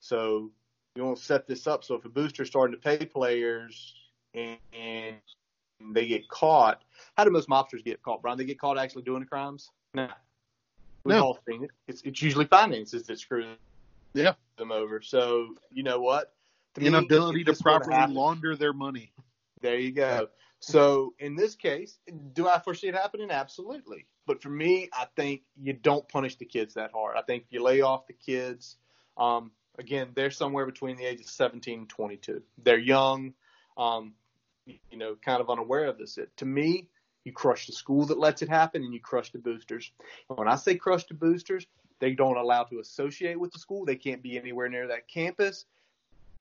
So 0.00 0.50
you 0.94 1.04
want 1.04 1.18
to 1.18 1.24
set 1.24 1.46
this 1.46 1.66
up. 1.66 1.84
So 1.84 1.94
if 1.94 2.04
a 2.04 2.08
booster's 2.08 2.48
starting 2.48 2.76
to 2.76 2.80
pay 2.80 3.04
players 3.04 3.94
and, 4.34 4.58
and 4.72 5.16
they 5.94 6.06
get 6.06 6.28
caught, 6.28 6.82
how 7.16 7.24
do 7.24 7.30
most 7.30 7.48
mobsters 7.48 7.84
get 7.84 8.02
caught, 8.02 8.22
Brian? 8.22 8.38
They 8.38 8.44
get 8.44 8.58
caught 8.58 8.78
actually 8.78 9.02
doing 9.02 9.20
the 9.20 9.26
crimes? 9.26 9.70
No. 9.94 10.08
We've 11.04 11.16
no. 11.16 11.24
all 11.24 11.38
seen 11.48 11.64
it. 11.64 11.70
It's, 11.86 12.02
it's 12.02 12.22
usually 12.22 12.46
finances 12.46 13.04
that 13.04 13.18
screw 13.18 13.46
yeah. 14.14 14.34
them 14.56 14.72
over. 14.72 15.02
So 15.02 15.54
you 15.70 15.82
know 15.82 16.00
what? 16.00 16.32
The 16.74 16.86
inability 16.86 17.44
to 17.44 17.54
properly 17.54 18.12
launder 18.12 18.56
their 18.56 18.72
money. 18.72 19.12
There 19.60 19.78
you 19.78 19.92
go. 19.92 20.28
So 20.66 21.12
in 21.18 21.36
this 21.36 21.54
case, 21.54 21.98
do 22.32 22.48
I 22.48 22.58
foresee 22.58 22.88
it 22.88 22.94
happening? 22.94 23.30
Absolutely. 23.30 24.06
But 24.26 24.42
for 24.42 24.48
me, 24.48 24.88
I 24.92 25.06
think 25.14 25.42
you 25.60 25.74
don't 25.74 26.08
punish 26.08 26.36
the 26.36 26.46
kids 26.46 26.74
that 26.74 26.90
hard. 26.92 27.16
I 27.18 27.22
think 27.22 27.44
you 27.50 27.62
lay 27.62 27.82
off 27.82 28.06
the 28.06 28.14
kids. 28.14 28.76
Um, 29.18 29.50
again, 29.78 30.08
they're 30.14 30.30
somewhere 30.30 30.64
between 30.64 30.96
the 30.96 31.04
ages 31.04 31.26
of 31.26 31.32
17 31.32 31.80
and 31.80 31.88
22. 31.88 32.42
They're 32.62 32.78
young, 32.78 33.34
um, 33.76 34.14
you 34.66 34.96
know, 34.96 35.16
kind 35.22 35.42
of 35.42 35.50
unaware 35.50 35.84
of 35.84 35.98
this. 35.98 36.16
It, 36.16 36.34
to 36.38 36.46
me, 36.46 36.88
you 37.24 37.32
crush 37.32 37.66
the 37.66 37.72
school 37.72 38.06
that 38.06 38.18
lets 38.18 38.40
it 38.40 38.48
happen 38.48 38.82
and 38.82 38.94
you 38.94 39.00
crush 39.00 39.32
the 39.32 39.38
boosters. 39.38 39.92
When 40.28 40.48
I 40.48 40.56
say 40.56 40.76
crush 40.76 41.04
the 41.04 41.14
boosters, 41.14 41.66
they 42.00 42.12
don't 42.12 42.38
allow 42.38 42.64
to 42.64 42.80
associate 42.80 43.38
with 43.38 43.52
the 43.52 43.58
school. 43.58 43.84
They 43.84 43.96
can't 43.96 44.22
be 44.22 44.38
anywhere 44.38 44.70
near 44.70 44.88
that 44.88 45.08
campus 45.08 45.66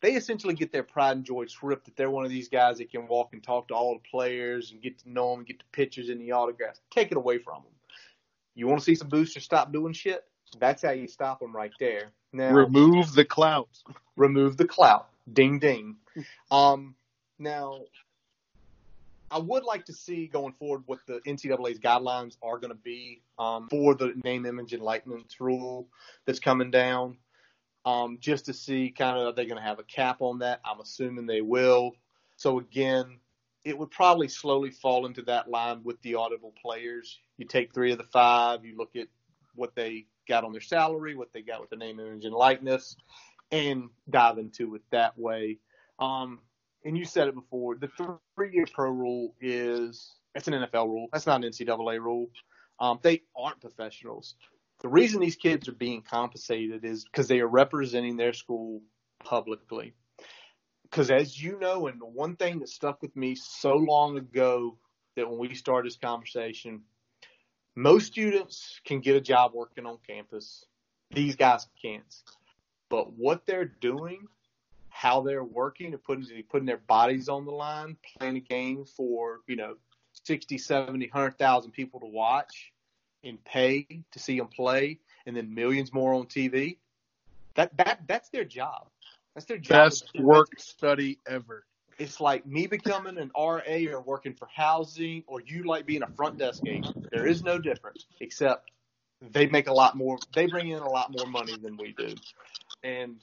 they 0.03 0.15
essentially 0.15 0.53
get 0.53 0.73
their 0.73 0.83
pride 0.83 1.15
and 1.15 1.25
joy 1.25 1.45
stripped 1.45 1.85
that 1.85 1.95
they're 1.95 2.09
one 2.09 2.25
of 2.25 2.29
these 2.29 2.49
guys 2.49 2.77
that 2.77 2.91
can 2.91 3.07
walk 3.07 3.29
and 3.31 3.41
talk 3.41 3.69
to 3.69 3.73
all 3.73 3.93
the 3.93 4.09
players 4.09 4.71
and 4.71 4.81
get 4.81 4.99
to 4.99 5.09
know 5.09 5.33
them, 5.33 5.45
get 5.45 5.59
the 5.59 5.65
pictures 5.71 6.09
and 6.09 6.19
the 6.19 6.33
autographs. 6.33 6.81
Take 6.91 7.11
it 7.11 7.17
away 7.17 7.37
from 7.37 7.63
them. 7.63 7.71
You 8.53 8.67
want 8.67 8.79
to 8.81 8.85
see 8.85 8.95
some 8.95 9.07
boosters 9.07 9.45
stop 9.45 9.71
doing 9.71 9.93
shit? 9.93 10.25
That's 10.59 10.83
how 10.83 10.91
you 10.91 11.07
stop 11.07 11.39
them 11.39 11.55
right 11.55 11.71
there. 11.79 12.11
Now, 12.33 12.51
remove 12.51 13.13
the 13.13 13.23
clout. 13.23 13.69
Remove 14.17 14.57
the 14.57 14.67
clout. 14.67 15.07
Ding 15.31 15.57
ding. 15.57 15.95
Um, 16.51 16.95
now, 17.39 17.79
I 19.31 19.39
would 19.39 19.63
like 19.63 19.85
to 19.85 19.93
see 19.93 20.27
going 20.27 20.53
forward 20.59 20.83
what 20.85 20.99
the 21.07 21.21
NCAA's 21.25 21.79
guidelines 21.79 22.35
are 22.43 22.59
going 22.59 22.71
to 22.71 22.81
be 22.83 23.21
um, 23.39 23.69
for 23.69 23.95
the 23.95 24.13
name, 24.25 24.45
image, 24.45 24.73
and 24.73 24.83
likeness 24.83 25.39
rule 25.39 25.87
that's 26.25 26.39
coming 26.39 26.71
down 26.71 27.17
um, 27.85 28.17
just 28.19 28.45
to 28.45 28.53
see 28.53 28.91
kind 28.91 29.17
of 29.17 29.27
are 29.27 29.33
they 29.33 29.45
going 29.45 29.61
to 29.61 29.67
have 29.67 29.79
a 29.79 29.83
cap 29.83 30.17
on 30.21 30.39
that? 30.39 30.61
I'm 30.65 30.79
assuming 30.79 31.25
they 31.25 31.41
will. 31.41 31.93
So 32.37 32.59
again, 32.59 33.19
it 33.63 33.77
would 33.77 33.91
probably 33.91 34.27
slowly 34.27 34.71
fall 34.71 35.05
into 35.05 35.21
that 35.23 35.49
line 35.49 35.81
with 35.83 36.01
the 36.01 36.15
audible 36.15 36.53
players. 36.61 37.19
You 37.37 37.45
take 37.45 37.73
three 37.73 37.91
of 37.91 37.97
the 37.97 38.03
five, 38.03 38.65
you 38.65 38.75
look 38.77 38.95
at 38.95 39.07
what 39.55 39.75
they 39.75 40.05
got 40.27 40.43
on 40.43 40.51
their 40.51 40.61
salary, 40.61 41.15
what 41.15 41.31
they 41.33 41.41
got 41.41 41.61
with 41.61 41.69
the 41.69 41.75
name, 41.75 41.99
image, 41.99 42.25
and 42.25 42.33
likeness, 42.33 42.95
and 43.51 43.89
dive 44.09 44.37
into 44.37 44.75
it 44.75 44.81
that 44.91 45.17
way. 45.17 45.59
Um, 45.99 46.39
and 46.85 46.97
you 46.97 47.05
said 47.05 47.27
it 47.27 47.35
before, 47.35 47.75
the 47.75 47.89
three-year 48.35 48.65
pro 48.73 48.89
rule 48.89 49.35
is 49.39 50.11
it's 50.35 50.47
an 50.47 50.53
NFL 50.53 50.87
rule. 50.87 51.07
That's 51.13 51.27
not 51.27 51.43
an 51.43 51.51
NCAA 51.51 51.99
rule. 51.99 52.29
Um, 52.79 52.99
they 53.01 53.21
aren't 53.35 53.61
professionals. 53.61 54.35
The 54.83 54.89
reason 54.89 55.21
these 55.21 55.37
kids 55.37 55.69
are 55.69 55.73
being 55.73 56.01
compensated 56.01 56.83
is 56.83 57.05
because 57.05 57.29
they 57.29 57.39
are 57.39 57.47
representing 57.47 58.17
their 58.17 58.33
school 58.33 58.81
publicly. 59.23 59.93
Because 60.83 61.09
as 61.09 61.41
you 61.41 61.57
know, 61.57 61.87
and 61.87 61.99
the 62.01 62.05
one 62.05 62.35
thing 62.35 62.59
that 62.59 62.67
stuck 62.67 63.01
with 63.01 63.15
me 63.15 63.35
so 63.35 63.75
long 63.75 64.17
ago 64.17 64.77
that 65.15 65.29
when 65.29 65.39
we 65.39 65.55
started 65.55 65.89
this 65.89 65.97
conversation, 65.97 66.81
most 67.75 68.07
students 68.07 68.81
can 68.83 68.99
get 68.99 69.15
a 69.15 69.21
job 69.21 69.53
working 69.53 69.85
on 69.85 69.99
campus. 70.05 70.65
These 71.11 71.37
guys 71.37 71.65
can't. 71.81 72.03
But 72.89 73.13
what 73.13 73.45
they're 73.45 73.65
doing, 73.65 74.27
how 74.89 75.21
they're 75.21 75.45
working, 75.45 75.93
and 75.93 76.03
putting 76.03 76.25
putting 76.49 76.67
their 76.67 76.77
bodies 76.77 77.29
on 77.29 77.45
the 77.45 77.51
line, 77.51 77.95
playing 78.17 78.35
a 78.35 78.41
game 78.41 78.83
for 78.85 79.39
you 79.47 79.55
know 79.55 79.77
60, 80.25 80.57
70, 80.57 81.07
100,000 81.07 81.71
people 81.71 82.01
to 82.01 82.05
watch 82.05 82.72
and 83.23 83.43
pay 83.43 83.85
to 84.11 84.19
see 84.19 84.37
them 84.37 84.47
play, 84.47 84.99
and 85.25 85.35
then 85.35 85.53
millions 85.53 85.93
more 85.93 86.13
on 86.13 86.25
TV. 86.25 86.77
That 87.55 87.75
that 87.77 88.01
that's 88.07 88.29
their 88.29 88.43
job. 88.43 88.87
That's 89.33 89.45
their 89.45 89.57
job. 89.57 89.89
Best 89.89 90.09
work 90.19 90.59
study 90.59 91.19
ever. 91.27 91.65
It's 91.99 92.19
like 92.19 92.45
me 92.45 92.67
becoming 92.67 93.17
an 93.17 93.31
RA 93.37 93.61
or 93.91 94.01
working 94.01 94.33
for 94.33 94.47
housing, 94.53 95.23
or 95.27 95.41
you 95.41 95.63
like 95.63 95.85
being 95.85 96.03
a 96.03 96.07
front 96.07 96.37
desk 96.37 96.63
agent. 96.65 97.07
There 97.11 97.27
is 97.27 97.43
no 97.43 97.59
difference, 97.59 98.05
except 98.19 98.71
they 99.21 99.45
make 99.47 99.67
a 99.67 99.73
lot 99.73 99.95
more. 99.95 100.17
They 100.33 100.47
bring 100.47 100.69
in 100.69 100.79
a 100.79 100.89
lot 100.89 101.11
more 101.11 101.27
money 101.27 101.55
than 101.55 101.77
we 101.77 101.93
do, 101.97 102.15
and 102.83 103.15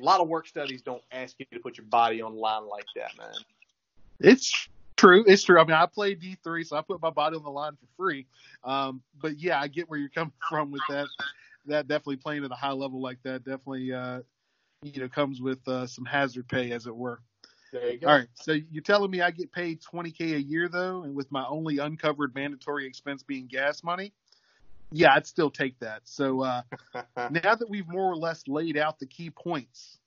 a 0.00 0.04
lot 0.04 0.20
of 0.20 0.28
work 0.28 0.46
studies 0.46 0.82
don't 0.82 1.02
ask 1.10 1.36
you 1.38 1.46
to 1.52 1.58
put 1.60 1.78
your 1.78 1.86
body 1.86 2.20
on 2.20 2.34
the 2.34 2.40
line 2.40 2.66
like 2.68 2.86
that, 2.96 3.16
man. 3.18 3.34
It's 4.20 4.68
true. 4.98 5.24
It's 5.26 5.42
true. 5.42 5.58
I 5.58 5.64
mean, 5.64 5.76
I 5.76 5.86
play 5.86 6.14
D 6.14 6.36
three, 6.42 6.64
so 6.64 6.76
I 6.76 6.82
put 6.82 7.00
my 7.00 7.10
body 7.10 7.36
on 7.36 7.42
the 7.42 7.50
line 7.50 7.72
for 7.72 7.86
free. 7.96 8.26
Um, 8.64 9.02
but 9.20 9.38
yeah, 9.38 9.60
I 9.60 9.68
get 9.68 9.88
where 9.88 9.98
you're 9.98 10.08
coming 10.10 10.32
from 10.48 10.70
with 10.70 10.82
that. 10.88 11.08
That 11.66 11.88
definitely 11.88 12.16
playing 12.16 12.44
at 12.44 12.50
a 12.50 12.54
high 12.54 12.72
level 12.72 13.00
like 13.00 13.18
that 13.24 13.44
definitely, 13.44 13.92
uh, 13.92 14.20
you 14.82 15.00
know, 15.00 15.08
comes 15.08 15.40
with 15.40 15.66
uh, 15.68 15.86
some 15.86 16.04
hazard 16.04 16.48
pay, 16.48 16.72
as 16.72 16.86
it 16.86 16.94
were. 16.94 17.20
There 17.72 17.90
you 17.90 17.98
go. 17.98 18.08
All 18.08 18.16
right. 18.16 18.28
So 18.34 18.52
you're 18.52 18.82
telling 18.82 19.10
me 19.10 19.20
I 19.20 19.30
get 19.30 19.52
paid 19.52 19.80
20k 19.82 20.36
a 20.36 20.40
year 20.40 20.68
though, 20.68 21.02
and 21.02 21.14
with 21.14 21.30
my 21.30 21.46
only 21.46 21.78
uncovered 21.78 22.34
mandatory 22.34 22.86
expense 22.86 23.22
being 23.22 23.46
gas 23.46 23.84
money? 23.84 24.12
Yeah, 24.90 25.12
I'd 25.14 25.26
still 25.26 25.50
take 25.50 25.78
that. 25.80 26.02
So 26.04 26.42
uh, 26.42 26.62
now 27.16 27.54
that 27.54 27.68
we've 27.68 27.88
more 27.88 28.10
or 28.10 28.16
less 28.16 28.48
laid 28.48 28.78
out 28.78 28.98
the 28.98 29.06
key 29.06 29.30
points, 29.30 29.98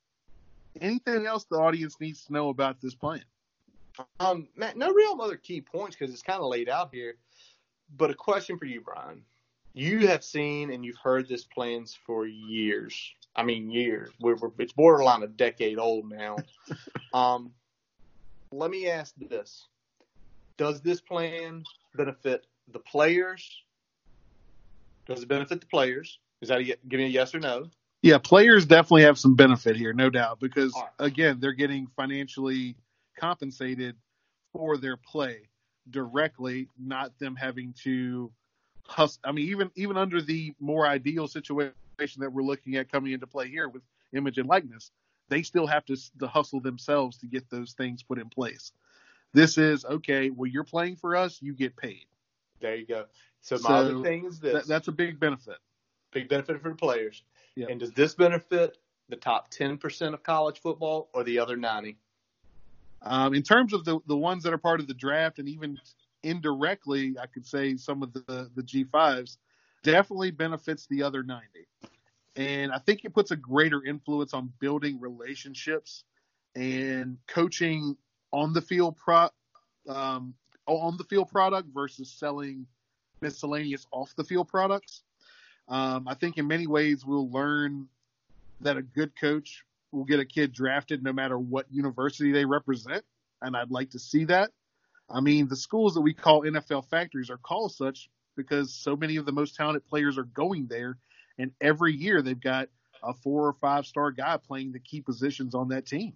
anything 0.80 1.28
else 1.28 1.44
the 1.44 1.58
audience 1.58 1.98
needs 2.00 2.26
to 2.26 2.34
know 2.34 2.50
about 2.50 2.82
this 2.82 2.96
plan? 2.96 3.24
Um, 4.20 4.48
Matt, 4.56 4.78
no 4.78 4.92
real 4.92 5.18
other 5.22 5.38
key 5.38 5.62
points 5.62 5.96
because 5.96 6.14
it's 6.14 6.24
kind 6.24 6.39
of 6.39 6.48
laid 6.48 6.70
out 6.70 6.89
here. 6.94 7.16
But 7.98 8.12
a 8.12 8.16
question 8.16 8.58
for 8.58 8.66
you, 8.66 8.82
Brian. 8.82 9.24
You 9.74 10.08
have 10.08 10.24
seen 10.24 10.72
and 10.72 10.84
you've 10.84 10.98
heard 10.98 11.28
this 11.28 11.46
plans 11.46 11.98
for 12.06 12.26
years. 12.26 13.14
I 13.36 13.44
mean, 13.44 13.70
years. 13.70 14.10
We're, 14.20 14.36
we're, 14.36 14.52
it's 14.60 14.74
borderline 14.74 15.24
a 15.24 15.28
decade 15.28 15.80
old 15.80 16.10
now. 16.10 16.38
um, 17.14 17.52
let 18.52 18.70
me 18.70 18.89
ask 18.89 19.14
this: 19.16 19.68
Does 20.58 20.82
this 20.82 21.00
plan 21.00 21.64
benefit 21.96 22.48
the 22.72 22.80
players? 22.80 23.64
Does 25.08 25.24
it 25.24 25.30
benefit 25.30 25.62
the 25.62 25.68
players? 25.68 26.20
Is 26.42 26.50
that 26.50 26.60
a, 26.60 26.64
give 26.64 26.98
me 27.00 27.06
a 27.06 27.10
yes 27.10 27.34
or 27.34 27.39
no? 27.39 27.70
Yeah, 28.02 28.18
players 28.18 28.66
definitely 28.66 29.04
have 29.04 29.20
some 29.20 29.36
benefit 29.36 29.76
here, 29.76 29.94
no 29.94 30.10
doubt, 30.10 30.39
because 30.39 30.74
right. 30.74 30.89
again, 31.00 31.39
they're 31.39 31.54
getting 31.54 31.88
financially 31.96 32.76
compensated 33.22 33.95
for 34.51 34.78
their 34.78 34.97
play 34.97 35.49
directly, 35.89 36.67
not 36.80 37.17
them 37.19 37.36
having 37.36 37.74
to 37.84 38.32
hustle. 38.84 39.22
I 39.24 39.32
mean, 39.32 39.47
even 39.49 39.72
even 39.76 39.97
under 39.97 40.22
the 40.22 40.53
more 40.59 40.88
ideal 40.88 41.28
situation 41.28 41.74
that 42.17 42.34
we're 42.34 42.43
looking 42.43 42.76
at 42.78 42.91
coming 42.91 43.13
into 43.13 43.28
play 43.28 43.47
here 43.47 43.69
with 43.69 43.84
image 44.13 44.38
and 44.38 44.49
likeness, 44.49 44.91
they 45.30 45.43
still 45.43 45.67
have 45.67 45.86
to, 45.86 45.95
to 46.19 46.28
hustle 46.28 46.59
themselves 46.59 47.17
to 47.19 47.28
get 47.28 47.49
those 47.49 47.74
things 47.74 48.03
put 48.03 48.19
in 48.19 48.30
place. 48.30 48.72
This 49.34 49.57
is 49.57 49.86
okay. 49.86 50.30
Well, 50.30 50.49
you're 50.49 50.63
playing 50.63 50.97
for 50.97 51.15
us, 51.15 51.41
you 51.41 51.53
get 51.53 51.78
paid. 51.78 52.05
There 52.59 52.76
you 52.76 52.86
go. 52.86 53.05
So 53.41 53.55
my 53.57 53.69
so 53.69 53.74
other 53.76 54.01
thing 54.01 54.26
is 54.26 54.39
this: 54.39 54.53
that, 54.53 54.67
that's 54.67 54.88
a 54.88 54.91
big 54.91 55.19
benefit. 55.19 55.57
Big 56.11 56.28
benefit 56.28 56.61
for 56.61 56.69
the 56.69 56.76
players. 56.76 57.24
Yep. 57.55 57.69
And 57.69 57.80
does 57.80 57.91
this 57.91 58.13
benefit 58.15 58.78
the 59.09 59.15
top 59.15 59.51
10% 59.51 60.13
of 60.13 60.24
college 60.24 60.59
football 60.61 61.09
or 61.13 61.24
the 61.24 61.39
other 61.39 61.55
90? 61.55 61.97
Um, 63.04 63.34
in 63.34 63.41
terms 63.41 63.74
of 63.74 63.84
the, 63.84 63.99
the 64.08 64.18
ones 64.18 64.43
that 64.43 64.54
are 64.54 64.58
part 64.58 64.80
of 64.80 64.88
the 64.88 64.93
draft 64.93 65.39
and 65.39 65.49
even 65.49 65.78
indirectly, 66.24 67.16
I 67.22 67.26
could 67.26 67.45
say 67.45 67.76
some 67.76 68.04
of 68.04 68.14
the, 68.14 68.49
the 68.56 68.62
G5s 68.62 69.38
definitely 69.84 70.32
benefits 70.32 70.86
the 70.88 71.04
other 71.04 71.24
90. 71.24 71.47
And 72.36 72.72
I 72.72 72.78
think 72.78 73.04
it 73.04 73.14
puts 73.14 73.32
a 73.32 73.36
greater 73.36 73.84
influence 73.84 74.34
on 74.34 74.54
building 74.60 74.99
relationships 74.99 76.04
and 76.56 77.18
coaching 77.28 77.97
on 78.32 78.54
the 78.54 78.62
field 78.62 78.97
pro, 78.97 79.30
um, 79.89 80.34
on 80.68 80.95
the 80.97 81.04
field 81.06 81.30
product 81.30 81.70
versus 81.74 82.12
selling 82.12 82.66
miscellaneous 83.22 83.88
off 83.91 84.16
the 84.16 84.24
field 84.24 84.47
products. 84.47 85.04
Um, 85.68 86.08
I 86.08 86.14
think 86.14 86.38
in 86.38 86.47
many 86.47 86.68
ways 86.68 87.06
we'll 87.06 87.30
learn 87.30 87.88
that 88.62 88.78
a 88.78 88.82
good 88.82 89.20
coach 89.20 89.64
will 89.92 90.06
get 90.06 90.20
a 90.20 90.26
kid 90.26 90.54
drafted 90.54 91.04
no 91.04 91.14
matter 91.14 91.38
what 91.38 91.66
university 91.72 92.32
they 92.32 92.46
represent. 92.46 93.04
And 93.42 93.56
I'd 93.56 93.72
like 93.72 93.92
to 93.92 94.00
see 94.00 94.26
that. 94.26 94.52
I 95.10 95.20
mean, 95.20 95.48
the 95.48 95.56
schools 95.56 95.96
that 95.96 96.02
we 96.02 96.14
call 96.14 96.44
NFL 96.44 96.89
factories 96.89 97.30
are 97.30 97.38
called 97.38 97.74
such 97.74 98.10
because 98.38 98.74
so 98.74 98.96
many 98.96 99.18
of 99.18 99.26
the 99.26 99.32
most 99.32 99.56
talented 99.56 99.86
players 99.88 100.18
are 100.18 100.24
going 100.24 100.68
there. 100.68 100.98
And 101.38 101.52
every 101.60 101.94
year 101.94 102.22
they've 102.22 102.39
got 102.39 102.70
a 103.04 103.14
four 103.14 103.48
or 103.48 103.54
five 103.54 103.86
star 103.86 104.12
guy 104.12 104.38
playing 104.38 104.72
the 104.72 104.80
key 104.80 105.02
positions 105.02 105.56
on 105.56 105.70
that 105.70 105.86
team. 105.86 106.14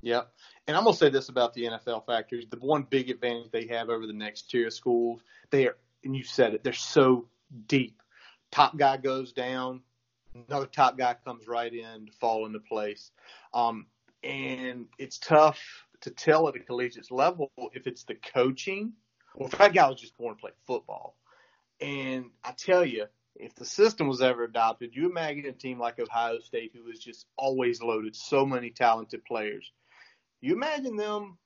Yeah. 0.00 0.22
And 0.66 0.76
I'm 0.76 0.84
to 0.84 0.92
say 0.92 1.08
this 1.08 1.28
about 1.28 1.54
the 1.54 1.64
NFL 1.64 2.06
factories. 2.06 2.46
The 2.50 2.58
one 2.58 2.82
big 2.82 3.08
advantage 3.08 3.50
they 3.50 3.66
have 3.68 3.88
over 3.88 4.06
the 4.06 4.12
next 4.12 4.50
tier 4.50 4.66
of 4.66 4.74
schools, 4.74 5.20
they 5.50 5.66
are, 5.66 5.76
and 6.04 6.14
you 6.14 6.24
said 6.24 6.54
it, 6.54 6.62
they're 6.62 6.72
so 6.72 7.26
deep. 7.66 8.02
Top 8.50 8.76
guy 8.76 8.98
goes 8.98 9.32
down, 9.32 9.80
another 10.48 10.66
top 10.66 10.98
guy 10.98 11.14
comes 11.24 11.46
right 11.46 11.72
in 11.72 12.06
to 12.06 12.12
fall 12.12 12.46
into 12.46 12.60
place. 12.60 13.10
Um, 13.52 13.86
and 14.22 14.86
it's 14.98 15.18
tough 15.18 15.60
to 16.00 16.10
tell 16.10 16.48
at 16.48 16.56
a 16.56 16.60
collegiate 16.60 17.10
level 17.10 17.50
if 17.72 17.86
it's 17.86 18.04
the 18.04 18.14
coaching 18.14 18.92
or 19.34 19.46
if 19.46 19.58
that 19.58 19.74
guy 19.74 19.88
was 19.88 20.00
just 20.00 20.16
born 20.16 20.34
to 20.34 20.40
play 20.40 20.50
football. 20.66 21.16
And 21.80 22.26
I 22.42 22.52
tell 22.52 22.84
you, 22.84 23.06
if 23.36 23.54
the 23.54 23.64
system 23.64 24.06
was 24.06 24.22
ever 24.22 24.44
adopted, 24.44 24.94
you 24.94 25.08
imagine 25.10 25.46
a 25.46 25.52
team 25.52 25.78
like 25.78 25.98
Ohio 25.98 26.38
State 26.38 26.72
who 26.74 26.88
is 26.88 27.00
just 27.00 27.26
always 27.36 27.82
loaded, 27.82 28.14
so 28.14 28.46
many 28.46 28.70
talented 28.70 29.24
players. 29.24 29.72
You 30.40 30.54
imagine 30.54 30.96
them, 30.96 31.38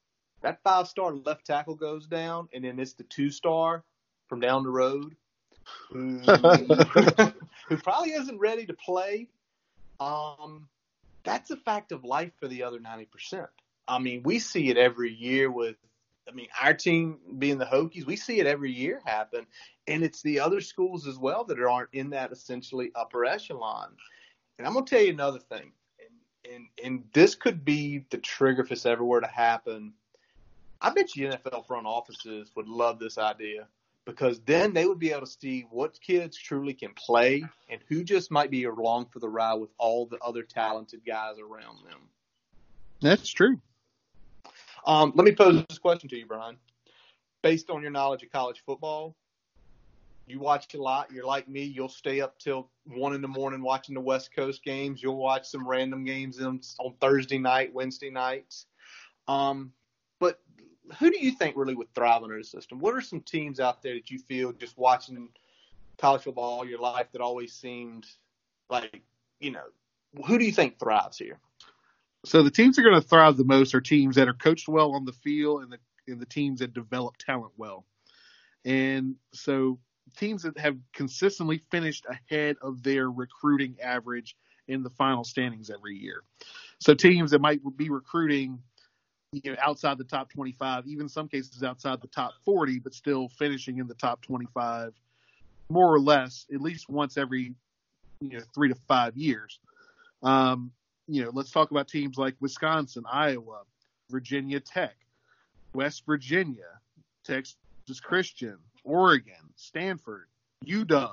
that 0.43 0.61
five 0.63 0.87
star 0.87 1.15
left 1.15 1.47
tackle 1.47 1.77
goes 1.77 2.07
down, 2.07 2.49
and 2.53 2.65
then 2.65 2.79
it's 2.79 2.93
the 2.95 3.05
two 3.05 3.31
star 3.31 3.85
from 4.29 4.41
down 4.41 4.63
the 4.63 4.71
road 4.71 5.17
who, 5.91 6.19
who 7.69 7.77
probably 7.77 8.13
isn't 8.13 8.39
ready 8.39 8.67
to 8.67 8.75
play. 8.75 9.29
Um, 10.01 10.69
that's 11.25 11.51
a 11.51 11.57
fact 11.57 11.93
of 11.93 12.05
life 12.05 12.33
for 12.39 12.49
the 12.49 12.63
other 12.63 12.79
90%. 12.79 13.49
I 13.87 13.99
mean, 13.99 14.23
we 14.23 14.39
see 14.39 14.69
it 14.69 14.77
every 14.77 15.13
year 15.13 15.51
with, 15.51 15.77
I 16.29 16.33
mean, 16.33 16.49
our 16.63 16.75
team 16.75 17.19
being 17.39 17.59
the 17.59 17.65
Hokies, 17.65 18.07
we 18.07 18.17
see 18.17 18.39
it 18.39 18.47
every 18.47 18.71
year 18.71 19.01
happen. 19.05 19.47
And 19.87 20.03
it's 20.03 20.23
the 20.23 20.41
other 20.41 20.61
schools 20.61 21.07
as 21.07 21.19
well 21.19 21.45
that 21.45 21.59
aren't 21.59 21.89
in 21.93 22.11
that 22.11 22.33
essentially 22.33 22.93
upper 22.95 23.25
echelon. 23.25 23.91
And 24.59 24.67
I'm 24.67 24.75
going 24.75 24.85
to 24.85 24.91
tell 24.91 25.05
you 25.05 25.13
another 25.13 25.39
thing. 25.39 25.73
And, 26.01 26.55
and, 26.55 26.67
and 26.85 27.05
this 27.13 27.35
could 27.35 27.65
be 27.65 28.05
the 28.11 28.19
trigger 28.19 28.63
if 28.63 28.69
this 28.69 28.87
ever 28.87 29.05
were 29.05 29.21
to 29.21 29.27
happen. 29.27 29.95
I 30.81 30.91
bet 30.91 31.17
you 31.17 31.29
NFL 31.29 31.67
front 31.67 31.87
offices 31.87 32.51
would 32.55 32.69
love 32.69 32.99
this 32.99 33.19
idea 33.19 33.67
because 34.09 34.41
then 34.47 34.73
they 34.73 34.87
would 34.87 34.99
be 34.99 35.11
able 35.11 35.21
to 35.21 35.27
see 35.27 35.67
what 35.71 36.01
kids 36.01 36.35
truly 36.35 36.73
can 36.73 36.95
play 36.95 37.45
and 37.69 37.79
who 37.91 38.03
just 38.03 38.31
might 38.31 38.51
be 38.51 38.65
along 38.65 39.05
for 39.13 39.19
the 39.19 39.29
ride 39.29 39.57
with 39.57 39.69
all 39.77 40.07
the 40.07 40.17
other 40.21 40.43
talented 40.43 41.03
guys 41.07 41.37
around 41.39 41.77
them. 41.85 42.09
That's 43.03 43.29
true. 43.29 43.61
Um, 44.87 45.13
let 45.15 45.27
me 45.27 45.33
pose 45.35 45.63
this 45.69 45.79
question 45.79 46.09
to 46.09 46.17
you, 46.17 46.25
Brian. 46.25 46.57
Based 47.43 47.69
on 47.69 47.83
your 47.83 47.91
knowledge 47.91 48.23
of 48.23 48.31
college 48.31 48.63
football, 48.65 49.15
you 50.27 50.41
watch 50.41 50.73
a 50.73 50.83
lot. 50.83 51.13
You're 51.13 51.27
like 51.27 51.47
me. 51.47 51.65
You'll 51.65 51.91
stay 51.91 52.23
up 52.23 52.39
till 52.39 52.71
one 52.87 53.15
in 53.15 53.21
the 53.21 53.29
morning 53.29 53.61
watching 53.61 53.95
the 53.95 54.01
West 54.01 54.35
Coast 54.35 54.65
games. 54.65 55.03
You'll 55.03 55.19
watch 55.19 55.47
some 55.47 55.69
random 55.69 56.05
games 56.05 56.41
on, 56.41 56.63
on 56.79 56.95
Thursday 56.99 57.39
night, 57.39 57.75
Wednesday 57.75 58.09
nights. 58.09 58.65
Um, 59.29 59.71
who 60.99 61.11
do 61.11 61.19
you 61.19 61.33
think 61.33 61.57
really 61.57 61.75
would 61.75 61.93
thrive 61.95 62.23
under 62.23 62.39
the 62.39 62.45
system? 62.45 62.79
What 62.79 62.95
are 62.95 63.01
some 63.01 63.21
teams 63.21 63.61
out 63.61 63.83
there 63.83 63.95
that 63.95 64.11
you 64.11 64.19
feel 64.19 64.53
just 64.53 64.79
watching 64.79 65.29
college 65.99 66.23
football 66.23 66.59
all 66.59 66.67
your 66.67 66.81
life 66.81 67.09
that 67.13 67.21
always 67.21 67.53
seemed 67.53 68.07
like, 68.71 69.03
you 69.41 69.51
know, 69.51 69.65
who 70.27 70.39
do 70.39 70.45
you 70.45 70.53
think 70.53 70.79
thrives 70.79 71.19
here? 71.19 71.39
So 72.25 72.43
the 72.43 72.51
teams 72.51 72.77
that 72.77 72.83
are 72.83 72.91
going 72.91 73.01
to 73.01 73.09
thrive 73.09 73.37
the 73.37 73.45
most 73.45 73.75
are 73.75 73.81
teams 73.81 74.17
that 74.17 74.29
are 74.29 74.35
coached 74.35 74.69
well 74.69 74.93
on 74.93 75.05
the 75.05 75.13
field 75.13 75.63
and 75.63 75.73
the 75.73 75.79
and 76.09 76.21
the 76.21 76.27
teams 76.27 76.61
that 76.61 76.73
develop 76.73 77.17
talent 77.19 77.53
well. 77.57 77.85
And 78.65 79.17
so 79.33 79.79
teams 80.17 80.43
that 80.43 80.59
have 80.59 80.77
consistently 80.93 81.59
finished 81.71 82.07
ahead 82.09 82.57
of 82.63 82.83
their 82.83 83.11
recruiting 83.11 83.77
average 83.83 84.37
in 84.67 84.83
the 84.83 84.91
final 84.91 85.25
standings 85.25 85.71
every 85.71 85.97
year. 85.97 86.23
So 86.81 86.95
teams 86.95 87.31
that 87.33 87.41
might 87.41 87.61
be 87.77 87.91
recruiting 87.91 88.61
you 89.33 89.41
know, 89.45 89.57
outside 89.63 89.99
the 89.99 90.05
top 90.05 90.31
25, 90.31 90.87
even 90.87 91.09
some 91.09 91.29
cases 91.29 91.63
outside 91.63 92.01
the 92.01 92.09
top 92.09 92.33
40, 92.45 92.79
but 92.79 92.95
still 92.95 93.29
finishing 93.29 93.79
in 93.79 93.87
the 93.87 93.95
top 93.95 94.23
25, 94.23 94.95
more 95.69 95.93
or 95.93 96.01
less, 96.01 96.47
at 96.53 96.61
least 96.61 96.89
once 96.89 97.19
every, 97.19 97.55
you 98.21 98.31
know, 98.31 98.41
three 98.55 98.69
to 98.69 98.75
five 98.87 99.17
years. 99.17 99.59
Um, 100.23 100.73
you 101.07 101.23
know, 101.23 101.31
let's 101.33 101.51
talk 101.51 101.71
about 101.71 101.89
teams 101.89 102.17
like 102.17 102.35
Wisconsin, 102.41 103.05
Iowa, 103.11 103.63
Virginia 104.11 104.61
Tech, 104.61 104.97
West 105.75 106.05
Virginia, 106.07 106.81
Texas 107.25 107.57
Christian, 108.03 108.57
Oregon, 108.85 109.35
Stanford, 109.57 110.27
UW, 110.65 111.13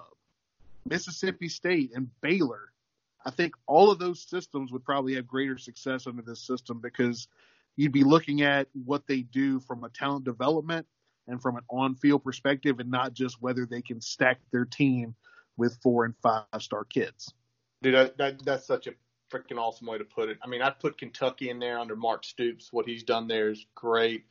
Mississippi 0.88 1.50
State, 1.50 1.92
and 1.94 2.10
Baylor. 2.22 2.72
I 3.26 3.32
think 3.32 3.56
all 3.66 3.92
of 3.92 4.00
those 4.00 4.22
systems 4.22 4.72
would 4.72 4.86
probably 4.86 5.16
have 5.16 5.28
greater 5.28 5.58
success 5.58 6.08
under 6.08 6.22
this 6.22 6.40
system 6.40 6.80
because 6.80 7.28
you'd 7.76 7.92
be 7.92 8.04
looking 8.04 8.42
at 8.42 8.68
what 8.86 9.08
they 9.08 9.22
do 9.22 9.60
from 9.60 9.84
a 9.84 9.90
talent 9.90 10.26
development 10.26 10.86
and 11.28 11.42
from 11.42 11.58
an 11.58 11.64
on-field 11.70 12.24
perspective, 12.24 12.80
and 12.80 12.90
not 12.92 13.14
just 13.14 13.42
whether 13.42 13.66
they 13.66 13.82
can 13.82 14.00
stack 14.00 14.40
their 14.52 14.66
team 14.66 15.16
with 15.58 15.78
four 15.82 16.06
and 16.06 16.14
five-star 16.22 16.84
kids. 16.86 17.34
Dude, 17.82 17.96
that, 17.96 18.18
that, 18.18 18.46
that's 18.46 18.68
such 18.68 18.88
a 18.88 18.92
freaking 19.32 19.58
awesome 19.58 19.88
way 19.88 19.98
to 19.98 20.04
put 20.04 20.30
it. 20.30 20.38
I 20.44 20.48
mean, 20.48 20.62
I'd 20.62 20.80
put 20.80 20.98
Kentucky 20.98 21.50
in 21.50 21.60
there 21.60 21.80
under 21.80 21.96
Mark 21.96 22.24
Stoops. 22.24 22.72
What 22.72 22.88
he's 22.88 23.04
done 23.04 23.28
there 23.28 23.50
is 23.50 23.66
great. 23.74 24.26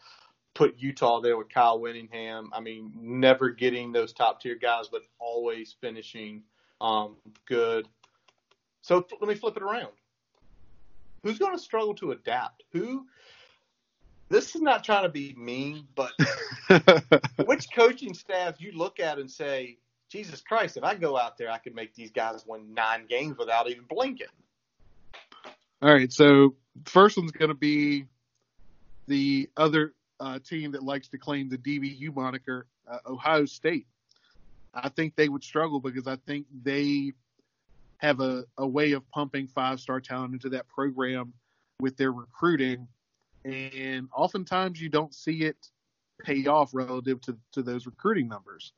Put 0.55 0.79
Utah 0.79 1.21
there 1.21 1.37
with 1.37 1.49
Kyle 1.49 1.81
Whittingham. 1.81 2.51
I 2.53 2.61
mean, 2.61 2.93
never 2.97 3.51
getting 3.51 3.91
those 3.91 4.13
top 4.13 4.41
tier 4.41 4.55
guys, 4.55 4.87
but 4.87 5.03
always 5.19 5.75
finishing 5.81 6.43
um, 6.81 7.17
good. 7.47 7.89
So 8.83 9.05
let 9.21 9.29
me 9.29 9.35
flip 9.35 9.57
it 9.57 9.65
around. 9.65 9.93
Who's 11.25 11.39
going 11.39 11.57
to 11.57 11.63
struggle 11.63 11.95
to 11.97 12.13
adapt? 12.13 12.63
Who 12.73 13.07
this 14.29 14.55
is 14.55 14.63
not 14.63 14.85
trying 14.85 15.05
to 15.05 15.09
be 15.09 15.35
mean, 15.37 15.87
but 15.95 16.13
which 17.47 17.71
coaching 17.73 18.15
staff 18.15 18.61
you 18.61 18.73
look 18.73 19.01
at 19.01 19.19
and 19.19 19.31
say, 19.31 19.79
Jesus 20.09 20.41
Christ, 20.41 20.77
if 20.77 20.85
I 20.85 20.95
go 20.95 21.17
out 21.19 21.37
there, 21.39 21.51
I 21.51 21.59
could 21.59 21.75
make 21.75 21.95
these 21.95 22.11
guys 22.11 22.45
win 22.47 22.75
nine 22.75 23.07
games 23.07 23.37
without 23.39 23.69
even 23.69 23.85
blinking. 23.89 24.27
All 25.83 25.93
right, 25.93 26.13
so 26.13 26.55
the 26.83 26.91
first 26.91 27.17
one's 27.17 27.33
going 27.33 27.49
to 27.49 27.55
be 27.55 28.07
the 29.07 29.51
other 29.57 29.93
uh, 30.21 30.39
team 30.39 30.73
that 30.73 30.83
likes 30.83 31.09
to 31.09 31.19
claim 31.19 31.49
the 31.49 31.59
DBU 31.59 32.15
moniker, 32.15 32.67
uh, 32.89 32.99
Ohio 33.07 33.45
State. 33.45 33.87
I 34.73 34.89
think 34.89 35.15
they 35.15 35.29
would 35.29 35.45
struggle 35.45 35.81
because 35.81 36.07
I 36.07 36.17
think 36.27 36.47
they 36.63 37.13
have 37.99 38.21
a, 38.21 38.45
a 38.59 38.67
way 38.67 38.93
of 38.93 39.09
pumping 39.11 39.47
five 39.47 39.81
star 39.81 40.01
talent 40.01 40.33
into 40.33 40.49
that 40.51 40.69
program 40.69 41.33
with 41.81 41.97
their 41.97 42.13
recruiting 42.13 42.89
and 43.45 44.09
oftentimes 44.15 44.81
you 44.81 44.89
don't 44.89 45.15
see 45.15 45.45
it 45.45 45.57
pay 46.23 46.47
off 46.47 46.75
relative 46.75 47.21
to, 47.23 47.37
to 47.53 47.63
those 47.63 47.87
recruiting 47.87 48.29
numbers. 48.29 48.73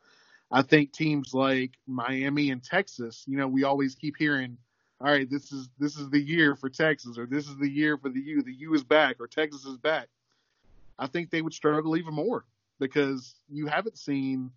I 0.50 0.62
think 0.62 0.92
teams 0.92 1.34
like 1.34 1.72
Miami 1.86 2.50
and 2.50 2.62
Texas, 2.62 3.24
you 3.26 3.36
know, 3.36 3.48
we 3.48 3.64
always 3.64 3.94
keep 3.94 4.16
hearing, 4.16 4.56
all 5.00 5.08
right, 5.08 5.28
this 5.28 5.52
is 5.52 5.68
this 5.78 5.96
is 5.96 6.08
the 6.10 6.20
year 6.20 6.54
for 6.54 6.70
Texas, 6.70 7.18
or 7.18 7.26
this 7.26 7.48
is 7.48 7.56
the 7.58 7.68
year 7.68 7.98
for 7.98 8.08
the 8.08 8.20
U. 8.20 8.42
The 8.42 8.54
U 8.54 8.74
is 8.74 8.84
back, 8.84 9.16
or 9.20 9.26
Texas 9.26 9.64
is 9.64 9.76
back. 9.76 10.08
I 10.98 11.06
think 11.08 11.30
they 11.30 11.42
would 11.42 11.52
struggle 11.52 11.96
even 11.96 12.14
more 12.14 12.44
because 12.78 13.34
you 13.50 13.66
haven't 13.66 13.98
seen 13.98 14.50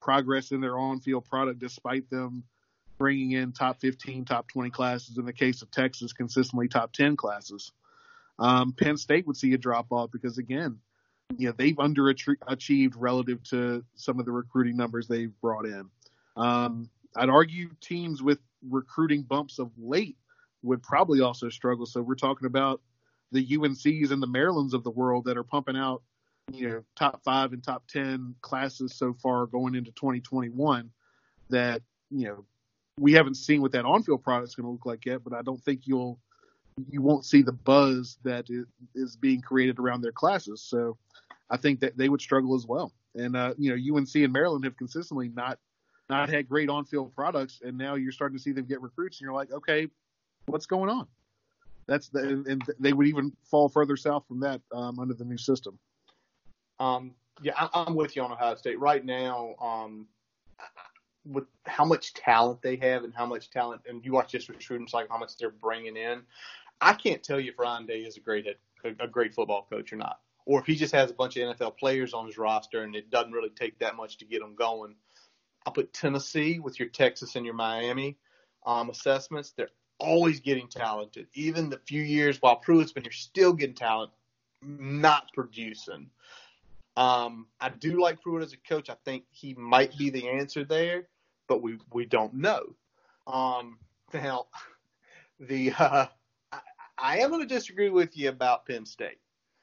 progress 0.00 0.50
in 0.50 0.60
their 0.60 0.78
on-field 0.78 1.24
product 1.24 1.58
despite 1.58 2.10
them 2.10 2.44
bringing 2.98 3.32
in 3.32 3.52
top 3.52 3.80
15, 3.80 4.24
top 4.24 4.48
20 4.48 4.70
classes. 4.70 5.18
In 5.18 5.24
the 5.24 5.32
case 5.32 5.62
of 5.62 5.70
Texas, 5.70 6.12
consistently 6.12 6.68
top 6.68 6.92
10 6.92 7.16
classes 7.16 7.72
um, 8.38 8.72
Penn 8.72 8.96
State 8.96 9.26
would 9.26 9.36
see 9.36 9.52
a 9.54 9.58
drop 9.58 9.92
off 9.92 10.10
because 10.10 10.38
again, 10.38 10.78
you 11.36 11.48
know, 11.48 11.54
they've 11.56 11.76
underachieved 11.76 12.94
relative 12.96 13.42
to 13.44 13.84
some 13.94 14.18
of 14.18 14.26
the 14.26 14.32
recruiting 14.32 14.76
numbers 14.76 15.08
they've 15.08 15.32
brought 15.40 15.66
in. 15.66 15.88
Um, 16.36 16.90
I'd 17.16 17.30
argue 17.30 17.70
teams 17.80 18.22
with 18.22 18.38
recruiting 18.68 19.22
bumps 19.22 19.58
of 19.58 19.70
late 19.78 20.16
would 20.62 20.82
probably 20.82 21.20
also 21.20 21.48
struggle. 21.48 21.86
So 21.86 22.02
we're 22.02 22.14
talking 22.14 22.46
about 22.46 22.80
the 23.32 23.46
UNCs 23.46 24.10
and 24.10 24.22
the 24.22 24.26
Marylands 24.26 24.74
of 24.74 24.84
the 24.84 24.90
world 24.90 25.24
that 25.26 25.36
are 25.36 25.44
pumping 25.44 25.76
out, 25.76 26.02
you 26.52 26.68
know, 26.68 26.84
top 26.96 27.22
five 27.24 27.52
and 27.52 27.62
top 27.62 27.86
10 27.88 28.34
classes 28.40 28.94
so 28.94 29.14
far 29.14 29.46
going 29.46 29.74
into 29.74 29.92
2021 29.92 30.90
that, 31.50 31.82
you 32.10 32.28
know, 32.28 32.44
we 32.98 33.12
haven't 33.12 33.34
seen 33.34 33.60
what 33.60 33.72
that 33.72 33.84
on-field 33.84 34.22
product 34.22 34.48
is 34.48 34.54
going 34.54 34.66
to 34.66 34.70
look 34.70 34.86
like 34.86 35.04
yet, 35.04 35.24
but 35.24 35.32
I 35.32 35.42
don't 35.42 35.62
think 35.62 35.82
you'll 35.84 36.18
you 36.90 37.02
won't 37.02 37.24
see 37.24 37.42
the 37.42 37.52
buzz 37.52 38.18
that 38.24 38.46
is 38.94 39.16
being 39.16 39.40
created 39.40 39.78
around 39.78 40.02
their 40.02 40.12
classes. 40.12 40.62
So 40.62 40.96
I 41.50 41.56
think 41.56 41.80
that 41.80 41.96
they 41.96 42.08
would 42.08 42.20
struggle 42.20 42.54
as 42.54 42.66
well. 42.66 42.92
And 43.14 43.36
uh, 43.36 43.54
you 43.58 43.70
know, 43.70 43.96
UNC 43.96 44.14
and 44.16 44.32
Maryland 44.32 44.64
have 44.64 44.76
consistently 44.76 45.28
not 45.28 45.58
not 46.10 46.28
had 46.28 46.48
great 46.48 46.68
on-field 46.68 47.14
products, 47.14 47.60
and 47.64 47.78
now 47.78 47.94
you're 47.94 48.12
starting 48.12 48.36
to 48.36 48.42
see 48.42 48.52
them 48.52 48.66
get 48.66 48.82
recruits, 48.82 49.18
and 49.18 49.24
you're 49.24 49.32
like, 49.32 49.52
okay, 49.52 49.88
what's 50.46 50.66
going 50.66 50.90
on? 50.90 51.06
That's 51.86 52.08
the, 52.08 52.44
and 52.46 52.62
they 52.78 52.92
would 52.92 53.06
even 53.06 53.32
fall 53.44 53.68
further 53.68 53.96
south 53.96 54.26
from 54.26 54.40
that 54.40 54.60
um, 54.72 54.98
under 54.98 55.14
the 55.14 55.24
new 55.24 55.38
system. 55.38 55.78
Um, 56.78 57.14
yeah, 57.42 57.68
I'm 57.72 57.94
with 57.94 58.16
you 58.16 58.22
on 58.22 58.32
Ohio 58.32 58.54
State 58.56 58.78
right 58.78 59.04
now. 59.04 59.54
Um, 59.60 60.08
with 61.26 61.44
how 61.64 61.84
much 61.84 62.12
talent 62.12 62.60
they 62.62 62.76
have 62.76 63.04
and 63.04 63.14
how 63.14 63.26
much 63.26 63.50
talent, 63.50 63.82
and 63.88 64.04
you 64.04 64.12
watch 64.12 64.32
just 64.32 64.48
recruiting, 64.48 64.86
like 64.92 65.08
how 65.08 65.18
much 65.18 65.36
they're 65.38 65.50
bringing 65.50 65.96
in. 65.96 66.22
I 66.80 66.94
can't 66.94 67.22
tell 67.22 67.40
you 67.40 67.52
if 67.52 67.58
Ryan 67.58 67.86
Day 67.86 68.00
is 68.00 68.16
a 68.16 68.20
great 68.20 68.46
a, 68.46 68.88
a 69.00 69.08
great 69.08 69.34
football 69.34 69.66
coach 69.70 69.92
or 69.92 69.96
not, 69.96 70.20
or 70.46 70.60
if 70.60 70.66
he 70.66 70.76
just 70.76 70.94
has 70.94 71.10
a 71.10 71.14
bunch 71.14 71.36
of 71.36 71.56
NFL 71.56 71.76
players 71.78 72.14
on 72.14 72.26
his 72.26 72.38
roster 72.38 72.82
and 72.82 72.94
it 72.94 73.10
doesn't 73.10 73.32
really 73.32 73.50
take 73.50 73.78
that 73.78 73.96
much 73.96 74.18
to 74.18 74.24
get 74.24 74.40
them 74.40 74.54
going. 74.54 74.94
I'll 75.66 75.72
put 75.72 75.92
Tennessee 75.92 76.58
with 76.58 76.78
your 76.78 76.88
Texas 76.88 77.36
and 77.36 77.46
your 77.46 77.54
Miami 77.54 78.18
um, 78.66 78.90
assessments. 78.90 79.52
They're 79.56 79.70
always 79.98 80.40
getting 80.40 80.68
talented. 80.68 81.26
Even 81.34 81.70
the 81.70 81.80
few 81.86 82.02
years 82.02 82.40
while 82.40 82.56
Pruitt's 82.56 82.92
been 82.92 83.04
here, 83.04 83.12
still 83.12 83.52
getting 83.52 83.74
talent, 83.74 84.10
not 84.62 85.32
producing. 85.32 86.10
Um, 86.96 87.46
I 87.60 87.70
do 87.70 88.00
like 88.00 88.20
Pruitt 88.20 88.42
as 88.42 88.52
a 88.52 88.56
coach. 88.68 88.88
I 88.90 88.96
think 89.04 89.24
he 89.30 89.54
might 89.54 89.96
be 89.96 90.10
the 90.10 90.28
answer 90.28 90.64
there, 90.64 91.08
but 91.48 91.62
we 91.62 91.78
we 91.92 92.04
don't 92.04 92.34
know. 92.34 92.74
Um, 93.26 93.78
now, 94.12 94.46
the 95.40 95.72
uh, 95.72 96.06
I 96.96 97.18
am 97.18 97.30
going 97.30 97.46
to 97.46 97.54
disagree 97.54 97.90
with 97.90 98.16
you 98.16 98.28
about 98.28 98.66
Penn 98.66 98.86
State 98.86 99.18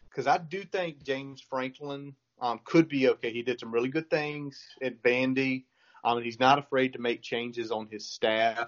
because 0.10 0.28
I 0.28 0.38
do 0.38 0.64
think 0.64 1.04
James 1.04 1.42
Franklin 1.42 2.16
um, 2.42 2.60
could 2.64 2.90
be 2.90 3.10
okay. 3.10 3.32
He 3.32 3.44
did 3.44 3.60
some 3.60 3.72
really 3.72 3.90
good 3.90 4.10
things 4.10 4.60
at 4.82 5.02
Vandy. 5.02 5.66
Um, 6.04 6.18
and 6.18 6.26
he's 6.26 6.40
not 6.40 6.60
afraid 6.60 6.94
to 6.94 7.00
make 7.00 7.22
changes 7.22 7.72
on 7.72 7.88
his 7.90 8.08
staff. 8.10 8.68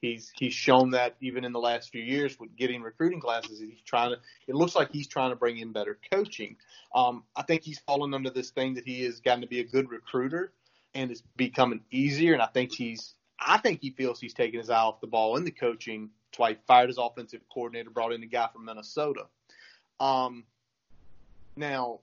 He's 0.00 0.30
he's 0.36 0.52
shown 0.52 0.90
that 0.90 1.16
even 1.22 1.44
in 1.44 1.52
the 1.52 1.58
last 1.58 1.90
few 1.90 2.02
years 2.02 2.38
with 2.38 2.54
getting 2.56 2.82
recruiting 2.82 3.20
classes, 3.20 3.58
he's 3.58 3.80
trying 3.86 4.10
to. 4.10 4.16
It 4.46 4.54
looks 4.54 4.74
like 4.74 4.90
he's 4.92 5.08
trying 5.08 5.30
to 5.30 5.36
bring 5.36 5.56
in 5.56 5.72
better 5.72 5.98
coaching. 6.12 6.56
Um, 6.94 7.24
I 7.34 7.42
think 7.42 7.62
he's 7.62 7.78
fallen 7.78 8.12
under 8.12 8.28
this 8.28 8.50
thing 8.50 8.74
that 8.74 8.86
he 8.86 9.04
has 9.04 9.20
gotten 9.20 9.40
to 9.40 9.46
be 9.46 9.60
a 9.60 9.64
good 9.64 9.90
recruiter, 9.90 10.52
and 10.94 11.10
it's 11.10 11.22
becoming 11.36 11.80
easier. 11.90 12.34
And 12.34 12.42
I 12.42 12.48
think 12.48 12.72
he's 12.74 13.14
I 13.40 13.56
think 13.56 13.80
he 13.80 13.90
feels 13.90 14.20
he's 14.20 14.34
taking 14.34 14.60
his 14.60 14.68
eye 14.68 14.76
off 14.76 15.00
the 15.00 15.06
ball 15.06 15.38
in 15.38 15.44
the 15.44 15.50
coaching 15.50 16.10
that's 16.34 16.40
why 16.40 16.50
he 16.50 16.58
fired 16.66 16.88
his 16.88 16.98
offensive 16.98 17.42
coordinator, 17.52 17.90
brought 17.90 18.12
in 18.12 18.20
a 18.24 18.26
guy 18.26 18.48
from 18.52 18.64
Minnesota. 18.64 19.26
Um, 20.00 20.42
now, 21.54 22.00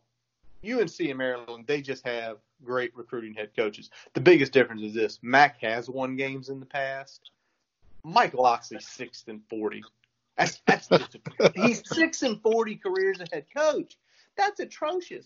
UNC 0.65 0.97
and 1.01 1.17
Maryland, 1.17 1.65
they 1.67 1.81
just 1.81 2.05
have 2.07 2.37
great 2.63 2.95
recruiting 2.95 3.33
head 3.33 3.49
coaches. 3.57 3.89
The 4.13 4.21
biggest 4.21 4.53
difference 4.53 4.83
is 4.83 4.93
this: 4.93 5.19
Mack 5.21 5.59
has 5.61 5.89
won 5.89 6.15
games 6.15 6.47
in 6.47 6.61
the 6.61 6.65
past. 6.65 7.31
Mike 8.05 8.33
Locksley's 8.33 8.87
sixth 8.87 9.27
and 9.27 9.41
forty. 9.49 9.83
That's, 10.37 10.61
that's 10.65 10.87
just 10.87 11.17
a, 11.39 11.51
he's 11.53 11.83
six 11.85 12.21
and 12.21 12.41
forty 12.41 12.77
careers 12.77 13.19
as 13.19 13.27
head 13.33 13.47
coach. 13.53 13.97
That's 14.37 14.61
atrocious. 14.61 15.25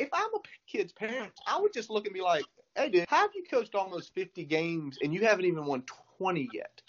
If 0.00 0.08
I'm 0.12 0.34
a 0.34 0.38
kid's 0.66 0.92
parent, 0.92 1.32
I 1.46 1.60
would 1.60 1.72
just 1.72 1.90
look 1.90 2.06
and 2.06 2.14
be 2.14 2.22
like, 2.22 2.44
"Hey, 2.74 2.88
dude, 2.88 3.04
how 3.08 3.18
have 3.18 3.30
you 3.36 3.44
coached 3.48 3.76
almost 3.76 4.12
fifty 4.14 4.44
games 4.44 4.98
and 5.00 5.14
you 5.14 5.24
haven't 5.24 5.44
even 5.44 5.64
won 5.64 5.84
twenty 6.18 6.48
yet?" 6.52 6.81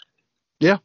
Yeah. 0.64 0.78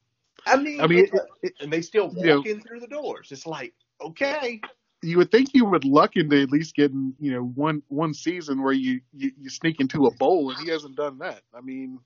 I 0.45 0.57
mean, 0.57 0.81
I 0.81 0.87
mean, 0.87 1.05
it, 1.05 1.11
it, 1.41 1.53
and 1.61 1.71
they 1.71 1.81
still 1.81 2.07
walk 2.07 2.17
you 2.17 2.25
know, 2.25 2.41
in 2.41 2.61
through 2.61 2.81
the 2.81 2.87
doors. 2.87 3.29
It's 3.31 3.45
like, 3.45 3.73
okay. 4.01 4.61
you 5.01 5.17
would 5.17 5.31
think 5.31 5.53
you 5.53 5.65
would 5.65 5.85
luck 5.85 6.15
into 6.15 6.41
at 6.41 6.49
least 6.49 6.75
getting 6.75 7.13
you 7.19 7.31
know 7.31 7.43
one 7.43 7.81
one 7.87 8.13
season 8.13 8.61
where 8.61 8.73
you, 8.73 9.01
you 9.13 9.31
you 9.39 9.49
sneak 9.49 9.79
into 9.79 10.05
a 10.05 10.11
bowl, 10.11 10.51
and 10.51 10.59
he 10.59 10.69
hasn't 10.69 10.95
done 10.95 11.19
that. 11.19 11.41
I 11.53 11.61
mean, 11.61 11.99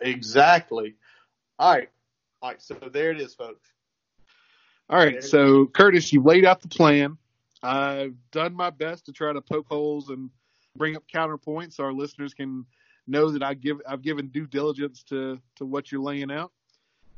exactly. 0.00 0.96
All 1.58 1.74
right, 1.74 1.88
all 2.40 2.50
right. 2.50 2.62
So 2.62 2.74
there 2.92 3.10
it 3.10 3.20
is, 3.20 3.34
folks. 3.34 3.68
All 4.90 4.98
right, 4.98 5.22
so 5.22 5.66
Curtis, 5.66 6.12
you've 6.12 6.24
laid 6.24 6.44
out 6.44 6.60
the 6.60 6.68
plan. 6.68 7.18
I've 7.62 8.14
done 8.32 8.54
my 8.54 8.70
best 8.70 9.06
to 9.06 9.12
try 9.12 9.32
to 9.32 9.40
poke 9.40 9.68
holes 9.68 10.08
and 10.08 10.30
bring 10.76 10.96
up 10.96 11.04
counterpoints 11.12 11.74
so 11.74 11.84
our 11.84 11.92
listeners 11.92 12.34
can 12.34 12.66
know 13.06 13.30
that 13.30 13.42
I 13.42 13.54
give 13.54 13.80
I've 13.86 14.02
given 14.02 14.28
due 14.28 14.46
diligence 14.46 15.02
to 15.04 15.40
to 15.56 15.64
what 15.64 15.90
you're 15.90 16.02
laying 16.02 16.30
out. 16.30 16.52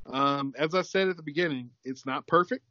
Um, 0.07 0.55
as 0.59 0.74
I 0.74 0.82
said 0.82 1.09
at 1.09 1.16
the 1.16 1.22
beginning, 1.22 1.70
it's 1.84 2.05
not 2.05 2.26
perfect, 2.26 2.64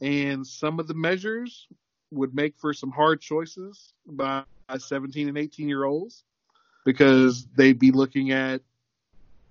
and 0.00 0.46
some 0.46 0.78
of 0.78 0.86
the 0.86 0.94
measures 0.94 1.66
would 2.10 2.34
make 2.34 2.58
for 2.58 2.72
some 2.72 2.90
hard 2.90 3.20
choices 3.20 3.92
by 4.06 4.44
17 4.76 5.28
and 5.28 5.38
18 5.38 5.68
year 5.68 5.84
olds 5.84 6.24
because 6.84 7.46
they'd 7.56 7.78
be 7.78 7.90
looking 7.90 8.30
at 8.32 8.60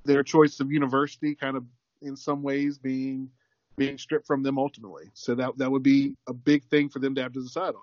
their 0.06 0.24
choice 0.24 0.60
of 0.60 0.72
university 0.72 1.36
kind 1.36 1.58
of 1.58 1.66
in 2.02 2.16
some 2.16 2.44
ways 2.44 2.78
being 2.78 3.30
being 3.78 3.98
stripped 3.98 4.26
from 4.26 4.42
them 4.42 4.58
ultimately. 4.58 5.10
So 5.14 5.36
that 5.36 5.58
that 5.58 5.70
would 5.70 5.84
be 5.84 6.16
a 6.28 6.34
big 6.34 6.64
thing 6.66 6.90
for 6.90 7.00
them 7.00 7.16
to 7.16 7.22
have 7.22 7.34
to 7.34 7.44
decide 7.44 7.76
on. 7.76 7.82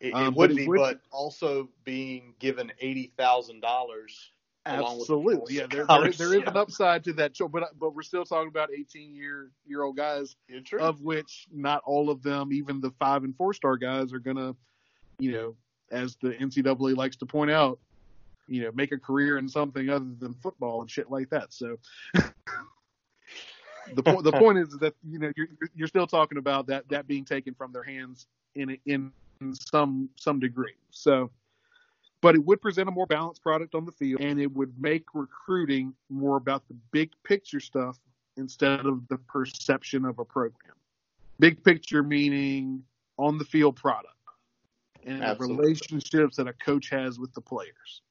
It, 0.00 0.08
it 0.08 0.14
um, 0.14 0.34
would 0.34 0.56
be, 0.56 0.66
but 0.66 1.00
also 1.10 1.68
being 1.84 2.34
given 2.38 2.72
eighty 2.80 3.12
thousand 3.16 3.60
dollars. 3.60 4.32
Absolutely, 4.64 5.56
yeah. 5.56 5.66
There, 5.68 5.84
there, 5.86 6.12
there 6.12 6.34
is 6.34 6.46
an 6.46 6.56
upside 6.56 7.02
to 7.04 7.12
that, 7.14 7.32
but 7.50 7.62
uh, 7.64 7.66
but 7.80 7.94
we're 7.94 8.02
still 8.02 8.24
talking 8.24 8.48
about 8.48 8.70
eighteen 8.72 9.14
year 9.14 9.50
year 9.66 9.82
old 9.82 9.96
guys, 9.96 10.36
of 10.78 11.00
which 11.00 11.48
not 11.52 11.82
all 11.84 12.10
of 12.10 12.22
them, 12.22 12.52
even 12.52 12.80
the 12.80 12.92
five 12.98 13.24
and 13.24 13.36
four 13.36 13.54
star 13.54 13.76
guys, 13.76 14.12
are 14.12 14.20
gonna, 14.20 14.54
you 15.18 15.32
know, 15.32 15.56
as 15.90 16.16
the 16.22 16.30
NCAA 16.30 16.96
likes 16.96 17.16
to 17.16 17.26
point 17.26 17.50
out, 17.50 17.80
you 18.46 18.62
know, 18.62 18.70
make 18.72 18.92
a 18.92 18.98
career 18.98 19.36
in 19.38 19.48
something 19.48 19.90
other 19.90 20.12
than 20.18 20.34
football 20.34 20.80
and 20.80 20.90
shit 20.90 21.10
like 21.10 21.30
that. 21.30 21.52
So. 21.52 21.78
the 23.94 24.02
point 24.02 24.22
the 24.22 24.32
point 24.32 24.58
is 24.58 24.68
that 24.78 24.94
you 25.02 25.18
know 25.18 25.32
you're 25.36 25.48
you're 25.74 25.88
still 25.88 26.06
talking 26.06 26.38
about 26.38 26.68
that 26.68 26.88
that 26.88 27.08
being 27.08 27.24
taken 27.24 27.52
from 27.52 27.72
their 27.72 27.82
hands 27.82 28.28
in 28.54 28.78
in 28.86 29.10
some 29.54 30.08
some 30.16 30.38
degree. 30.38 30.74
So, 30.90 31.30
but 32.22 32.34
it 32.34 32.44
would 32.46 32.62
present 32.62 32.88
a 32.88 32.92
more 32.92 33.06
balanced 33.06 33.42
product 33.42 33.74
on 33.74 33.84
the 33.84 33.92
field, 33.92 34.20
and 34.20 34.40
it 34.40 34.50
would 34.50 34.72
make 34.80 35.04
recruiting 35.12 35.92
more 36.08 36.36
about 36.36 36.66
the 36.68 36.74
big 36.92 37.10
picture 37.24 37.60
stuff 37.60 37.98
instead 38.38 38.86
of 38.86 39.06
the 39.08 39.18
perception 39.18 40.06
of 40.06 40.18
a 40.18 40.24
program. 40.24 40.74
Big 41.38 41.62
picture 41.62 42.02
meaning 42.02 42.82
on 43.18 43.36
the 43.36 43.44
field 43.44 43.76
product 43.76 44.14
and 45.04 45.22
the 45.22 45.36
relationships 45.38 46.36
that 46.36 46.46
a 46.46 46.52
coach 46.52 46.88
has 46.88 47.18
with 47.18 47.32
the 47.34 47.40
players. 47.40 48.02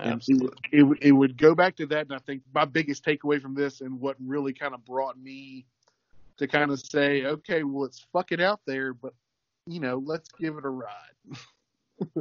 Absolutely. 0.00 0.58
It, 0.72 0.82
it, 0.82 0.98
it, 1.00 1.12
would 1.12 1.36
go 1.36 1.54
back 1.54 1.76
to 1.76 1.86
that. 1.86 2.06
And 2.06 2.12
I 2.12 2.18
think 2.18 2.42
my 2.52 2.64
biggest 2.64 3.04
takeaway 3.04 3.40
from 3.40 3.54
this 3.54 3.80
and 3.80 4.00
what 4.00 4.16
really 4.24 4.52
kind 4.52 4.74
of 4.74 4.84
brought 4.84 5.16
me 5.16 5.64
to 6.38 6.48
kind 6.48 6.72
of 6.72 6.80
say, 6.80 7.24
okay, 7.24 7.62
well, 7.62 7.84
it's 7.84 8.04
fucking 8.12 8.42
out 8.42 8.60
there, 8.66 8.92
but 8.92 9.14
you 9.66 9.78
know, 9.78 10.02
let's 10.04 10.28
give 10.40 10.56
it 10.56 10.64
a 10.64 10.68
ride. 10.68 10.90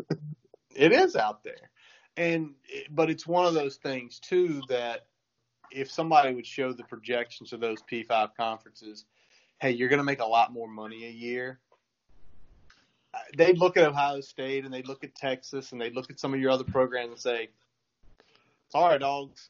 it 0.75 0.91
is 0.91 1.15
out 1.15 1.43
there. 1.43 1.69
And, 2.17 2.51
but 2.91 3.09
it's 3.09 3.27
one 3.27 3.45
of 3.45 3.53
those 3.53 3.75
things 3.77 4.19
too 4.19 4.61
that 4.69 5.07
if 5.71 5.91
somebody 5.91 6.33
would 6.33 6.45
show 6.45 6.71
the 6.71 6.83
projections 6.83 7.51
of 7.51 7.59
those 7.59 7.79
P5 7.91 8.29
conferences, 8.37 9.05
hey, 9.59 9.71
you're 9.71 9.89
going 9.89 9.99
to 9.99 10.05
make 10.05 10.21
a 10.21 10.25
lot 10.25 10.53
more 10.53 10.67
money 10.67 11.05
a 11.05 11.11
year. 11.11 11.59
Uh, 13.13 13.19
they'd 13.37 13.57
look 13.57 13.77
at 13.77 13.83
Ohio 13.83 14.21
State 14.21 14.65
and 14.65 14.73
they'd 14.73 14.87
look 14.87 15.03
at 15.03 15.15
Texas 15.15 15.71
and 15.71 15.81
they'd 15.81 15.95
look 15.95 16.09
at 16.09 16.19
some 16.19 16.33
of 16.33 16.39
your 16.39 16.51
other 16.51 16.63
programs 16.63 17.11
and 17.11 17.19
say, 17.19 17.49
sorry, 18.69 18.99
dogs, 18.99 19.49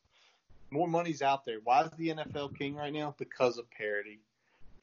more 0.71 0.87
money's 0.87 1.21
out 1.21 1.45
there. 1.45 1.59
Why 1.63 1.83
is 1.83 1.91
the 1.97 2.09
NFL 2.09 2.57
king 2.57 2.75
right 2.75 2.93
now? 2.93 3.15
Because 3.17 3.57
of 3.57 3.69
parity 3.71 4.19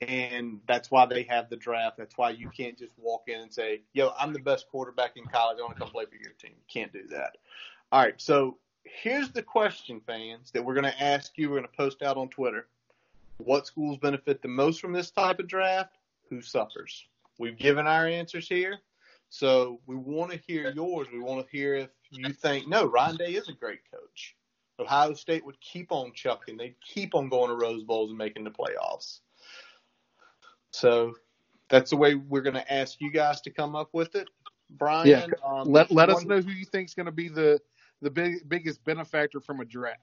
and 0.03 0.61
that's 0.67 0.91
why 0.91 1.07
they 1.07 1.23
have 1.25 1.49
the 1.49 1.57
draft. 1.57 1.97
That's 1.97 2.17
why 2.17 2.31
you 2.31 2.51
can't 2.51 2.79
just 2.79 2.93
walk 2.99 3.25
in 3.29 3.41
and 3.41 3.53
say, 3.53 3.83
"Yo, 3.93 4.13
I'm 4.19 4.33
the 4.33 4.41
best 4.41 4.69
quarterback 4.69 5.17
in 5.17 5.25
college. 5.25 5.59
I 5.59 5.63
want 5.63 5.75
to 5.75 5.81
come 5.81 5.91
play 5.91 6.07
for 6.07 6.17
your 6.17 6.33
team." 6.33 6.53
You 6.53 6.65
can't 6.69 6.93
do 6.93 7.07
that. 7.09 7.39
All 7.91 8.03
right, 8.03 8.21
so 8.21 8.59
here's 8.85 9.31
the 9.31 9.43
question, 9.43 10.01
fans, 10.07 10.51
that 10.53 10.65
we're 10.65 10.75
going 10.75 10.85
to 10.85 11.03
ask 11.03 11.37
you. 11.37 11.51
We're 11.51 11.59
going 11.59 11.69
to 11.71 11.77
post 11.77 12.03
out 12.03 12.17
on 12.17 12.29
Twitter. 12.29 12.69
What 13.39 13.67
schools 13.67 13.99
benefit 13.99 14.43
the 14.43 14.49
most 14.49 14.81
from 14.81 14.93
this 14.93 15.11
type 15.11 15.39
of 15.39 15.49
draft? 15.49 15.97
Who 16.31 16.41
suffers? 16.41 17.07
We've 17.39 17.57
given 17.57 17.87
our 17.87 18.07
answers 18.07 18.49
here. 18.49 18.79
So 19.29 19.81
we 19.87 19.97
want 19.97 20.31
to 20.31 20.41
hear 20.47 20.71
yours. 20.73 21.09
We 21.13 21.19
want 21.19 21.45
to 21.45 21.51
hear 21.51 21.75
if 21.75 21.89
you 22.11 22.33
think, 22.33 22.69
no, 22.69 22.85
Ryan 22.85 23.17
Day 23.17 23.33
is 23.33 23.49
a 23.49 23.53
great 23.53 23.81
coach. 23.91 24.37
Ohio 24.79 25.15
State 25.15 25.45
would 25.45 25.61
keep 25.61 25.91
on 25.91 26.13
chucking. 26.13 26.57
They'd 26.57 26.77
keep 26.87 27.15
on 27.15 27.29
going 27.29 27.49
to 27.49 27.57
Rose 27.57 27.83
Bowls 27.83 28.11
and 28.11 28.19
making 28.19 28.45
the 28.45 28.51
playoffs. 28.51 29.21
So 30.73 31.15
that's 31.69 31.91
the 31.91 31.97
way 31.97 32.15
we're 32.17 32.43
going 32.43 32.55
to 32.55 32.73
ask 32.73 33.01
you 33.01 33.11
guys 33.11 33.41
to 33.43 33.51
come 33.51 33.77
up 33.77 33.91
with 33.93 34.15
it. 34.15 34.29
Brian, 34.71 35.09
yeah. 35.09 35.27
Um, 35.45 35.71
let 35.71 35.91
let 35.91 36.09
one... 36.09 36.17
us 36.17 36.25
know 36.25 36.41
who 36.41 36.51
you 36.51 36.65
think 36.65 36.89
is 36.89 36.95
going 36.95 37.07
to 37.07 37.13
be 37.13 37.29
the 37.29 37.61
the 38.01 38.11
big, 38.11 38.49
biggest 38.49 38.85
benefactor 38.85 39.41
from 39.41 39.61
a 39.61 39.65
draft. 39.65 40.01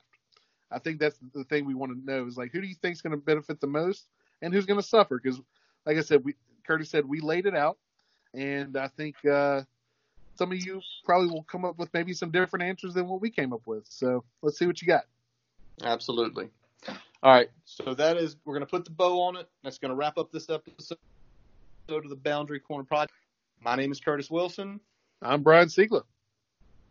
I 0.72 0.80
think 0.80 1.00
that's 1.00 1.20
the 1.34 1.44
thing 1.44 1.66
we 1.66 1.74
want 1.74 1.92
to 1.92 2.06
know 2.06 2.28
is 2.28 2.38
like 2.38 2.52
who 2.52 2.62
do 2.62 2.68
you 2.68 2.76
think 2.76 2.94
is 2.94 3.02
going 3.02 3.12
to 3.12 3.18
benefit 3.18 3.60
the 3.60 3.68
most 3.68 4.08
and 4.42 4.54
who's 4.54 4.66
going 4.66 4.80
to 4.80 4.86
suffer? 4.86 5.20
Because, 5.22 5.42
like 5.86 5.98
I 5.98 6.02
said, 6.02 6.24
we 6.24 6.36
Curtis 6.66 6.90
said 6.90 7.06
we 7.06 7.20
laid 7.20 7.46
it 7.46 7.56
out, 7.56 7.78
and 8.34 8.78
I 8.78 8.88
think 8.88 9.16
uh, 9.26 9.64
some 10.36 10.52
of 10.52 10.60
you 10.60 10.82
probably 11.04 11.28
will 11.30 11.44
come 11.44 11.66
up 11.66 11.78
with 11.78 11.94
maybe 11.94 12.14
some 12.14 12.32
different 12.32 12.64
answers 12.64 12.94
than 12.94 13.08
what 13.08 13.22
we 13.22 13.30
came 13.30 13.54
up 13.54 13.62
with. 13.66 13.86
So 13.90 14.24
let's 14.42 14.58
see 14.58 14.68
what 14.68 14.82
you 14.82 14.88
got. 14.88 15.06
Absolutely. 15.84 16.50
All 17.22 17.34
right, 17.34 17.50
so 17.66 17.94
that 17.96 18.16
is 18.16 18.38
we're 18.46 18.54
going 18.54 18.66
to 18.66 18.70
put 18.70 18.86
the 18.86 18.92
bow 18.92 19.22
on 19.24 19.36
it. 19.36 19.50
That's 19.62 19.78
going 19.78 19.90
to 19.90 19.96
wrap 19.96 20.18
up 20.18 20.32
this 20.32 20.50
episode 20.50 20.98
of 21.90 22.10
the 22.10 22.16
Boundary 22.16 22.62
Corner 22.62 22.86
Project. 22.86 23.12
My 23.62 23.76
name 23.76 23.92
is 23.92 24.00
Curtis 24.00 24.32
Wilson. 24.32 24.80
I'm 25.22 25.44
Brian 25.44 25.68
Siegler. 25.68 26.04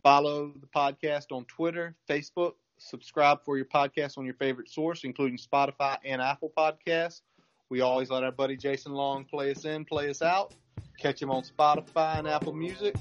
Follow 0.03 0.53
the 0.61 0.67
podcast 0.67 1.33
on 1.33 1.47
Twitter, 1.47 1.95
Facebook. 2.11 2.53
Subscribe 2.77 3.43
for 3.43 3.57
your 3.57 3.65
podcast 3.65 4.19
on 4.19 4.27
your 4.27 4.35
favorite 4.35 4.69
source, 4.69 5.05
including 5.05 5.39
Spotify 5.39 5.97
and 6.05 6.21
Apple 6.21 6.53
Podcasts. 6.55 7.23
We 7.71 7.81
always 7.81 8.11
let 8.11 8.23
our 8.23 8.31
buddy 8.31 8.59
Jason 8.59 8.93
Long 8.93 9.25
play 9.25 9.51
us 9.51 9.65
in, 9.65 9.87
play 9.87 10.11
us 10.11 10.21
out. 10.21 10.53
Catch 10.99 11.23
him 11.23 11.31
on 11.31 11.43
Spotify 11.43 12.19
and 12.19 12.29
Apple 12.29 12.53
Music. 12.53 12.95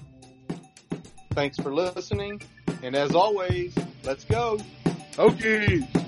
Thanks 1.34 1.58
for 1.58 1.74
listening. 1.74 2.42
And 2.84 2.96
as 2.96 3.14
always, 3.14 3.76
let's 4.06 4.24
go. 4.24 4.60
Hokies! 5.12 6.07